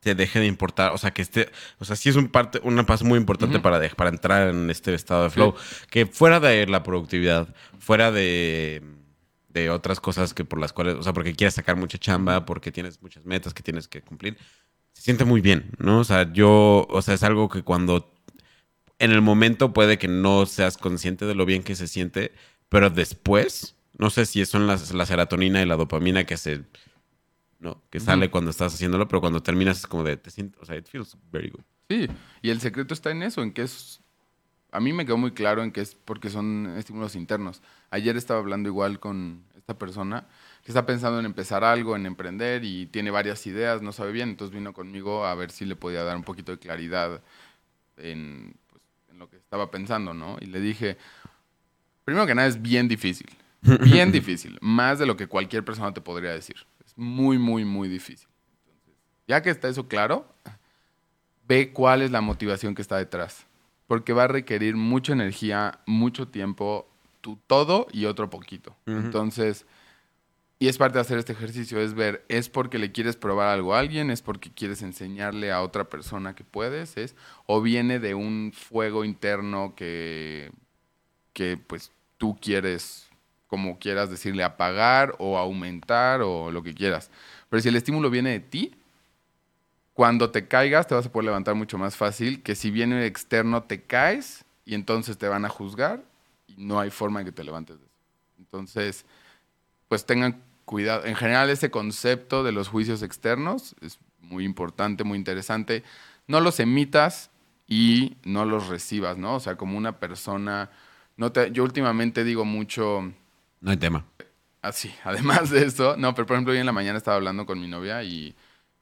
te 0.00 0.14
deje 0.14 0.38
de 0.40 0.46
importar, 0.46 0.92
o 0.92 0.98
sea, 0.98 1.10
que 1.10 1.22
esté, 1.22 1.50
o 1.78 1.84
sea, 1.84 1.96
sí 1.96 2.08
es 2.08 2.16
un 2.16 2.28
parte, 2.28 2.60
una 2.62 2.86
paso 2.86 3.04
muy 3.04 3.18
importante 3.18 3.58
para, 3.58 3.80
para 3.90 4.10
entrar 4.10 4.48
en 4.48 4.70
este 4.70 4.94
estado 4.94 5.24
de 5.24 5.30
flow, 5.30 5.54
que 5.90 6.06
fuera 6.06 6.38
de 6.38 6.66
la 6.66 6.82
productividad, 6.82 7.48
fuera 7.78 8.12
de, 8.12 8.82
de 9.48 9.70
otras 9.70 9.98
cosas 10.00 10.34
que 10.34 10.44
por 10.44 10.60
las 10.60 10.72
cuales, 10.72 10.94
o 10.94 11.02
sea, 11.02 11.12
porque 11.12 11.34
quieres 11.34 11.54
sacar 11.54 11.76
mucha 11.76 11.98
chamba, 11.98 12.46
porque 12.46 12.70
tienes 12.70 13.02
muchas 13.02 13.24
metas 13.24 13.54
que 13.54 13.62
tienes 13.62 13.88
que 13.88 14.02
cumplir, 14.02 14.38
se 14.92 15.02
siente 15.02 15.24
muy 15.24 15.40
bien, 15.40 15.72
¿no? 15.78 16.00
O 16.00 16.04
sea, 16.04 16.32
yo, 16.32 16.86
o 16.88 17.02
sea, 17.02 17.14
es 17.14 17.22
algo 17.24 17.48
que 17.48 17.62
cuando 17.62 18.14
en 18.98 19.12
el 19.12 19.22
momento 19.22 19.72
puede 19.72 19.98
que 19.98 20.08
no 20.08 20.46
seas 20.46 20.76
consciente 20.76 21.24
de 21.24 21.34
lo 21.34 21.46
bien 21.46 21.62
que 21.62 21.76
se 21.76 21.86
siente, 21.86 22.32
pero 22.68 22.90
después, 22.90 23.76
no 23.96 24.10
sé 24.10 24.26
si 24.26 24.44
son 24.44 24.66
las, 24.66 24.92
la 24.92 25.06
serotonina 25.06 25.62
y 25.62 25.66
la 25.66 25.76
dopamina 25.76 26.24
que 26.24 26.36
se, 26.36 26.64
no, 27.60 27.82
que 27.90 28.00
sale 28.00 28.30
cuando 28.30 28.50
estás 28.50 28.74
haciéndolo, 28.74 29.08
pero 29.08 29.20
cuando 29.20 29.42
terminas 29.42 29.78
es 29.78 29.86
como 29.86 30.04
de, 30.04 30.16
te 30.16 30.30
sientes, 30.30 30.60
o 30.60 30.64
sea, 30.64 30.76
it 30.76 30.86
feels 30.86 31.16
very 31.30 31.50
good. 31.50 31.62
Sí, 31.88 32.08
y 32.42 32.50
el 32.50 32.60
secreto 32.60 32.92
está 32.92 33.10
en 33.10 33.22
eso, 33.22 33.42
en 33.42 33.52
que 33.52 33.62
es, 33.62 34.00
a 34.72 34.80
mí 34.80 34.92
me 34.92 35.06
quedó 35.06 35.16
muy 35.16 35.30
claro 35.30 35.62
en 35.62 35.72
que 35.72 35.80
es 35.80 35.94
porque 35.94 36.28
son 36.28 36.74
estímulos 36.76 37.14
internos. 37.14 37.62
Ayer 37.90 38.16
estaba 38.16 38.40
hablando 38.40 38.68
igual 38.68 39.00
con 39.00 39.44
esta 39.56 39.78
persona 39.78 40.26
que 40.64 40.70
está 40.70 40.86
pensando 40.86 41.18
en 41.18 41.24
empezar 41.24 41.64
algo, 41.64 41.96
en 41.96 42.04
emprender 42.04 42.64
y 42.64 42.86
tiene 42.86 43.10
varias 43.10 43.46
ideas, 43.46 43.80
no 43.80 43.92
sabe 43.92 44.12
bien, 44.12 44.30
entonces 44.30 44.54
vino 44.54 44.72
conmigo 44.72 45.24
a 45.24 45.34
ver 45.34 45.50
si 45.50 45.64
le 45.64 45.76
podía 45.76 46.02
dar 46.02 46.16
un 46.16 46.24
poquito 46.24 46.52
de 46.52 46.58
claridad 46.58 47.22
en 47.96 48.54
lo 49.18 49.28
que 49.28 49.36
estaba 49.36 49.70
pensando, 49.70 50.14
¿no? 50.14 50.36
Y 50.40 50.46
le 50.46 50.60
dije, 50.60 50.96
primero 52.04 52.26
que 52.26 52.34
nada 52.34 52.48
es 52.48 52.60
bien 52.60 52.88
difícil, 52.88 53.28
bien 53.82 54.12
difícil, 54.12 54.58
más 54.60 54.98
de 54.98 55.06
lo 55.06 55.16
que 55.16 55.26
cualquier 55.26 55.64
persona 55.64 55.92
te 55.92 56.00
podría 56.00 56.30
decir. 56.30 56.56
Es 56.84 56.96
muy, 56.96 57.38
muy, 57.38 57.64
muy 57.64 57.88
difícil. 57.88 58.28
Entonces, 58.64 58.94
ya 59.26 59.42
que 59.42 59.50
está 59.50 59.68
eso 59.68 59.88
claro, 59.88 60.26
ve 61.46 61.72
cuál 61.72 62.02
es 62.02 62.10
la 62.10 62.20
motivación 62.20 62.74
que 62.74 62.82
está 62.82 62.96
detrás, 62.96 63.46
porque 63.86 64.12
va 64.12 64.24
a 64.24 64.28
requerir 64.28 64.76
mucha 64.76 65.12
energía, 65.12 65.80
mucho 65.86 66.28
tiempo, 66.28 66.88
tu 67.20 67.36
todo 67.46 67.86
y 67.92 68.04
otro 68.04 68.30
poquito. 68.30 68.76
Entonces 68.86 69.66
y 70.60 70.66
es 70.66 70.76
parte 70.76 70.94
de 70.94 71.02
hacer 71.02 71.18
este 71.18 71.32
ejercicio, 71.32 71.80
es 71.80 71.94
ver, 71.94 72.24
¿es 72.28 72.48
porque 72.48 72.78
le 72.78 72.90
quieres 72.90 73.14
probar 73.14 73.48
algo 73.48 73.74
a 73.74 73.78
alguien? 73.78 74.10
¿Es 74.10 74.22
porque 74.22 74.50
quieres 74.50 74.82
enseñarle 74.82 75.52
a 75.52 75.62
otra 75.62 75.88
persona 75.88 76.34
que 76.34 76.42
puedes? 76.42 76.96
¿Es? 76.96 77.14
¿O 77.46 77.62
viene 77.62 78.00
de 78.00 78.14
un 78.14 78.52
fuego 78.52 79.04
interno 79.04 79.74
que, 79.76 80.50
que 81.32 81.56
pues 81.56 81.92
tú 82.16 82.36
quieres, 82.40 83.08
como 83.46 83.78
quieras 83.78 84.10
decirle, 84.10 84.42
apagar 84.42 85.14
o 85.20 85.38
aumentar 85.38 86.22
o 86.22 86.50
lo 86.50 86.64
que 86.64 86.74
quieras? 86.74 87.08
Pero 87.48 87.62
si 87.62 87.68
el 87.68 87.76
estímulo 87.76 88.10
viene 88.10 88.30
de 88.30 88.40
ti, 88.40 88.74
cuando 89.94 90.30
te 90.30 90.48
caigas 90.48 90.88
te 90.88 90.94
vas 90.96 91.06
a 91.06 91.12
poder 91.12 91.26
levantar 91.26 91.54
mucho 91.54 91.78
más 91.78 91.96
fácil 91.96 92.42
que 92.42 92.56
si 92.56 92.72
viene 92.72 93.06
externo 93.06 93.62
te 93.62 93.82
caes 93.82 94.44
y 94.64 94.74
entonces 94.74 95.18
te 95.18 95.28
van 95.28 95.44
a 95.44 95.48
juzgar 95.48 96.02
y 96.48 96.56
no 96.56 96.80
hay 96.80 96.90
forma 96.90 97.20
de 97.20 97.26
que 97.26 97.32
te 97.32 97.44
levantes 97.44 97.78
de 97.78 97.84
eso. 97.84 97.94
Entonces, 98.38 99.04
pues 99.88 100.04
tengan 100.04 100.47
cuidado. 100.68 101.06
En 101.06 101.16
general, 101.16 101.48
ese 101.48 101.70
concepto 101.70 102.44
de 102.44 102.52
los 102.52 102.68
juicios 102.68 103.02
externos 103.02 103.74
es 103.80 103.98
muy 104.20 104.44
importante, 104.44 105.02
muy 105.02 105.16
interesante. 105.18 105.82
No 106.26 106.40
los 106.40 106.60
emitas 106.60 107.30
y 107.66 108.18
no 108.22 108.44
los 108.44 108.68
recibas, 108.68 109.16
¿no? 109.16 109.36
O 109.36 109.40
sea, 109.40 109.56
como 109.56 109.78
una 109.78 109.98
persona. 109.98 110.70
No 111.16 111.32
te, 111.32 111.50
yo 111.50 111.64
últimamente 111.64 112.22
digo 112.22 112.44
mucho. 112.44 113.10
No 113.62 113.70
hay 113.70 113.78
tema. 113.78 114.04
Así, 114.60 114.94
además 115.04 115.50
de 115.50 115.64
eso, 115.64 115.96
no, 115.96 116.14
pero 116.14 116.26
por 116.26 116.36
ejemplo, 116.36 116.52
hoy 116.52 116.58
en 116.58 116.66
la 116.66 116.72
mañana 116.72 116.98
estaba 116.98 117.16
hablando 117.16 117.46
con 117.46 117.58
mi 117.58 117.66
novia 117.66 118.02
y 118.02 118.36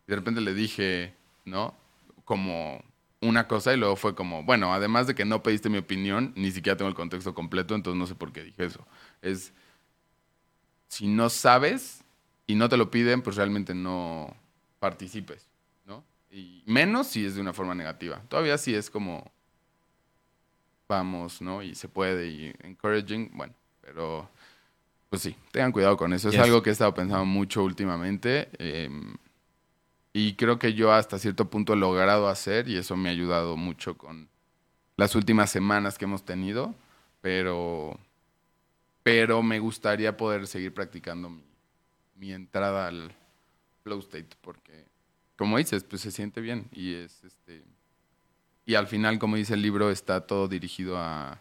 de 0.08 0.16
repente 0.16 0.40
le 0.40 0.54
dije, 0.54 1.14
¿no? 1.44 1.72
Como 2.24 2.82
una 3.20 3.46
cosa 3.46 3.72
y 3.72 3.76
luego 3.76 3.94
fue 3.94 4.16
como, 4.16 4.42
bueno, 4.42 4.74
además 4.74 5.06
de 5.06 5.14
que 5.14 5.24
no 5.24 5.42
pediste 5.42 5.68
mi 5.68 5.78
opinión, 5.78 6.32
ni 6.34 6.50
siquiera 6.50 6.76
tengo 6.76 6.88
el 6.88 6.96
contexto 6.96 7.32
completo, 7.32 7.76
entonces 7.76 7.98
no 7.98 8.06
sé 8.06 8.16
por 8.16 8.32
qué 8.32 8.42
dije 8.42 8.64
eso. 8.64 8.84
Es 9.22 9.52
si 10.88 11.08
no 11.08 11.30
sabes 11.30 12.04
y 12.46 12.54
no 12.54 12.68
te 12.68 12.76
lo 12.76 12.90
piden, 12.90 13.22
pues 13.22 13.36
realmente 13.36 13.74
no 13.74 14.34
participes, 14.78 15.46
¿no? 15.84 16.04
Y 16.30 16.62
menos 16.66 17.08
si 17.08 17.24
es 17.24 17.34
de 17.34 17.40
una 17.40 17.52
forma 17.52 17.74
negativa. 17.74 18.22
Todavía 18.28 18.58
sí 18.58 18.74
es 18.74 18.90
como 18.90 19.30
vamos, 20.88 21.42
¿no? 21.42 21.62
Y 21.62 21.74
se 21.74 21.88
puede 21.88 22.28
y 22.28 22.54
encouraging, 22.62 23.30
bueno, 23.34 23.54
pero 23.80 24.28
pues 25.08 25.22
sí, 25.22 25.36
tengan 25.52 25.72
cuidado 25.72 25.96
con 25.96 26.12
eso. 26.12 26.28
Es 26.28 26.38
algo 26.38 26.62
que 26.62 26.70
he 26.70 26.72
estado 26.72 26.94
pensando 26.94 27.24
mucho 27.24 27.62
últimamente. 27.62 28.48
Em, 28.58 29.16
y 30.12 30.34
creo 30.34 30.58
que 30.58 30.74
yo 30.74 30.92
hasta 30.92 31.18
cierto 31.18 31.50
punto 31.50 31.74
he 31.74 31.76
logrado 31.76 32.28
hacer 32.28 32.68
y 32.68 32.76
eso 32.76 32.96
me 32.96 33.08
ha 33.08 33.12
ayudado 33.12 33.56
mucho 33.56 33.96
con 33.96 34.28
las 34.96 35.14
últimas 35.14 35.50
semanas 35.50 35.98
que 35.98 36.06
hemos 36.06 36.24
tenido, 36.24 36.74
pero 37.20 37.98
pero 39.06 39.40
me 39.40 39.60
gustaría 39.60 40.16
poder 40.16 40.48
seguir 40.48 40.74
practicando 40.74 41.30
mi, 42.16 42.32
entrada 42.32 42.88
al 42.88 43.12
flow 43.84 44.00
state, 44.00 44.30
porque, 44.40 44.84
como 45.36 45.58
dices, 45.58 45.84
pues 45.84 46.02
se 46.02 46.10
siente 46.10 46.40
bien 46.40 46.66
y 46.72 46.94
es 46.94 47.22
este 47.22 47.62
y 48.64 48.74
al 48.74 48.88
final, 48.88 49.20
como 49.20 49.36
dice 49.36 49.54
el 49.54 49.62
libro, 49.62 49.92
está 49.92 50.26
todo 50.26 50.48
dirigido 50.48 50.98
a 50.98 51.40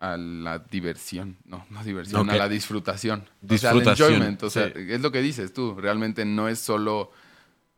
a 0.00 0.16
la 0.16 0.58
diversión, 0.58 1.36
no, 1.44 1.66
no 1.68 1.84
diversión, 1.84 2.30
a 2.30 2.36
la 2.36 2.48
disfrutación. 2.48 3.28
Disfrutación. 3.42 3.90
O 3.92 3.94
sea, 3.94 4.06
enjoyment, 4.06 4.42
o 4.42 4.48
sea, 4.48 4.66
es 4.68 5.02
lo 5.02 5.12
que 5.12 5.20
dices 5.20 5.52
tú, 5.52 5.74
realmente 5.74 6.24
no 6.24 6.48
es 6.48 6.60
solo 6.60 7.12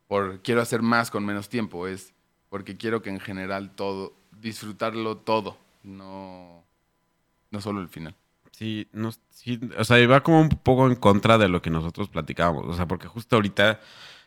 por 0.07 0.41
quiero 0.43 0.61
hacer 0.61 0.81
más 0.81 1.11
con 1.11 1.25
menos 1.25 1.49
tiempo, 1.49 1.87
es 1.87 2.13
porque 2.47 2.77
quiero 2.77 3.01
que 3.01 3.09
en 3.09 3.19
general 3.19 3.75
todo, 3.75 4.13
disfrutarlo 4.31 5.17
todo, 5.17 5.57
no, 5.83 6.63
no 7.51 7.59
solo 7.59 7.81
el 7.81 7.89
final. 7.89 8.15
Sí, 8.59 8.89
no, 8.91 9.11
sí, 9.29 9.57
o 9.77 9.85
sea, 9.85 10.05
va 10.05 10.21
como 10.21 10.41
un 10.41 10.49
poco 10.49 10.85
en 10.87 10.95
contra 10.95 11.37
de 11.37 11.47
lo 11.47 11.61
que 11.61 11.69
nosotros 11.69 12.09
platicábamos. 12.09 12.65
O 12.67 12.73
sea, 12.73 12.89
porque 12.89 13.07
justo 13.07 13.37
ahorita 13.37 13.79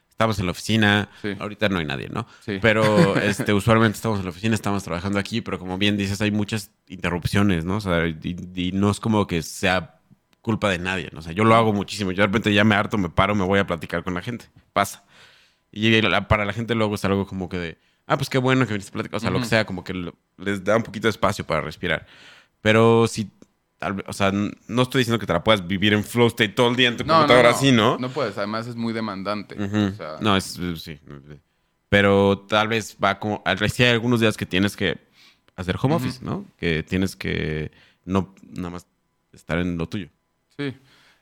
estamos 0.08 0.38
en 0.38 0.46
la 0.46 0.52
oficina, 0.52 1.10
ahorita 1.38 1.68
no 1.68 1.80
hay 1.80 1.84
nadie, 1.84 2.08
¿no? 2.08 2.26
Sí. 2.40 2.58
Pero 2.62 3.14
este, 3.20 3.52
usualmente 3.52 3.96
estamos 3.96 4.20
en 4.20 4.24
la 4.24 4.30
oficina, 4.30 4.54
estamos 4.54 4.84
trabajando 4.84 5.18
aquí, 5.18 5.42
pero 5.42 5.58
como 5.58 5.76
bien 5.76 5.98
dices, 5.98 6.22
hay 6.22 6.30
muchas 6.30 6.70
interrupciones, 6.88 7.66
¿no? 7.66 7.76
O 7.76 7.80
sea, 7.82 8.06
y, 8.06 8.70
no 8.72 8.90
es 8.90 9.00
como 9.00 9.26
que 9.26 9.42
sea 9.42 10.00
culpa 10.40 10.70
de 10.70 10.78
nadie, 10.78 11.10
¿no? 11.12 11.18
O 11.18 11.22
sea, 11.22 11.32
yo 11.32 11.44
lo 11.44 11.54
hago 11.54 11.74
muchísimo. 11.74 12.10
Yo 12.12 12.22
de 12.22 12.28
repente 12.28 12.54
ya 12.54 12.64
me 12.64 12.74
harto, 12.74 12.96
me 12.96 13.10
paro, 13.10 13.34
me 13.34 13.44
voy 13.44 13.58
a 13.58 13.66
platicar 13.66 14.02
con 14.02 14.14
la 14.14 14.22
gente. 14.22 14.46
Pasa. 14.72 15.04
Y 15.70 16.00
para 16.26 16.46
la 16.46 16.54
gente 16.54 16.74
luego 16.74 16.94
es 16.94 17.04
algo 17.04 17.26
como 17.26 17.50
que 17.50 17.58
de, 17.58 17.78
ah, 18.06 18.16
pues 18.16 18.30
qué 18.30 18.38
bueno 18.38 18.66
que 18.66 18.72
viniste 18.72 18.92
a 18.92 18.94
platicar. 18.94 19.18
O 19.18 19.20
sea, 19.20 19.30
lo 19.30 19.40
que 19.40 19.44
sea, 19.44 19.66
como 19.66 19.84
que 19.84 20.10
les 20.38 20.64
da 20.64 20.74
un 20.74 20.84
poquito 20.84 21.06
de 21.06 21.10
espacio 21.10 21.46
para 21.46 21.60
respirar. 21.60 22.06
Pero 22.62 23.06
si 23.08 23.30
o 24.06 24.12
sea, 24.12 24.32
no 24.32 24.82
estoy 24.82 25.00
diciendo 25.00 25.18
que 25.18 25.26
te 25.26 25.32
la 25.32 25.42
puedas 25.42 25.66
vivir 25.66 25.92
en 25.92 26.04
flow 26.04 26.28
state 26.28 26.50
todo 26.50 26.68
el 26.68 26.76
día 26.76 26.88
en 26.88 26.96
tu 26.96 27.04
computadora 27.04 27.50
así, 27.50 27.72
¿no? 27.72 27.98
No 27.98 28.08
puedes, 28.10 28.36
además 28.38 28.66
es 28.66 28.76
muy 28.76 28.92
demandante. 28.92 29.56
No, 30.20 30.36
es, 30.36 30.58
sí. 30.76 30.98
Pero 31.88 32.46
tal 32.48 32.68
vez 32.68 32.96
va 33.02 33.18
como, 33.18 33.42
sí 33.70 33.82
hay 33.84 33.90
algunos 33.90 34.20
días 34.20 34.36
que 34.36 34.46
tienes 34.46 34.76
que 34.76 34.98
hacer 35.56 35.76
home 35.80 35.94
office, 35.94 36.24
¿no? 36.24 36.46
Que 36.56 36.82
tienes 36.82 37.16
que 37.16 37.70
no 38.04 38.34
nada 38.42 38.70
más 38.70 38.86
estar 39.32 39.58
en 39.58 39.76
lo 39.78 39.88
tuyo. 39.88 40.08
Sí, 40.56 40.74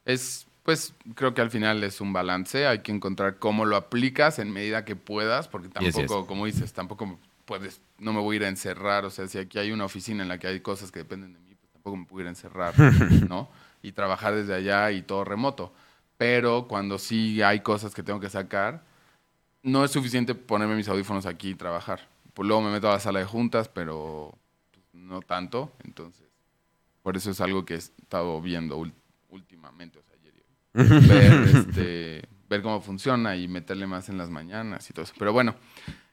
es, 0.04 0.46
pues 0.62 0.94
creo 1.14 1.34
que 1.34 1.40
al 1.40 1.50
final 1.50 1.82
es 1.84 2.00
un 2.00 2.12
balance. 2.12 2.66
Hay 2.66 2.80
que 2.80 2.92
encontrar 2.92 3.38
cómo 3.38 3.64
lo 3.64 3.76
aplicas 3.76 4.38
en 4.38 4.52
medida 4.52 4.84
que 4.84 4.96
puedas, 4.96 5.48
porque 5.48 5.68
Yes, 5.80 5.94
tampoco, 5.94 6.20
yes. 6.20 6.28
como 6.28 6.46
dices, 6.46 6.72
tampoco 6.72 7.18
puedes, 7.44 7.80
no 7.98 8.12
me 8.12 8.20
voy 8.20 8.34
a 8.34 8.38
ir 8.38 8.44
a 8.44 8.48
encerrar. 8.48 9.04
O 9.04 9.10
sea, 9.10 9.26
si 9.26 9.38
aquí 9.38 9.58
hay 9.58 9.72
una 9.72 9.84
oficina 9.84 10.22
en 10.22 10.28
la 10.28 10.38
que 10.38 10.46
hay 10.46 10.60
cosas 10.60 10.90
que 10.92 11.00
dependen 11.00 11.32
de 11.32 11.40
mí, 11.40 11.49
tampoco 11.80 11.96
me 11.96 12.04
puedo 12.04 12.20
ir 12.20 12.26
a 12.26 12.30
encerrar, 12.30 12.74
¿no? 13.28 13.48
Y 13.82 13.92
trabajar 13.92 14.34
desde 14.34 14.54
allá 14.54 14.92
y 14.92 15.02
todo 15.02 15.24
remoto. 15.24 15.72
Pero 16.18 16.68
cuando 16.68 16.98
sí 16.98 17.40
hay 17.40 17.60
cosas 17.60 17.94
que 17.94 18.02
tengo 18.02 18.20
que 18.20 18.28
sacar, 18.28 18.82
no 19.62 19.82
es 19.84 19.90
suficiente 19.90 20.34
ponerme 20.34 20.76
mis 20.76 20.88
audífonos 20.88 21.24
aquí 21.24 21.50
y 21.50 21.54
trabajar. 21.54 22.06
Pues 22.34 22.46
luego 22.46 22.62
me 22.62 22.70
meto 22.70 22.88
a 22.88 22.92
la 22.92 23.00
sala 23.00 23.20
de 23.20 23.24
juntas, 23.24 23.68
pero 23.68 24.36
pues, 24.70 24.84
no 24.92 25.22
tanto. 25.22 25.72
Entonces, 25.84 26.26
por 27.02 27.16
eso 27.16 27.30
es 27.30 27.40
algo 27.40 27.64
que 27.64 27.74
he 27.74 27.78
estado 27.78 28.40
viendo 28.42 28.76
últimamente, 29.30 29.98
o 29.98 30.02
sea, 30.02 30.16
ayer 30.20 30.34
y 30.74 31.08
ver, 31.08 31.32
este, 31.56 32.28
ver 32.50 32.60
cómo 32.60 32.82
funciona 32.82 33.36
y 33.36 33.48
meterle 33.48 33.86
más 33.86 34.10
en 34.10 34.18
las 34.18 34.28
mañanas 34.28 34.88
y 34.90 34.92
todo 34.92 35.04
eso. 35.04 35.14
Pero 35.18 35.32
bueno, 35.32 35.54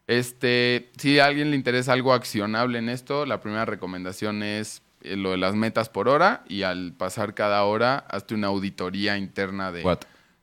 este, 0.07 0.89
si 0.97 1.19
a 1.19 1.25
alguien 1.25 1.49
le 1.49 1.57
interesa 1.57 1.91
algo 1.91 2.13
accionable 2.13 2.79
en 2.79 2.87
esto, 2.87 3.25
la 3.25 3.41
primera 3.41 3.65
recomendación 3.65 4.41
es 4.41 4.81
lo 5.01 5.31
de 5.31 5.37
las 5.37 5.55
metas 5.55 5.89
por 5.89 6.07
hora 6.09 6.43
y 6.47 6.63
al 6.63 6.93
pasar 6.93 7.33
cada 7.33 7.63
hora, 7.63 7.97
hazte 8.09 8.33
una 8.33 8.47
auditoría 8.47 9.17
interna 9.17 9.71
de 9.71 9.83
What? 9.83 9.99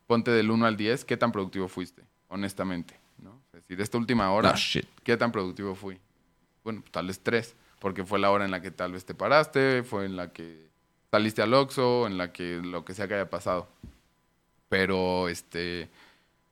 ponte 0.07 0.31
del 0.31 0.51
1 0.51 0.67
al 0.67 0.77
10, 0.77 1.05
¿qué 1.05 1.17
tan 1.17 1.33
productivo 1.33 1.69
fuiste? 1.69 2.03
Honestamente, 2.29 2.99
¿no? 3.19 3.41
Es 3.53 3.61
decir, 3.63 3.81
esta 3.81 3.99
última 3.99 4.31
hora, 4.33 4.51
Ah, 4.51 4.57
shit. 4.57 4.87
¿qué 5.03 5.17
tan 5.17 5.33
productivo 5.33 5.75
fui? 5.75 5.99
Bueno, 6.63 6.81
pues, 6.81 6.93
tal 6.93 7.07
vez 7.09 7.21
3, 7.21 7.55
porque 7.81 8.05
fue 8.05 8.19
la 8.19 8.31
hora 8.31 8.45
en 8.45 8.51
la 8.51 8.61
que 8.63 8.71
tal 8.71 8.93
vez 8.93 9.05
te 9.05 9.15
paraste, 9.15 9.83
fue 9.83 10.05
en 10.07 10.17
la 10.17 10.33
que 10.33 10.69
saliste 11.11 11.43
al 11.43 11.53
Oxxo, 11.55 12.07
en 12.07 12.17
la 12.19 12.33
que 12.33 12.61
lo 12.63 12.85
que 12.85 12.95
sea 12.95 13.07
que 13.09 13.15
haya 13.15 13.31
pasado. 13.31 13.69
Pero, 14.69 15.29
este, 15.29 15.89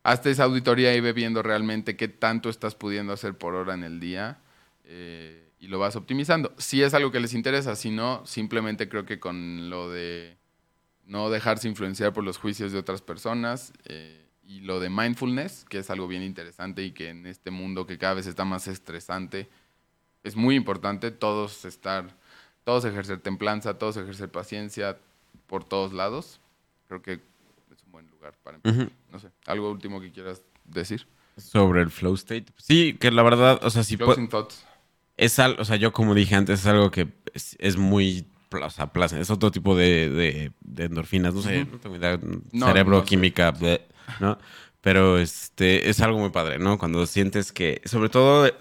hazte 0.03 0.31
esa 0.31 0.45
auditoría 0.45 0.95
y 0.95 1.01
ve 1.01 1.13
viendo 1.13 1.43
realmente 1.43 1.97
qué 1.97 2.09
tanto 2.09 2.49
estás 2.51 2.75
pudiendo 2.75 3.13
hacer 3.13 3.35
por 3.37 3.55
hora 3.55 3.75
en 3.75 3.85
el 3.85 4.01
día 4.01 4.39
eh, 4.85 5.49
y 5.63 5.69
lo 5.69 5.79
vas 5.79 5.95
optimizando. 5.95 6.53
Si 6.59 6.83
es 6.83 6.93
algo 6.93 7.13
que 7.13 7.21
les 7.21 7.35
interesa, 7.35 7.77
si 7.77 7.93
no, 7.93 8.27
simplemente 8.27 8.89
creo 8.89 9.07
que 9.07 9.21
con 9.21 9.71
lo 9.71 9.89
de 9.89 10.37
no 11.07 11.31
dejarse 11.31 11.69
influenciar 11.69 12.13
por 12.13 12.25
los 12.25 12.37
juicios 12.37 12.73
de 12.73 12.81
otras 12.81 13.01
personas 13.01 13.73
eh, 13.85 14.27
y 14.45 14.63
lo 14.63 14.81
de 14.81 14.91
mindfulness, 14.91 15.65
que 15.69 15.79
es 15.79 15.89
algo 15.89 16.09
bien 16.09 16.25
interesante 16.25 16.83
y 16.83 16.91
que 16.91 17.11
en 17.11 17.27
este 17.27 17.53
mundo 17.53 17.87
que 17.87 17.97
cada 17.97 18.15
vez 18.15 18.27
está 18.27 18.45
más 18.45 18.67
estresante, 18.67 19.49
es 20.25 20.35
muy 20.35 20.57
importante 20.57 21.13
todos 21.13 21.65
estar, 21.65 22.09
todos 22.65 22.85
ejercer 22.85 23.21
templanza, 23.21 23.79
todos 23.79 23.97
ejercer 23.97 24.33
paciencia 24.33 24.99
por 25.47 25.63
todos 25.63 25.93
lados. 25.93 26.41
Creo 26.89 27.03
que 27.03 27.13
es 27.13 27.85
un 27.87 27.93
buen 27.93 28.11
lugar 28.11 28.35
para 28.43 28.57
empezar. 28.57 28.91
No 29.13 29.21
sé, 29.21 29.29
algo 29.47 29.71
último 29.71 30.01
que 30.01 30.11
quieras 30.11 30.43
decir. 30.65 31.07
Sobre 31.37 31.83
el 31.83 31.91
flow 31.91 32.15
state. 32.15 32.47
Sí, 32.57 32.97
que 32.99 33.13
la 33.13 33.23
verdad, 33.23 33.61
o 33.63 33.71
sea, 33.71 33.85
si 33.85 33.97
Closing 33.97 34.29
thoughts. 34.29 34.67
Es 35.25 35.39
algo, 35.39 35.63
o 35.63 35.65
sea, 35.65 35.77
yo 35.77 35.93
como 35.93 36.15
dije 36.15 36.35
antes, 36.35 36.61
es 36.61 36.67
algo 36.67 36.91
que 36.91 37.09
es, 37.35 37.57
es 37.59 37.77
muy, 37.77 38.27
pla- 38.49 38.67
o 38.67 38.71
sea, 38.71 38.93
placer, 38.93 39.21
es 39.21 39.31
otro 39.31 39.51
tipo 39.51 39.77
de, 39.77 40.09
de- 40.11 40.53
de 40.61 40.85
endorfinas, 40.85 41.35
no 41.35 41.43
sé, 41.43 41.65
no 41.65 41.79
tengo 41.79 41.97
idea, 41.97 42.19
No, 42.53 42.67
cerebro, 42.67 42.99
no 42.99 43.05
química, 43.05 43.51
bleh, 43.51 43.87
¿no? 44.21 44.39
Pero 44.81 45.19
este, 45.19 45.89
es 45.89 46.01
algo 46.01 46.19
muy 46.19 46.31
padre, 46.31 46.59
¿no? 46.59 46.77
Cuando 46.79 47.07
sientes 47.07 47.53
que, 47.53 47.81
sobre 47.85 48.09
todo, 48.09 48.47
eh, 48.47 48.55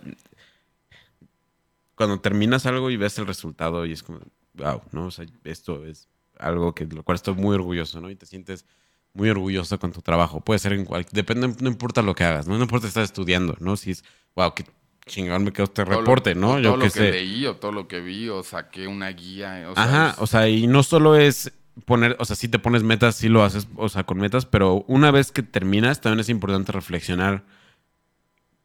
cuando 1.96 2.20
terminas 2.20 2.66
algo 2.66 2.90
y 2.90 2.98
ves 2.98 3.18
el 3.20 3.28
resultado 3.28 3.86
y 3.86 3.92
es 3.94 4.04
como, 4.04 4.20
wow, 4.54 4.82
¿no? 4.92 5.08
O 5.08 5.12
sea, 5.12 5.26
esto 5.44 5.86
es 5.86 6.08
algo 6.40 6.74
que, 6.74 6.86
de 6.86 6.96
lo 6.96 7.04
cual 7.04 7.16
estoy 7.16 7.36
muy 7.36 7.56
orgulloso, 7.56 8.02
¿no? 8.02 8.10
Y 8.10 8.16
te 8.16 8.26
sientes 8.26 8.66
muy 9.14 9.30
orgulloso 9.30 9.78
con 9.78 9.92
tu 9.92 10.02
trabajo. 10.02 10.42
Puede 10.42 10.60
ser 10.60 10.74
en 10.74 10.86
cual, 10.86 11.06
depende, 11.12 11.54
no 11.60 11.68
importa 11.70 12.02
lo 12.02 12.16
que 12.16 12.24
hagas, 12.24 12.48
¿no? 12.48 12.56
No 12.58 12.64
importa 12.64 12.88
si 12.88 12.90
estás 12.90 13.06
estudiando, 13.06 13.56
¿no? 13.60 13.76
Si 13.78 13.92
es, 13.92 14.04
wow, 14.36 14.54
qué 14.56 14.64
chingón 15.06 15.44
me 15.44 15.52
quedó 15.54 15.66
este 15.66 15.86
lo- 15.86 16.00
reporte, 16.00 16.36
¿no? 16.36 16.62
Todo 16.62 16.78
lo 16.78 16.90
que 16.90 16.90
sé. 16.90 17.12
leí 17.12 17.46
o 17.46 17.56
todo 17.58 17.72
lo 17.72 17.88
que 17.88 18.00
vi 18.02 18.30
o 18.30 18.44
saqué 18.44 18.88
una 18.88 19.10
guía. 19.10 19.68
O 19.70 19.74
Ajá, 19.78 20.16
o 20.20 20.28
sea, 20.28 20.48
y 20.48 20.68
no 20.68 20.84
solo 20.84 21.16
es 21.16 21.52
poner, 21.86 22.16
o 22.20 22.26
sea, 22.26 22.36
si 22.36 22.48
te 22.48 22.60
pones 22.60 22.84
metas, 22.84 23.16
sí 23.16 23.30
lo 23.30 23.44
haces, 23.44 23.68
o 23.76 23.90
sea, 23.90 24.04
con 24.04 24.18
metas, 24.20 24.46
pero 24.46 24.84
una 24.88 25.12
vez 25.12 25.32
que 25.32 25.44
terminas, 25.44 26.02
también 26.02 26.20
es 26.20 26.30
importante 26.30 26.72
reflexionar 26.72 27.44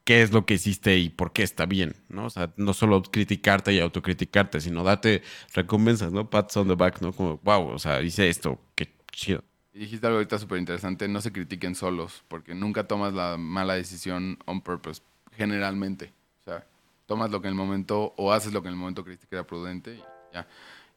qué 0.05 0.22
es 0.22 0.30
lo 0.32 0.47
que 0.47 0.55
hiciste 0.55 0.99
y 0.99 1.09
por 1.09 1.32
qué 1.32 1.43
está 1.43 1.66
bien, 1.66 1.97
¿no? 2.09 2.26
O 2.26 2.30
sea, 2.30 2.53
no 2.57 2.74
solo 2.74 3.03
criticarte 3.03 3.72
y 3.72 3.80
autocriticarte, 3.80 4.61
sino 4.61 4.84
date 4.84 5.22
recompensas, 5.55 6.12
¿no? 6.12 6.30
Pats 6.30 6.57
on 6.57 6.68
the 6.68 6.74
back, 6.74 7.01
¿no? 7.01 7.12
Como, 7.12 7.39
wow, 7.43 7.68
o 7.68 7.78
sea, 7.78 8.01
hice 8.03 8.28
esto, 8.28 8.61
qué 8.76 8.93
chido. 9.11 9.43
Y 9.74 9.80
dijiste 9.80 10.07
algo 10.07 10.18
ahorita 10.18 10.39
súper 10.39 10.59
interesante, 10.59 11.09
no 11.09 11.20
se 11.20 11.32
critiquen 11.32 11.74
solos, 11.74 12.22
porque 12.28 12.55
nunca 12.55 12.87
tomas 12.87 13.12
la 13.14 13.37
mala 13.37 13.74
decisión 13.74 14.39
on 14.47 14.61
purpose, 14.62 15.03
generalmente. 15.37 16.12
Sea, 16.47 16.65
tomas 17.07 17.31
lo 17.31 17.43
que 17.43 17.49
en 17.49 17.55
el 17.55 17.59
momento, 17.59 18.15
o 18.17 18.33
haces 18.33 18.53
lo 18.53 18.63
que 18.63 18.69
en 18.69 18.75
el 18.75 18.79
momento 18.79 19.03
creíste 19.05 19.27
que 19.27 19.35
era 19.35 19.45
prudente 19.45 19.95
y 19.95 20.03
ya. 20.33 20.47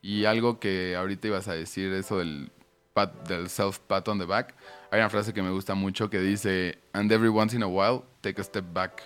Y 0.01 0.25
algo 0.25 0.59
que 0.59 0.95
ahorita 0.95 1.27
ibas 1.27 1.47
a 1.47 1.53
decir, 1.53 1.91
eso 1.91 2.19
del, 2.19 2.51
pat, 2.93 3.27
del 3.27 3.49
self 3.49 3.79
pat 3.79 4.07
on 4.07 4.19
the 4.19 4.25
back, 4.25 4.53
hay 4.91 4.99
una 4.99 5.09
frase 5.09 5.33
que 5.33 5.41
me 5.41 5.49
gusta 5.49 5.73
mucho 5.73 6.09
que 6.09 6.19
dice, 6.19 6.77
and 6.93 7.11
every 7.11 7.29
once 7.29 7.55
in 7.55 7.63
a 7.63 7.67
while, 7.67 8.03
take 8.21 8.39
a 8.39 8.43
step 8.43 8.63
back, 8.71 9.01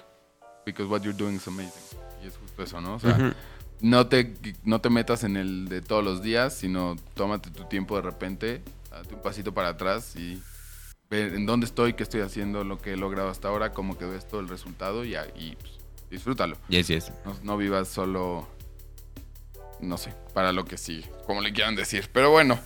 because 0.65 0.89
what 0.89 1.01
you're 1.01 1.17
doing 1.17 1.35
is 1.35 1.47
amazing. 1.47 1.97
Y 2.21 2.27
es 2.27 2.37
justo 2.37 2.61
eso, 2.61 2.81
¿no? 2.81 2.95
O 2.95 2.99
sea, 2.99 3.15
Ujú. 3.15 3.33
no 3.79 4.07
te, 4.07 4.33
no 4.65 4.81
te 4.81 4.89
metas 4.89 5.23
en 5.23 5.37
el 5.37 5.69
de 5.69 5.81
todos 5.81 6.03
los 6.03 6.21
días, 6.21 6.53
sino 6.53 6.97
tómate 7.15 7.51
tu 7.51 7.63
tiempo 7.65 7.95
de 7.95 8.01
repente, 8.01 8.61
date 8.91 9.15
un 9.15 9.21
pasito 9.21 9.53
para 9.53 9.69
atrás 9.69 10.15
y 10.17 10.43
ver 11.09 11.33
en 11.35 11.45
dónde 11.45 11.65
estoy, 11.65 11.93
qué 11.93 12.03
estoy 12.03 12.19
haciendo, 12.21 12.65
lo 12.65 12.79
que 12.79 12.93
he 12.93 12.97
logrado 12.97 13.29
hasta 13.29 13.47
ahora, 13.47 13.71
cómo 13.71 13.97
quedó 13.97 14.13
esto, 14.13 14.41
el 14.41 14.49
resultado 14.49 15.05
y, 15.05 15.15
y 15.35 15.55
pues, 15.55 15.82
disfrútalo. 16.13 16.55
Yes, 16.69 16.87
yes. 16.87 17.11
No, 17.25 17.35
no 17.43 17.57
vivas 17.57 17.87
solo, 17.87 18.47
no 19.81 19.97
sé, 19.97 20.13
para 20.33 20.51
lo 20.51 20.63
que 20.65 20.77
sigue, 20.77 21.09
como 21.25 21.41
le 21.41 21.51
quieran 21.51 21.75
decir. 21.75 22.09
Pero 22.13 22.29
bueno, 22.29 22.57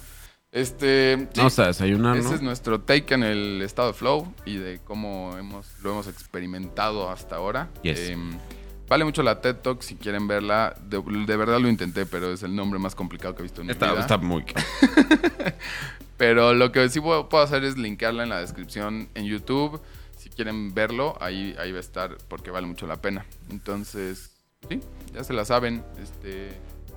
este... 0.52 1.28
sí, 1.34 1.42
o 1.42 1.50
sea, 1.50 1.68
desayunar, 1.68 2.16
¿no? 2.18 2.22
ese 2.22 2.36
es 2.36 2.42
nuestro 2.42 2.82
take 2.82 3.14
en 3.16 3.24
el 3.24 3.62
estado 3.62 3.90
de 3.90 3.94
flow 3.94 4.34
y 4.46 4.58
de 4.58 4.80
cómo 4.84 5.36
hemos, 5.38 5.68
lo 5.82 5.92
hemos 5.92 6.08
experimentado 6.08 7.10
hasta 7.10 7.38
ahora. 7.38 7.70
Yes. 7.82 8.10
Em, 8.10 8.38
vale 8.88 9.06
mucho 9.06 9.24
la 9.24 9.42
TED 9.42 9.56
Talk 9.56 9.82
si 9.82 9.96
quieren 9.96 10.28
verla. 10.28 10.76
De, 10.84 11.02
de 11.02 11.38
verdad 11.38 11.60
lo 11.60 11.70
intenté, 11.70 12.06
pero 12.06 12.32
es 12.32 12.44
el 12.44 12.56
nombre 12.56 12.80
más 12.80 12.96
complicado 12.96 13.34
que 13.34 13.42
he 13.42 13.44
visto 13.44 13.62
en 13.62 13.68
mi 13.68 13.74
Está, 13.74 13.92
vida. 13.92 14.02
está 14.02 14.18
muy... 14.18 14.46
Pero 16.18 16.56
lo 16.56 16.72
que 16.72 16.90
sí 16.90 17.00
puedo, 17.00 17.30
puedo 17.30 17.44
hacer 17.44 17.64
es 17.64 17.78
linkarla 17.78 18.24
en 18.24 18.30
la 18.30 18.40
descripción 18.42 19.08
en 19.14 19.26
YouTube. 19.26 19.80
Quieren 20.38 20.74
verlo, 20.74 21.18
ahí, 21.20 21.56
ahí 21.60 21.72
va 21.72 21.80
a 21.80 21.82
estar 21.82 22.16
porque 22.30 22.52
vale 22.52 22.68
mucho 22.68 22.86
la 22.86 23.02
pena. 23.02 23.26
Entonces, 23.50 24.38
sí, 24.70 24.80
ya 25.14 25.24
se 25.24 25.34
la 25.34 25.46
saben. 25.46 25.84
Este, 26.02 26.52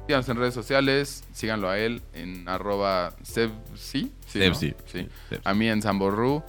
síganos 0.07 0.29
en 0.29 0.37
redes 0.37 0.53
sociales, 0.53 1.25
síganlo 1.33 1.71
a 1.71 1.79
él 1.79 2.03
en 2.13 2.47
arroba 2.49 3.17
sebsi. 3.23 4.13
Sí. 4.27 5.09
A 5.43 5.55
mí 5.55 5.69
en 5.69 5.81
Samborru 5.81 6.43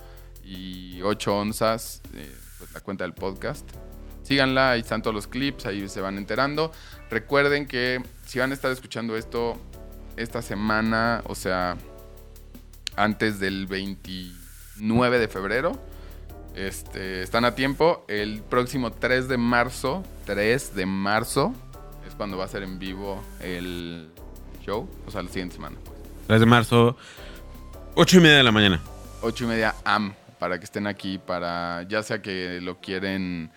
y 0.44 1.02
8 1.02 1.38
onzas, 1.38 2.02
eh, 2.14 2.30
pues 2.58 2.74
la 2.74 2.82
cuenta 2.82 3.06
del 3.06 3.14
podcast. 3.14 3.66
Síganla, 4.24 4.72
ahí 4.72 4.82
están 4.82 5.02
todos 5.02 5.16
los 5.16 5.28
clips, 5.28 5.66
ahí 5.66 5.88
se 5.88 6.02
van 6.02 6.18
enterando. 6.18 6.74
Recuerden 7.10 7.68
que 7.68 8.04
si 8.26 8.40
van 8.40 8.52
a 8.52 8.54
estar 8.54 8.70
escuchando 8.70 9.16
esto 9.16 9.58
esta 10.18 10.42
semana, 10.42 11.22
o 11.26 11.36
sea, 11.36 11.78
antes 12.98 13.40
del 13.40 13.68
29 13.68 15.20
de 15.20 15.28
febrero, 15.30 15.91
este, 16.56 17.22
están 17.22 17.46
a 17.46 17.56
tiempo. 17.56 18.06
El 18.08 18.42
próximo 18.42 18.92
3 18.92 19.28
de 19.28 19.38
marzo, 19.38 20.04
3 20.26 20.76
de 20.76 20.86
marzo, 20.86 21.54
es 22.08 22.16
cuando 22.16 22.38
va 22.38 22.46
a 22.46 22.48
ser 22.48 22.64
en 22.64 22.80
vivo 22.80 23.22
el 23.42 24.10
show, 24.66 24.88
o 25.08 25.12
sea, 25.12 25.22
la 25.24 25.30
siguiente 25.30 25.56
semana. 25.56 25.78
3 26.28 26.40
de 26.40 26.46
marzo, 26.46 26.98
8 27.96 28.18
y 28.18 28.20
media 28.22 28.38
de 28.38 28.44
la 28.44 28.52
mañana. 28.52 28.82
8 29.22 29.44
y 29.44 29.48
media 29.48 29.76
AM 29.84 30.14
para 30.40 30.58
que 30.58 30.66
estén 30.66 30.88
aquí, 30.88 31.20
para 31.20 31.84
ya 31.84 32.02
sea 32.02 32.22
que 32.22 32.60
lo 32.62 32.80
quieren 32.80 33.52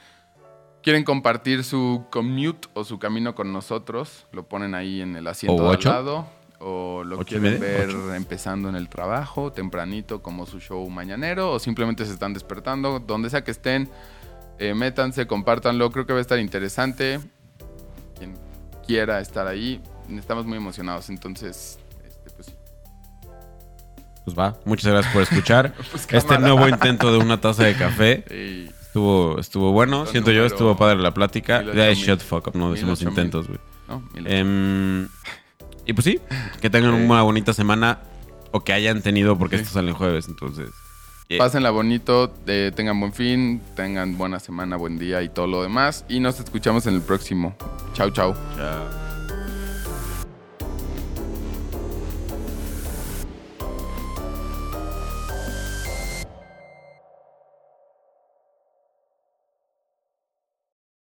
quieren 0.82 1.03
compartir 1.03 1.64
su 1.64 2.05
commute 2.11 2.68
o 2.74 2.84
su 2.84 2.99
camino 2.99 3.34
con 3.34 3.55
nosotros, 3.55 4.26
lo 4.32 4.47
ponen 4.47 4.74
ahí 4.74 5.01
en 5.01 5.16
el 5.16 5.26
asiento 5.26 5.64
¿O 5.64 5.70
de 5.70 5.76
al 5.76 5.82
lado 5.82 6.26
o 6.61 7.02
lo 7.05 7.18
¿Ocho 7.18 7.36
y 7.36 7.40
quieren 7.40 7.61
ver 7.61 7.90
empezando 8.14 8.68
en 8.68 8.76
el 8.76 8.88
trabajo, 8.88 9.52
tempranito 9.52 10.22
como 10.22 10.46
su 10.46 10.61
show 10.61 10.88
mañanero 10.88 11.52
o 11.52 11.59
simplemente 11.59 12.07
se 12.07 12.12
están 12.12 12.32
despertando, 12.32 13.00
donde 13.00 13.30
sea 13.30 13.44
que 13.44 13.50
estén, 13.50 13.90
eh, 14.59 14.74
métanse, 14.74 15.26
compártanlo, 15.26 15.90
creo 15.90 16.07
que 16.07 16.12
va 16.12 16.18
a 16.18 16.22
estar 16.22 16.38
interesante. 16.38 17.20
Quien 18.18 18.36
quiera 18.86 19.20
estar 19.20 19.46
ahí, 19.46 19.82
estamos 20.11 20.46
muy 20.46 20.57
emocionados, 20.57 21.11
entonces 21.11 21.78
este, 22.05 22.30
pues, 22.30 22.46
sí. 22.46 22.55
Pues 24.24 24.38
va, 24.38 24.57
muchas 24.64 24.92
gracias 24.92 25.12
por 25.12 25.22
escuchar. 25.22 25.74
Pues, 25.90 26.07
este 26.11 26.38
nuevo 26.38 26.68
intento 26.68 27.12
de 27.12 27.18
una 27.18 27.40
taza 27.40 27.64
de 27.64 27.74
café 27.74 28.24
estuvo, 28.94 29.40
estuvo 29.40 29.72
bueno. 29.72 30.07
Siento 30.07 30.30
yo, 30.30 30.44
estuvo 30.44 30.76
padre 30.76 31.00
la 31.00 31.12
plática. 31.12 31.62
Ya 31.74 31.92
shut 31.92 32.20
fuck 32.20 32.46
up, 32.46 32.57
no 32.57 32.72
decimos 32.72 33.02
intentos, 33.02 33.48
güey. 33.48 33.59
¿no? 33.88 34.02
Em, 34.14 35.09
y 35.87 35.93
pues 35.93 36.05
sí, 36.05 36.20
que 36.61 36.70
tengan 36.70 36.95
una 36.95 37.22
bonita 37.22 37.53
semana. 37.53 37.99
o 38.57 38.61
que 38.62 38.72
hayan 38.72 39.03
tenido, 39.03 39.37
porque 39.37 39.57
Sí. 39.57 39.62
esto 39.64 39.74
sale 39.74 39.89
el 39.89 39.95
jueves, 39.95 40.28
entonces. 40.28 40.70
eh, 41.28 41.39
Pásenla 41.39 41.70
bonito, 41.70 42.32
eh, 42.47 42.70
tengan 42.76 43.01
buen 43.01 43.12
fin, 43.12 43.61
tengan 43.74 44.16
buena 44.16 44.39
semana, 44.39 44.76
buen 44.76 44.97
día 44.97 45.22
y 45.22 45.28
todo 45.28 45.49
lo 45.49 45.61
demás. 45.62 46.05
Y 46.09 46.20
nos 46.20 46.39
escuchamos 46.39 46.87
en 46.87 46.95
el 46.95 47.03
próximo. 47.03 47.57
Chau, 47.95 48.11
chau. 48.11 48.32
chao. 48.57 49.03